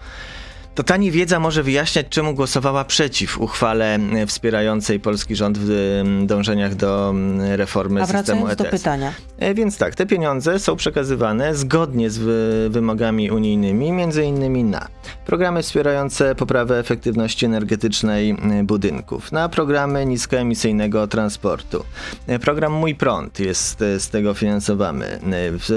to 0.78 0.84
ta 0.84 0.98
niewiedza 0.98 1.40
może 1.40 1.64
wyjaśniać, 1.64 2.08
czemu 2.10 2.34
głosowała 2.34 2.86
przeciw 2.86 3.38
uchwale 3.42 3.96
e, 3.96 4.26
wspierającej 4.26 5.00
polski 5.00 5.36
rząd 5.36 5.58
w 5.58 5.72
e, 5.72 6.26
dążeniach 6.28 6.76
do 6.76 7.14
reformy 7.56 8.02
A 8.02 8.06
systemu 8.06 8.24
wracając 8.42 8.58
do 8.58 8.64
ETS. 8.68 8.72
pytania. 8.80 9.14
E, 9.40 9.54
Więc 9.54 9.78
tak, 9.78 9.96
te 9.96 10.06
pieniądze 10.06 10.60
są 10.60 10.76
przekazywane 10.76 11.56
zgodnie 11.56 12.10
z 12.10 12.18
wy- 12.18 12.68
wymogami 12.70 13.32
unijnymi, 13.32 13.92
między 13.92 14.24
innymi 14.24 14.64
na 14.64 14.88
programy 15.26 15.64
wspierające 15.64 16.36
poprawę 16.36 16.80
efektywności 16.80 17.46
energetycznej 17.46 18.30
e, 18.30 18.64
budynków, 18.64 19.32
na 19.32 19.50
programy 19.50 20.06
niskoemisyjnego 20.06 21.08
transportu. 21.08 21.84
E, 22.28 22.40
Program 22.40 22.74
Mój 22.74 22.96
Prąd 22.96 23.40
jest 23.40 23.82
e, 23.82 24.00
z 24.00 24.10
tego 24.10 24.34
finansowany. 24.34 25.06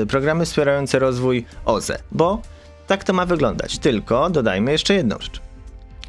E, 0.03 0.07
Programy 0.07 0.45
wspierające 0.45 0.99
rozwój 0.99 1.45
OZE, 1.65 1.99
bo 2.13 2.43
tak 2.91 3.05
to 3.05 3.13
ma 3.13 3.27
wyglądać. 3.27 3.79
Tylko 3.79 4.31
dodajmy 4.31 4.73
jeszcze 4.73 4.95
jedną 4.95 5.17
rzecz. 5.21 5.41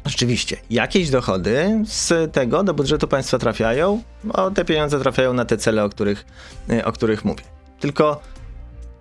Rzeczywiście, 0.06 0.56
jakieś 0.70 1.10
dochody 1.10 1.82
z 1.84 2.32
tego 2.32 2.64
do 2.64 2.74
budżetu 2.74 3.08
państwa 3.08 3.38
trafiają, 3.38 4.02
bo 4.24 4.50
te 4.50 4.64
pieniądze 4.64 5.00
trafiają 5.00 5.34
na 5.34 5.44
te 5.44 5.56
cele, 5.56 5.84
o 5.84 5.88
których, 5.88 6.26
e, 6.70 6.84
o 6.84 6.92
których 6.92 7.24
mówię. 7.24 7.42
Tylko 7.80 8.20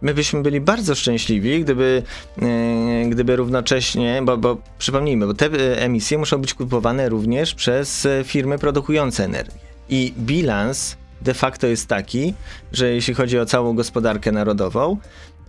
my 0.01 0.13
byśmy 0.13 0.41
byli 0.41 0.61
bardzo 0.61 0.95
szczęśliwi, 0.95 1.61
gdyby, 1.61 2.03
e, 2.41 3.09
gdyby 3.09 3.35
równocześnie, 3.35 4.21
bo, 4.23 4.37
bo 4.37 4.57
przypomnijmy, 4.77 5.27
bo 5.27 5.33
te 5.33 5.45
e, 5.45 5.81
emisje 5.81 6.17
muszą 6.17 6.37
być 6.37 6.53
kupowane 6.53 7.09
również 7.09 7.55
przez 7.55 8.07
firmy 8.23 8.59
produkujące 8.59 9.25
energię. 9.25 9.59
I 9.89 10.13
bilans 10.17 10.97
de 11.21 11.33
facto 11.33 11.67
jest 11.67 11.87
taki, 11.87 12.33
że 12.71 12.93
jeśli 12.93 13.13
chodzi 13.13 13.39
o 13.39 13.45
całą 13.45 13.73
gospodarkę 13.73 14.31
narodową, 14.31 14.97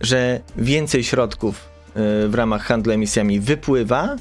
że 0.01 0.39
więcej 0.57 1.03
środków 1.03 1.72
w 1.95 2.31
ramach 2.33 2.63
handlu 2.63 2.93
emisjami 2.93 3.39
wypływa 3.39 4.15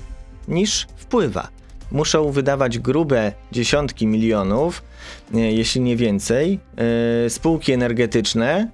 niż 0.48 0.86
wpływa. 0.96 1.48
Muszą 1.92 2.30
wydawać 2.30 2.78
grube 2.78 3.32
dziesiątki 3.52 4.06
milionów, 4.06 4.82
e, 5.34 5.38
jeśli 5.38 5.80
nie 5.80 5.96
więcej, 5.96 6.60
e, 7.26 7.30
spółki 7.30 7.72
energetyczne 7.72 8.70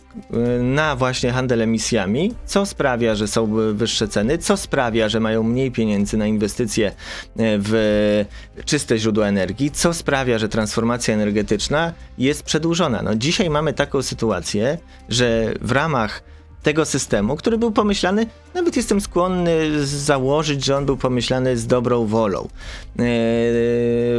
na 0.61 0.97
właśnie 0.97 1.33
handel 1.33 1.63
emisjami, 1.63 2.35
co 2.47 2.67
sprawia, 2.67 3.15
że 3.15 3.29
są 3.29 3.75
wyższe 3.75 4.09
ceny, 4.09 4.39
co 4.39 4.57
sprawia, 4.57 5.09
że 5.09 5.21
mają 5.21 5.43
mniej 5.43 5.71
pieniędzy 5.71 6.17
na 6.17 6.27
inwestycje 6.27 6.93
w 7.37 8.25
czyste 8.65 8.99
źródła 8.99 9.27
energii, 9.27 9.71
co 9.71 9.95
sprawia, 9.95 10.39
że 10.39 10.49
transformacja 10.49 11.15
energetyczna 11.15 11.93
jest 12.19 12.43
przedłużona. 12.43 13.03
No, 13.03 13.15
dzisiaj 13.15 13.51
mamy 13.51 13.73
taką 13.73 14.03
sytuację, 14.03 14.79
że 15.09 15.55
w 15.61 15.73
ramach 15.73 16.23
tego 16.63 16.85
systemu, 16.85 17.37
który 17.37 17.59
był 17.59 17.73
pomyślany, 17.73 18.27
nawet 18.55 18.77
jestem 18.77 19.01
skłonny 19.01 19.87
założyć, 19.87 20.65
że 20.65 20.77
on 20.77 20.87
był 20.87 20.97
pomyślany 20.97 21.57
z 21.57 21.67
dobrą 21.67 22.07
wolą. 22.07 22.49
Eee, 22.99 23.05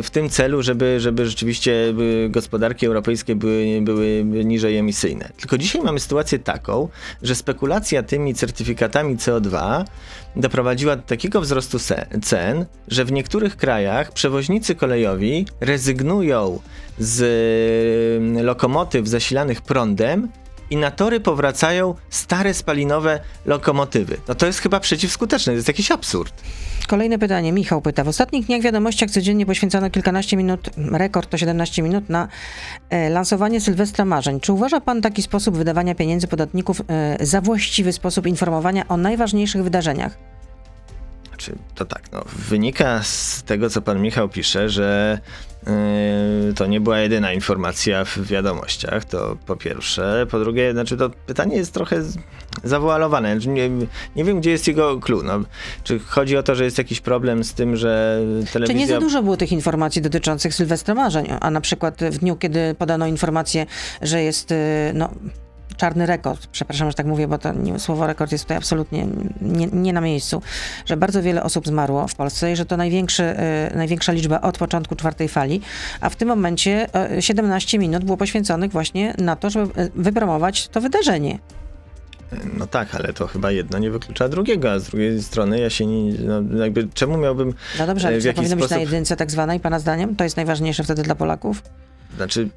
W 0.03 0.09
tym 0.11 0.29
celu, 0.29 0.61
żeby, 0.61 0.99
żeby 0.99 1.25
rzeczywiście 1.25 1.93
gospodarki 2.29 2.85
europejskie 2.85 3.35
były, 3.35 3.81
były 3.81 4.23
niżej 4.45 4.77
emisyjne. 4.77 5.29
Tylko 5.39 5.57
dzisiaj 5.57 5.81
mamy 5.81 5.99
sytuację 5.99 6.39
taką, 6.39 6.89
że 7.23 7.35
spekulacja 7.35 8.03
tymi 8.03 8.35
certyfikatami 8.35 9.17
CO2 9.17 9.83
doprowadziła 10.35 10.95
do 10.95 11.01
takiego 11.01 11.41
wzrostu 11.41 11.77
cen, 12.21 12.65
że 12.87 13.05
w 13.05 13.11
niektórych 13.11 13.57
krajach 13.57 14.11
przewoźnicy 14.11 14.75
kolejowi 14.75 15.45
rezygnują 15.59 16.59
z 16.99 17.21
e, 18.37 18.43
lokomotyw 18.43 19.07
zasilanych 19.07 19.61
prądem 19.61 20.27
i 20.69 20.77
na 20.77 20.91
tory 20.91 21.19
powracają 21.19 21.95
stare 22.09 22.53
spalinowe 22.53 23.19
lokomotywy. 23.45 24.17
No 24.27 24.35
to 24.35 24.45
jest 24.45 24.59
chyba 24.59 24.79
przeciwskuteczne, 24.79 25.53
to 25.53 25.55
jest 25.55 25.67
jakiś 25.67 25.91
absurd. 25.91 26.33
Kolejne 26.87 27.19
pytanie. 27.19 27.51
Michał 27.51 27.81
pyta. 27.81 28.03
W 28.03 28.07
ostatnich 28.07 28.45
dniach 28.45 28.61
wiadomościach 28.61 29.11
codziennie 29.11 29.45
poświęcono 29.45 29.89
kilkanaście 29.89 30.37
minut, 30.37 30.69
rekord 30.91 31.29
to 31.29 31.37
17 31.37 31.81
minut, 31.81 32.09
na 32.09 32.27
e, 32.89 33.09
lansowanie 33.09 33.61
Sylwestra 33.61 34.05
Marzeń. 34.05 34.39
Czy 34.39 34.53
uważa 34.53 34.81
pan 34.81 35.01
taki 35.01 35.21
sposób 35.21 35.57
wydawania 35.57 35.95
pieniędzy 35.95 36.27
podatników 36.27 36.81
e, 36.87 37.25
za 37.25 37.41
właściwy 37.41 37.93
sposób 37.93 38.27
informowania 38.27 38.87
o 38.87 38.97
najważniejszych 38.97 39.63
wydarzeniach? 39.63 40.28
Znaczy, 41.39 41.55
to 41.75 41.85
tak, 41.85 42.11
no, 42.11 42.23
wynika 42.49 43.03
z 43.03 43.43
tego, 43.43 43.69
co 43.69 43.81
pan 43.81 44.01
Michał 44.01 44.29
pisze, 44.29 44.69
że 44.69 45.19
yy, 45.67 45.73
to 46.53 46.65
nie 46.65 46.81
była 46.81 46.99
jedyna 46.99 47.33
informacja 47.33 48.05
w 48.05 48.17
wiadomościach, 48.17 49.05
to 49.05 49.37
po 49.45 49.55
pierwsze. 49.55 50.27
Po 50.31 50.39
drugie, 50.39 50.71
znaczy 50.71 50.97
to 50.97 51.09
pytanie 51.09 51.57
jest 51.57 51.73
trochę 51.73 52.03
zawoalowane. 52.63 53.33
Znaczy, 53.33 53.49
Nie, 53.49 53.69
nie 54.15 54.23
wiem, 54.23 54.39
gdzie 54.39 54.51
jest 54.51 54.67
jego 54.67 54.99
clue. 54.99 55.23
No, 55.23 55.39
czy 55.83 55.99
chodzi 55.99 56.37
o 56.37 56.43
to, 56.43 56.55
że 56.55 56.63
jest 56.63 56.77
jakiś 56.77 57.01
problem 57.01 57.43
z 57.43 57.53
tym, 57.53 57.75
że 57.75 58.21
telewizja... 58.53 58.67
Czy 58.67 58.73
nie 58.73 58.87
za 58.87 58.99
dużo 58.99 59.23
było 59.23 59.37
tych 59.37 59.51
informacji 59.51 60.01
dotyczących 60.01 60.53
Sylwestra 60.53 60.95
Marzeń? 60.95 61.27
A 61.41 61.51
na 61.51 61.61
przykład 61.61 62.01
w 62.03 62.17
dniu, 62.17 62.35
kiedy 62.35 62.75
podano 62.77 63.07
informację, 63.07 63.65
że 64.01 64.23
jest 64.23 64.51
e, 64.51 64.91
no, 64.93 65.09
czarny 65.77 66.05
rekord, 66.05 66.47
przepraszam, 66.47 66.89
że 66.89 66.93
tak 66.93 67.05
mówię, 67.05 67.27
bo 67.27 67.37
to 67.37 67.53
nie, 67.53 67.79
słowo 67.79 68.07
rekord 68.07 68.31
jest 68.31 68.43
tutaj 68.43 68.57
absolutnie 68.57 69.07
nie, 69.41 69.67
nie 69.67 69.93
na 69.93 70.01
miejscu, 70.01 70.41
że 70.85 70.97
bardzo 70.97 71.21
wiele 71.21 71.43
osób 71.43 71.67
zmarło 71.67 72.07
w 72.07 72.15
Polsce 72.15 72.51
i 72.51 72.55
że 72.55 72.65
to 72.65 72.77
największy, 72.77 73.23
e, 73.23 73.71
największa 73.75 74.11
liczba 74.11 74.41
od 74.41 74.57
początku 74.57 74.95
czwartej 74.95 75.27
fali, 75.27 75.61
a 76.01 76.09
w 76.09 76.15
tym 76.15 76.27
momencie 76.27 76.87
e, 76.95 77.21
17 77.21 77.79
minut 77.79 78.05
było 78.05 78.17
poświęconych 78.17 78.71
właśnie 78.71 79.13
na 79.17 79.35
to, 79.35 79.49
żeby 79.49 79.81
e, 79.81 79.89
wypromować 79.95 80.67
to 80.67 80.81
wydarzenie. 80.81 81.39
No 82.57 82.67
tak, 82.67 82.95
ale 82.95 83.13
to 83.13 83.27
chyba 83.27 83.51
jedno 83.51 83.79
nie 83.79 83.91
wyklucza 83.91 84.29
drugiego, 84.29 84.71
a 84.71 84.79
z 84.79 84.89
drugiej 84.89 85.23
strony 85.23 85.59
ja 85.59 85.69
się 85.69 85.85
nie... 85.85 86.13
No, 86.13 86.63
jakby, 86.63 86.87
czemu 86.93 87.17
miałbym... 87.17 87.53
No 87.79 87.87
dobrze, 87.87 88.07
ale 88.07 88.17
e, 88.17 88.19
w 88.19 88.23
czy 88.23 88.29
to 88.29 88.35
powinno 88.35 88.55
być 88.55 88.63
na 88.63 88.67
sposób- 88.67 88.81
jedynce 88.81 89.15
tak 89.15 89.31
zwanej, 89.31 89.59
pana 89.59 89.79
zdaniem? 89.79 90.15
To 90.15 90.23
jest 90.23 90.37
najważniejsze 90.37 90.83
wtedy 90.83 91.03
dla 91.03 91.15
Polaków? 91.15 91.63
Znaczy, 92.15 92.49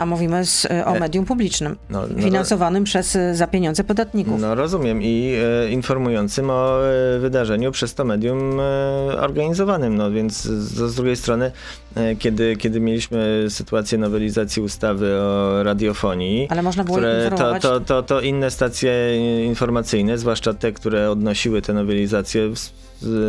A 0.00 0.06
mówimy 0.06 0.46
z, 0.46 0.64
e, 0.64 0.86
o 0.86 0.96
E, 0.96 1.00
medium 1.00 1.24
publicznym, 1.24 1.76
no, 1.90 2.02
no, 2.16 2.22
finansowanym 2.22 2.84
przez, 2.84 3.16
e, 3.16 3.34
za 3.34 3.46
pieniądze 3.46 3.84
podatników. 3.84 4.40
No 4.40 4.54
rozumiem. 4.54 5.02
I 5.02 5.34
e, 5.64 5.70
informującym 5.70 6.50
o 6.50 6.78
wydarzeniu 7.20 7.72
przez 7.72 7.94
to 7.94 8.04
medium 8.04 8.60
e, 8.60 8.62
organizowanym, 9.20 9.96
no 9.96 10.10
więc 10.10 10.42
z, 10.42 10.92
z 10.92 10.94
drugiej 10.94 11.16
strony, 11.16 11.52
kiedy, 12.18 12.56
kiedy 12.56 12.80
mieliśmy 12.80 13.46
sytuację 13.48 13.98
nowelizacji 13.98 14.62
ustawy 14.62 15.14
o 15.14 15.62
radiofonii, 15.62 16.48
Ale 16.50 16.62
można 16.62 16.84
było 16.84 16.96
które 16.96 17.30
to, 17.38 17.58
to, 17.60 17.80
to, 17.80 18.02
to 18.02 18.20
inne 18.20 18.50
stacje 18.50 18.92
informacyjne, 19.46 20.18
zwłaszcza 20.18 20.54
te, 20.54 20.72
które 20.72 21.10
odnosiły 21.10 21.62
te 21.62 21.72
nowelizacje 21.72 22.50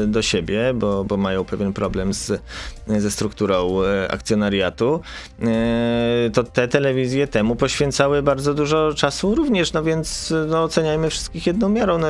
do 0.07 0.21
siebie, 0.21 0.73
bo, 0.73 1.03
bo 1.03 1.17
mają 1.17 1.45
pewien 1.45 1.73
problem 1.73 2.13
z, 2.13 2.41
ze 2.87 3.11
strukturą 3.11 3.83
e, 3.83 4.11
akcjonariatu, 4.11 5.01
e, 5.41 6.29
to 6.33 6.43
te 6.43 6.67
telewizje 6.67 7.27
temu 7.27 7.55
poświęcały 7.55 8.23
bardzo 8.23 8.53
dużo 8.53 8.93
czasu 8.93 9.35
również, 9.35 9.73
no 9.73 9.83
więc 9.83 10.33
no, 10.47 10.63
oceniajmy 10.63 11.09
wszystkich 11.09 11.47
jedną 11.47 11.69
miarą. 11.69 11.97
No, 11.97 12.07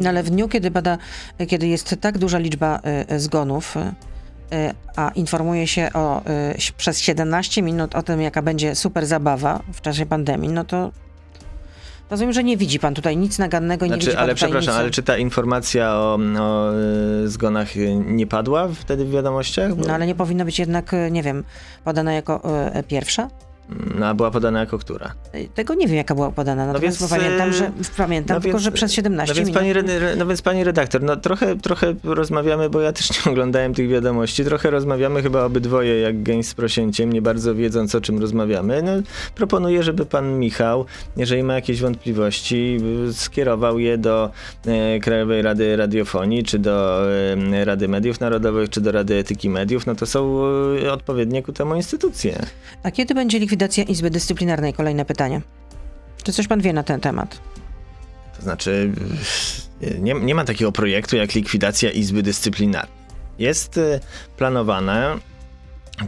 No 0.00 0.08
ale 0.08 0.22
w 0.22 0.30
dniu, 0.30 0.48
kiedy 0.48 0.70
bada, 0.70 0.98
kiedy 1.48 1.68
jest 1.68 1.96
tak 2.00 2.18
duża 2.18 2.38
liczba 2.38 2.80
e, 2.82 3.20
zgonów, 3.20 3.76
e, 3.76 3.94
a 4.96 5.10
informuje 5.14 5.66
się 5.66 5.88
o, 5.94 6.26
e, 6.26 6.54
przez 6.76 7.00
17 7.00 7.62
minut 7.62 7.94
o 7.94 8.02
tym, 8.02 8.20
jaka 8.20 8.42
będzie 8.42 8.74
super 8.74 9.06
zabawa 9.06 9.60
w 9.72 9.80
czasie 9.80 10.06
pandemii, 10.06 10.48
no 10.48 10.64
to 10.64 10.90
rozumiem, 12.10 12.32
że 12.32 12.44
nie 12.44 12.56
widzi 12.56 12.78
pan 12.78 12.94
tutaj 12.94 13.16
nic 13.16 13.38
nagannego, 13.38 13.86
nie 13.86 13.92
widzi 13.92 14.04
znaczy, 14.04 14.16
pan 14.16 14.24
ale 14.24 14.34
przepraszam, 14.34 14.74
nic... 14.74 14.80
ale 14.80 14.90
czy 14.90 15.02
ta 15.02 15.16
informacja 15.16 15.94
o, 15.94 16.18
o 16.40 16.70
e, 17.24 17.28
zgonach 17.28 17.76
e, 17.76 17.96
nie 17.96 18.26
padła 18.26 18.68
wtedy 18.68 19.04
w 19.04 19.10
wiadomościach? 19.10 19.74
Bo, 19.74 19.84
No 19.86 19.94
ale 19.94 20.06
nie 20.06 20.14
powinno 20.14 20.44
być 20.44 20.58
jednak, 20.58 20.94
e, 20.94 21.10
nie 21.10 21.22
wiem, 21.22 21.44
podana 21.84 22.12
jako 22.12 22.58
e, 22.74 22.82
pierwsza? 22.82 23.28
No, 23.98 24.06
a 24.06 24.14
była 24.14 24.30
podana 24.30 24.60
jako 24.60 24.78
która? 24.78 25.12
Tego 25.54 25.74
nie 25.74 25.86
wiem, 25.86 25.96
jaka 25.96 26.14
była 26.14 26.30
podana, 26.32 26.66
natomiast 26.66 27.00
więc, 27.00 27.10
pamiętam, 27.10 27.48
e, 27.48 27.52
że, 27.52 27.70
pamiętam 27.96 28.36
no 28.36 28.40
tylko, 28.40 28.56
więc- 28.58 28.64
że 28.64 28.72
przez 28.72 28.92
17 28.92 29.32
No 29.34 29.36
więc, 29.36 29.48
minut. 29.48 29.62
pani, 29.62 30.18
no 30.18 30.26
więc 30.26 30.42
pani 30.42 30.64
redaktor, 30.64 31.02
no 31.02 31.16
trochę, 31.16 31.56
trochę 31.56 31.94
rozmawiamy, 32.04 32.70
bo 32.70 32.80
ja 32.80 32.92
też 32.92 33.10
nie 33.10 33.16
oglądałem 33.32 33.74
tych 33.74 33.88
wiadomości, 33.88 34.44
trochę 34.44 34.70
rozmawiamy 34.70 35.22
chyba 35.22 35.44
obydwoje 35.44 36.00
jak 36.00 36.22
gęś 36.22 36.46
z 36.46 36.54
prosięciem, 36.54 37.12
nie 37.12 37.22
bardzo 37.22 37.54
wiedząc 37.54 37.94
o 37.94 38.00
czym 38.00 38.18
rozmawiamy. 38.20 38.82
No, 38.82 38.92
proponuję, 39.34 39.82
żeby 39.82 40.06
pan 40.06 40.38
Michał, 40.38 40.84
jeżeli 41.16 41.42
ma 41.42 41.54
jakieś 41.54 41.80
wątpliwości, 41.80 42.78
skierował 43.12 43.78
je 43.78 43.98
do 43.98 44.30
e, 44.66 45.00
Krajowej 45.00 45.42
Rady 45.42 45.76
Radiofonii, 45.76 46.42
czy 46.44 46.58
do 46.58 47.02
e, 47.52 47.64
Rady 47.64 47.88
Mediów 47.88 48.20
Narodowych, 48.20 48.70
czy 48.70 48.80
do 48.80 48.92
Rady 48.92 49.14
Etyki 49.14 49.48
Mediów, 49.50 49.86
no 49.86 49.94
to 49.94 50.06
są 50.06 50.42
e, 50.84 50.92
odpowiednie 50.92 51.42
ku 51.42 51.52
temu 51.52 51.74
instytucje. 51.74 52.38
A 52.82 52.90
kiedy 52.90 53.14
będzie 53.14 53.38
likwidacja 53.38 53.61
Izby 53.88 54.10
Dyscyplinarnej? 54.10 54.72
Kolejne 54.72 55.04
pytanie. 55.04 55.40
Czy 56.22 56.32
coś 56.32 56.48
pan 56.48 56.60
wie 56.60 56.72
na 56.72 56.82
ten 56.82 57.00
temat? 57.00 57.40
To 58.36 58.42
znaczy, 58.42 58.92
nie, 59.98 60.14
nie 60.14 60.34
ma 60.34 60.44
takiego 60.44 60.72
projektu 60.72 61.16
jak 61.16 61.34
likwidacja 61.34 61.90
Izby 61.90 62.22
Dyscyplinarnej. 62.22 63.02
Jest 63.38 63.78
y, 63.78 64.00
planowana 64.36 65.18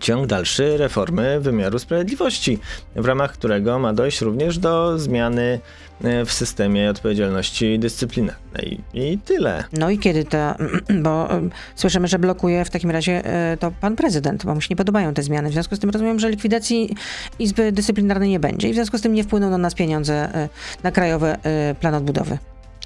ciąg 0.01 0.27
dalszy 0.27 0.77
reformy 0.77 1.41
wymiaru 1.41 1.79
sprawiedliwości, 1.79 2.59
w 2.97 3.05
ramach 3.05 3.33
którego 3.33 3.79
ma 3.79 3.93
dojść 3.93 4.21
również 4.21 4.59
do 4.59 4.99
zmiany 4.99 5.61
y, 6.05 6.25
w 6.25 6.33
systemie 6.33 6.91
odpowiedzialności 6.91 7.79
dyscyplinarnej. 7.79 8.81
I 8.95 9.19
tyle. 9.19 9.65
No 9.73 9.91
i 9.91 9.99
kiedy 9.99 10.25
ta, 10.25 10.57
bo 11.05 11.31
em, 11.31 11.51
słyszymy, 11.75 12.09
że 12.09 12.19
blokuje 12.19 12.65
w 12.65 12.71
takim 12.71 12.91
razie 12.91 13.25
e, 13.25 13.57
to 13.57 13.73
pan 13.81 13.97
prezydent, 13.97 14.45
bo 14.45 14.55
mu 14.55 14.61
się 14.61 14.69
nie 14.71 14.77
podobają 14.77 15.15
te 15.15 15.23
zmiany. 15.23 15.51
W 15.51 15.53
związku 15.53 15.77
z 15.77 15.79
tym 15.79 15.91
rozumiem, 15.91 16.19
że 16.19 16.31
likwidacji 16.31 16.95
Izby 17.39 17.73
Dyscyplinarnej 17.73 18.31
nie 18.31 18.41
będzie 18.41 18.69
i 18.69 18.73
w 18.73 18.75
związku 18.75 18.99
z 18.99 19.01
tym 19.01 19.13
nie 19.13 19.25
wpłyną 19.25 19.51
na 19.51 19.59
nas 19.59 19.75
pieniądze 19.75 20.15
e, 20.15 20.49
na 20.83 20.93
Krajowy 20.93 21.37
e, 21.43 21.75
Plan 21.81 21.95
Odbudowy. 21.95 22.39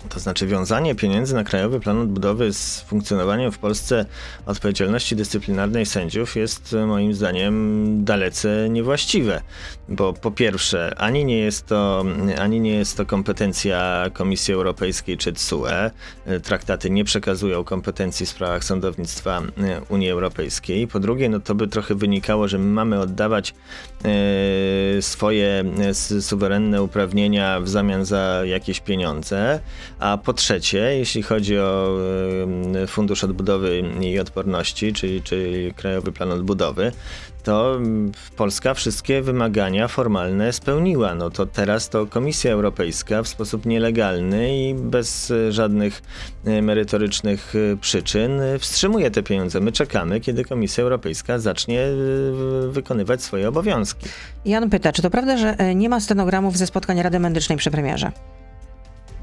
To 0.09 0.21
znaczy 0.21 0.47
wiązanie 0.47 0.95
pieniędzy 0.95 1.35
na 1.35 1.45
Krajowy 1.45 1.81
Plan 1.81 1.99
Odbudowy 1.99 2.53
z 2.53 2.81
funkcjonowaniem 2.81 3.53
w 3.53 3.59
Polsce 3.59 4.07
odpowiedzialności 4.47 5.17
dyscyplinarnej 5.17 5.87
sędziów 5.87 6.37
jest 6.37 6.75
e, 6.75 6.87
moim 6.87 7.15
zdaniem 7.15 8.05
dalece 8.05 8.69
niewłaściwe, 8.71 9.41
bo 9.89 10.13
po 10.13 10.31
pierwsze 10.31 10.95
ani 10.97 11.25
nie 11.25 11.39
jest 11.39 11.67
to, 11.67 12.05
ani 12.39 12.61
nie 12.61 12.75
jest 12.75 12.97
to 12.97 13.07
kompetencja 13.07 14.05
Komisji 14.13 14.55
Europejskiej 14.55 15.17
czy 15.17 15.33
TSUE. 15.33 15.91
Traktaty 16.43 16.91
nie 16.91 17.05
przekazują 17.05 17.65
kompetencji 17.65 18.27
w 18.27 18.29
sprawach 18.29 18.65
sądownictwa 18.65 19.43
e, 19.59 19.81
Unii 19.89 20.11
Europejskiej. 20.11 20.87
Po 20.87 21.01
drugie, 21.01 21.29
no 21.29 21.41
to 21.41 21.55
by 21.55 21.69
trochę 21.69 21.95
wynikało, 21.95 22.49
że 22.49 22.59
my 22.59 22.65
mamy 22.65 23.01
oddawać 23.01 23.55
e, 24.05 25.03
swoje 25.03 25.65
e, 25.79 25.95
suwerenne 26.23 26.83
uprawnienia 26.83 27.61
w 27.61 27.69
zamian 27.69 28.05
za 28.05 28.43
jakieś 28.45 28.81
pieniądze. 28.81 29.61
A 29.99 30.19
po 30.19 30.33
trzecie, 30.33 30.79
jeśli 30.79 31.23
chodzi 31.23 31.59
o 31.59 31.99
Fundusz 32.87 33.25
Odbudowy 33.25 33.83
i 34.01 34.19
Odporności, 34.19 34.93
czyli, 34.93 35.23
czyli 35.23 35.75
Krajowy 35.75 36.13
Plan 36.13 36.33
Odbudowy, 36.33 36.93
to 37.43 37.77
mm, 37.77 38.13
Polska 38.37 38.75
wszystkie 38.75 39.23
wymagania 39.23 39.89
formalne 39.89 40.53
spełniła. 40.53 41.15
No 41.15 41.31
to 41.31 41.47
teraz 41.47 41.89
to 41.89 42.07
Komisja 42.07 42.53
Europejska 42.53 43.23
w 43.23 43.29
sposób 43.29 43.67
nielegalny 43.67 44.59
i 44.59 44.75
bez 44.75 45.31
e, 45.31 45.53
żadnych 45.53 46.03
e, 46.45 46.63
merytorycznych 46.63 47.55
e, 47.55 47.77
przyczyn 47.77 48.41
wstrzymuje 48.59 49.11
te 49.11 49.23
pieniądze. 49.23 49.61
My 49.61 49.73
czekamy, 49.73 50.21
kiedy 50.21 50.45
Komisja 50.45 50.85
Europejska 50.85 51.39
zacznie 51.39 51.87
wykonywać 52.69 53.23
swoje 53.23 53.49
obowiązki. 53.49 54.09
Jan 54.45 54.71
pyta, 54.71 54.93
czy 54.93 55.03
to 55.03 55.11
prawda, 55.11 55.37
że 55.37 55.75
nie 55.75 55.89
ma 55.89 56.01
stenogramów 56.01 56.57
ze 56.57 56.67
spotkań 56.67 57.03
Rady 57.03 57.19
Medycznej 57.19 57.59
przy 57.59 57.71
premierze? 57.71 58.13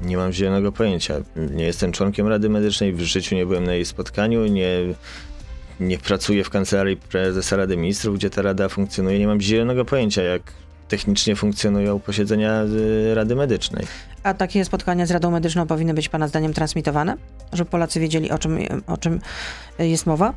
Nie 0.02 0.16
mam 0.16 0.32
zielonego 0.32 0.72
pojęcia. 0.72 1.14
Nie 1.36 1.64
jestem 1.64 1.92
członkiem 1.92 2.26
Rady 2.26 2.48
Medycznej, 2.48 2.92
w 2.92 3.00
życiu 3.00 3.34
nie 3.34 3.46
byłem 3.46 3.64
na 3.64 3.74
jej 3.74 3.84
spotkaniu, 3.84 4.46
nie, 4.46 4.68
nie 5.80 5.98
pracuję 5.98 6.44
w 6.44 6.50
kancelarii 6.50 6.96
prezesa 6.96 7.56
Rady 7.56 7.76
Ministrów, 7.76 8.16
gdzie 8.16 8.30
ta 8.30 8.42
rada 8.42 8.68
funkcjonuje. 8.68 9.18
Nie 9.18 9.26
mam 9.26 9.40
zielonego 9.40 9.84
pojęcia, 9.84 10.22
jak 10.22 10.42
technicznie 10.88 11.36
funkcjonują 11.36 12.00
posiedzenia 12.00 12.62
y, 12.64 13.14
Rady 13.14 13.36
Medycznej. 13.36 13.86
A 14.22 14.34
takie 14.34 14.64
spotkania 14.64 15.06
z 15.06 15.10
Radą 15.10 15.30
Medyczną 15.30 15.66
powinny 15.66 15.94
być 15.94 16.08
pana 16.08 16.28
zdaniem 16.28 16.52
transmitowane? 16.52 17.16
Żeby 17.52 17.70
Polacy 17.70 18.00
wiedzieli, 18.00 18.30
o 18.30 18.38
czym, 18.38 18.58
o 18.86 18.96
czym 18.96 19.20
e, 19.78 19.88
jest 19.88 20.06
mowa? 20.06 20.34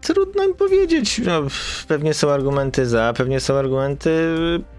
Trudno 0.00 0.48
mi 0.48 0.54
powiedzieć. 0.54 1.20
No, 1.24 1.42
pewnie 1.88 2.14
są 2.14 2.30
argumenty 2.30 2.86
za, 2.86 3.12
pewnie 3.16 3.40
są 3.40 3.54
argumenty 3.54 4.10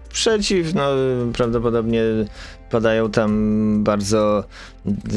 przeciw. 0.08 0.74
No, 0.74 0.88
prawdopodobnie 1.32 2.02
padają 2.74 3.10
tam 3.10 3.84
bardzo 3.84 4.44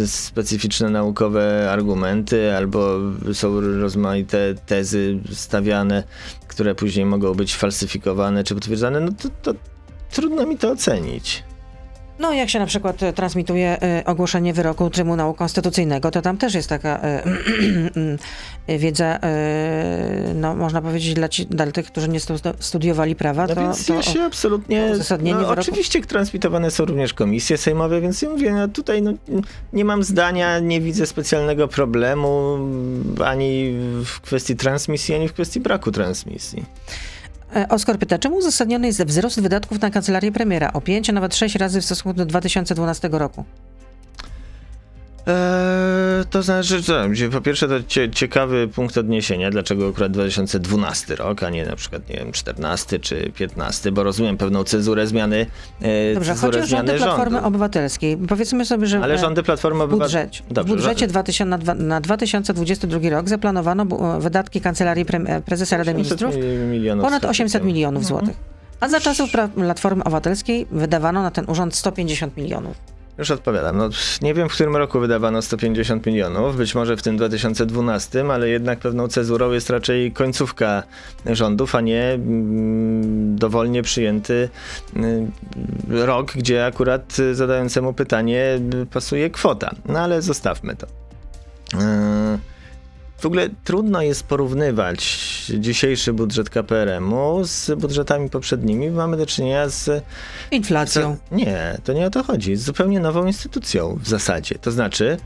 specyficzne 0.06 0.90
naukowe 0.90 1.72
argumenty, 1.72 2.56
albo 2.56 2.98
są 3.34 3.62
rozmaite 3.62 4.56
tezy 4.66 5.20
stawiane, 5.34 6.04
które 6.48 6.76
później 6.76 7.06
mogą 7.06 7.34
być 7.34 7.56
falsyfikowane 7.56 8.44
czy 8.44 8.56
potwierdzane. 8.56 9.00
No 9.00 9.12
to, 9.12 9.30
to 9.42 9.60
trudno 10.12 10.46
mi 10.46 10.58
to 10.58 10.72
ocenić. 10.72 11.44
No, 12.20 12.34
jak 12.34 12.50
się 12.50 12.60
na 12.60 12.66
przykład 12.66 13.04
e, 13.04 13.14
transmituje 13.14 13.82
e, 13.82 14.04
ogłoszenie 14.06 14.54
wyroku 14.54 14.90
Trybunału 14.90 15.34
Konstytucyjnego, 15.34 16.12
to 16.12 16.22
tam 16.22 16.38
też 16.38 16.54
jest 16.54 16.70
taka 16.70 17.00
e, 17.02 17.24
wiedza, 18.80 19.20
no, 20.36 20.56
można 20.56 20.82
powiedzieć, 20.82 21.14
dla, 21.14 21.30
ci, 21.30 21.46
dla 21.46 21.72
tych, 21.72 21.86
którzy 21.86 22.10
nie 22.10 22.20
stu, 22.20 22.34
studiowali 22.60 23.16
prawa, 23.16 23.48
No 23.48 23.56
to, 23.56 23.62
więc 23.62 23.86
to 23.86 23.94
ja 23.94 24.02
się 24.02 24.22
absolutnie. 24.22 24.92
No, 25.24 25.50
oczywiście 25.50 26.02
transmitowane 26.02 26.72
są 26.72 26.86
również 26.86 27.14
komisje 27.14 27.58
sejmowe, 27.58 28.02
więc 28.02 28.22
ja 28.22 28.30
mówię, 28.30 28.52
no 28.52 28.68
tutaj 28.68 29.02
no, 29.02 29.14
nie 29.74 29.86
mam 29.86 30.04
zdania, 30.04 30.60
nie 30.60 30.82
widzę 30.82 31.06
specjalnego 31.06 31.68
problemu 31.68 32.58
ani 33.26 33.74
w 34.06 34.22
kwestii 34.22 34.56
transmisji, 34.56 35.16
ani 35.16 35.28
w 35.28 35.34
kwestii 35.34 35.60
braku 35.60 35.92
transmisji. 35.92 36.66
E, 37.56 37.68
Oskar 37.70 38.00
pyta, 38.00 38.18
czemu 38.18 38.36
uzasadniony 38.36 38.88
jest 38.88 39.04
wzrost 39.04 39.42
wydatków 39.42 39.82
na 39.82 39.90
kancelarię 39.90 40.32
premiera 40.32 40.74
o 40.74 40.82
5, 40.82 41.10
a 41.10 41.14
nawet 41.14 41.36
6 41.36 41.56
razy 41.56 41.82
w 41.82 41.86
stosunku 41.86 42.18
do 42.18 42.26
2012 42.26 43.10
roku? 43.12 43.46
Eee, 45.28 46.26
to 46.30 46.44
znaczy, 46.44 46.84
co, 46.84 46.94
po 47.32 47.42
pierwsze 47.42 47.68
to 47.68 47.84
cie, 47.84 48.10
ciekawy 48.10 48.68
punkt 48.68 48.98
odniesienia, 48.98 49.50
dlaczego 49.50 49.88
akurat 49.90 50.12
2012 50.12 51.16
rok, 51.16 51.44
a 51.44 51.50
nie 51.50 51.66
na 51.66 51.76
przykład, 51.76 52.10
nie 52.10 52.16
wiem, 52.16 52.32
14 52.32 53.00
czy 53.00 53.32
15, 53.36 53.92
bo 53.92 54.04
rozumiem 54.04 54.38
pewną 54.38 54.64
cezurę 54.64 55.08
zmiany, 55.08 55.46
e, 55.82 56.14
Dobrze, 56.14 56.34
cezurę 56.34 56.62
chodzi 56.62 56.74
o 56.74 56.78
rządy 56.78 56.94
Platformy 56.94 57.32
rządu. 57.36 57.48
Obywatelskiej. 57.48 58.18
Powiedzmy 58.18 58.66
sobie, 58.66 58.88
że 58.88 59.00
Ale 59.00 59.14
e, 59.14 59.18
rządy 59.18 59.44
Platformy 59.44 59.80
w 59.80 59.82
Obywatelskiej... 59.82 60.44
budżecie, 60.48 60.64
w 60.64 60.68
budżecie 60.68 61.08
2000, 61.08 61.46
na, 61.50 61.58
dwa- 61.58 61.76
na 61.84 62.02
2022 62.02 63.10
rok 63.10 63.30
zaplanowano 63.30 63.86
bu- 63.86 64.06
e, 64.06 64.20
wydatki 64.20 64.62
Kancelarii 64.62 65.06
Pre- 65.06 65.30
e, 65.30 65.42
Prezesa 65.42 65.78
Rady 65.78 65.92
800 65.92 66.22
Ministrów 66.22 66.36
milionów 66.72 67.06
ponad 67.06 67.22
z 67.22 67.26
800 67.26 67.54
kapitału. 67.62 67.74
milionów 67.74 68.04
No. 68.04 68.08
złotych. 68.08 68.36
A 68.80 68.90
za 68.90 69.00
czasów 69.00 69.30
Platformy 69.56 70.04
Obywatelskiej 70.04 70.68
wydawano 70.72 71.22
na 71.24 71.32
ten 71.32 71.46
urząd 71.48 71.76
150 71.76 72.38
milionów. 72.38 72.97
Już 73.18 73.32
odpowiadam. 73.32 73.78
No, 73.78 73.90
nie 74.22 74.34
wiem, 74.34 74.50
w 74.50 74.54
którym 74.54 74.76
roku 74.76 75.00
wydawano 75.00 75.42
150 75.42 76.06
milionów, 76.06 76.58
być 76.58 76.76
może 76.76 76.98
w 76.98 77.02
tym 77.02 77.18
2012, 77.18 78.26
ale 78.34 78.50
jednak 78.50 78.80
pewną 78.80 79.08
cezurą 79.08 79.52
jest 79.52 79.70
raczej 79.70 80.12
końcówka 80.12 80.84
rządów, 81.26 81.76
a 81.76 81.82
nie 81.82 82.04
mm, 82.04 83.36
dowolnie 83.36 83.84
przyjęty 83.84 84.50
mm, 84.96 85.32
rok, 85.90 86.34
gdzie 86.36 86.66
akurat 86.66 87.18
zadającemu 87.34 87.94
pytanie 87.94 88.60
pasuje 88.94 89.30
kwota. 89.30 89.76
No 89.86 90.00
ale 90.00 90.22
zostawmy 90.22 90.76
to. 90.76 90.88
Yy, 91.74 91.80
W 93.18 93.26
ogóle 93.26 93.50
trudno 93.64 94.02
jest 94.02 94.24
porównywać 94.24 95.18
dzisiejszy 95.60 96.14
budżet 96.14 96.50
KPRM-u 96.50 97.44
z 97.44 97.72
budżetami 97.80 98.30
poprzednimi. 98.30 98.90
Mamy 98.90 99.18
do 99.18 99.26
czynienia 99.26 99.70
z 99.70 100.04
Inflacją. 100.52 101.18
Nie, 101.32 101.78
to 101.84 101.94
nie 101.94 102.06
o 102.06 102.10
to 102.10 102.24
chodzi. 102.24 102.56
Z 102.56 102.62
zupełnie 102.64 103.00
nową 103.00 103.26
instytucją 103.26 104.00
w 104.02 104.08
zasadzie. 104.08 104.56
To 104.56 104.72
znaczy, 104.72 105.18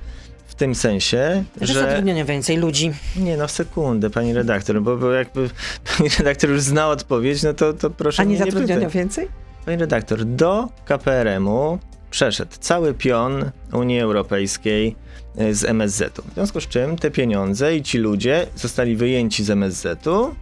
w 0.48 0.56
tym 0.56 0.76
sensie, 0.76 1.44
Że 1.62 1.74
że. 1.74 1.80
zatrudniono 1.80 2.26
więcej 2.26 2.58
ludzi. 2.58 2.92
Nie, 3.16 3.38
no 3.38 3.48
sekundę, 3.48 4.10
pani 4.10 4.34
redaktor, 4.34 4.82
bo, 4.82 4.98
bo 4.98 5.12
jakby 5.12 5.50
pani 5.98 6.10
redaktor 6.18 6.50
już 6.50 6.62
zna 6.62 6.88
odpowiedź, 6.88 7.44
no 7.44 7.54
to, 7.54 7.74
to 7.74 7.90
proszę 7.90 8.22
A 8.22 8.26
nie 8.26 8.38
zatrudniono 8.38 8.90
więcej? 8.90 9.28
Pani 9.66 9.78
redaktor, 9.78 10.26
do 10.26 10.70
KPRM-u 10.86 11.80
przeszedł 12.12 12.52
cały 12.60 12.94
pion 12.94 13.52
Unii 13.74 14.00
Europejskiej 14.00 14.96
y, 15.42 15.56
z 15.56 15.64
MSZ-u. 15.64 16.22
W 16.22 16.34
związku 16.34 16.62
z 16.62 16.68
czym 16.68 16.98
te 16.98 17.12
pieniądze 17.12 17.76
i 17.76 17.84
ci 17.84 17.98
ludzie 17.98 18.48
zostali 18.56 18.96
wyjęci 18.96 19.44
z 19.44 19.50
MSZ-u, 19.50 20.36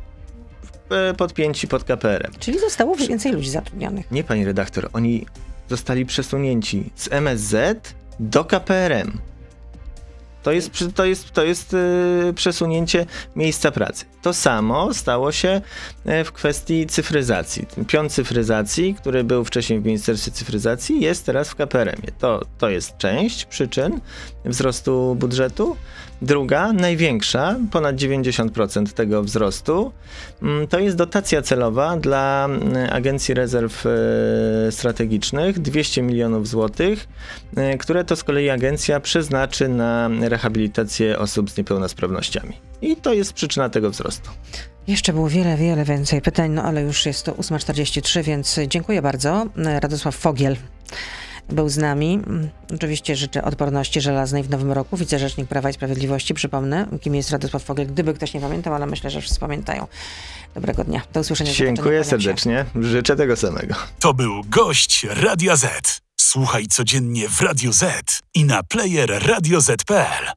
y, 1.11 1.13
podpięci 1.13 1.67
pod 1.67 1.83
KPRM. 1.83 2.31
Czyli 2.39 2.59
zostało 2.59 2.95
więcej 2.95 3.31
ludzi 3.31 3.49
zatrudnionych. 3.49 4.11
Nie, 4.11 4.23
pani 4.23 4.45
redaktor, 4.45 4.89
oni 4.93 5.25
zostali 5.69 6.05
przesunięci 6.05 6.89
z 6.95 7.11
MSZ 7.11 7.93
do 8.19 8.45
KPRM. 8.45 9.11
To 10.43 10.51
jest, 10.51 10.71
to 10.95 11.05
jest, 11.05 11.31
to 11.31 11.43
jest 11.43 11.73
yy, 11.73 12.33
przesunięcie 12.33 13.05
miejsca 13.35 13.71
pracy. 13.71 14.05
To 14.21 14.33
samo 14.33 14.93
stało 14.93 15.31
się 15.31 15.61
e, 16.05 16.23
w 16.23 16.31
kwestii 16.31 16.85
cyfryzacji. 16.87 17.65
Ten 17.65 17.85
pion 17.85 18.09
cyfryzacji, 18.09 18.95
który 18.95 19.23
był 19.23 19.45
wcześniej 19.45 19.79
w 19.79 19.85
Ministerstwie 19.85 20.31
Cyfryzacji, 20.31 21.01
jest 21.01 21.25
teraz 21.25 21.49
w 21.49 21.55
KPRM-ie. 21.55 22.11
To, 22.19 22.41
to 22.57 22.69
jest 22.69 22.97
część 22.97 23.45
przyczyn 23.45 23.99
wzrostu 24.45 25.15
budżetu. 25.15 25.75
Druga, 26.21 26.73
największa, 26.73 27.55
ponad 27.71 27.95
90% 27.95 28.93
tego 28.93 29.23
wzrostu, 29.23 29.91
mm, 30.41 30.67
to 30.67 30.79
jest 30.79 30.97
dotacja 30.97 31.41
celowa 31.41 31.97
dla 31.97 32.45
mm, 32.45 32.93
Agencji 32.93 33.33
Rezerw 33.33 33.85
e, 33.85 34.71
Strategicznych 34.71 35.59
200 35.59 36.01
milionów 36.01 36.47
złotych, 36.47 37.07
e, 37.55 37.77
które 37.77 38.03
to 38.03 38.15
z 38.15 38.23
kolei 38.23 38.49
agencja 38.49 38.99
przeznaczy 38.99 39.67
na 39.67 40.09
rehabilitację 40.21 41.19
osób 41.19 41.49
z 41.49 41.57
niepełnosprawnościami. 41.57 42.53
I 42.81 42.95
to 42.95 43.13
jest 43.13 43.33
przyczyna 43.33 43.69
tego 43.69 43.89
wzrostu. 43.89 44.29
Jeszcze 44.87 45.13
było 45.13 45.29
wiele, 45.29 45.57
wiele 45.57 45.83
więcej 45.85 46.21
pytań, 46.21 46.51
no 46.51 46.63
ale 46.63 46.81
już 46.81 47.05
jest 47.05 47.25
to 47.25 47.31
8.43, 47.31 48.23
więc 48.23 48.59
dziękuję 48.67 49.01
bardzo. 49.01 49.45
Radosław 49.55 50.15
Fogiel 50.15 50.55
był 51.51 51.69
z 51.69 51.77
nami. 51.77 52.13
Mm, 52.27 52.49
Oczywiście 52.75 53.15
życzę 53.15 53.43
odporności 53.43 54.01
żelaznej 54.01 54.43
w 54.43 54.49
nowym 54.49 54.71
roku. 54.71 54.97
Wicerzecznik 54.97 55.47
Prawa 55.47 55.69
i 55.69 55.73
Sprawiedliwości, 55.73 56.33
przypomnę, 56.33 56.87
kim 57.01 57.15
jest 57.15 57.31
Radosław 57.31 57.63
Fogiel, 57.63 57.87
gdyby 57.87 58.13
ktoś 58.13 58.33
nie 58.33 58.41
pamiętał, 58.41 58.73
ale 58.73 58.85
myślę, 58.85 59.09
że 59.09 59.21
wszyscy 59.21 59.39
pamiętają. 59.39 59.87
Dobrego 60.55 60.83
dnia. 60.83 61.01
Do 61.13 61.19
usłyszenia. 61.19 61.51
Dziękuję 61.53 62.03
serdecznie. 62.03 62.65
Życzę 62.81 63.15
tego 63.15 63.35
samego. 63.35 63.75
To 63.99 64.13
był 64.13 64.41
gość 64.49 65.03
Radia 65.09 65.55
Z. 65.55 66.01
Słuchaj 66.21 66.67
codziennie 66.67 67.29
w 67.29 67.41
Radio 67.41 67.73
Z 67.73 68.19
i 68.33 68.45
na 68.45 68.63
player 68.63 69.27
radioz.pl. 69.27 70.31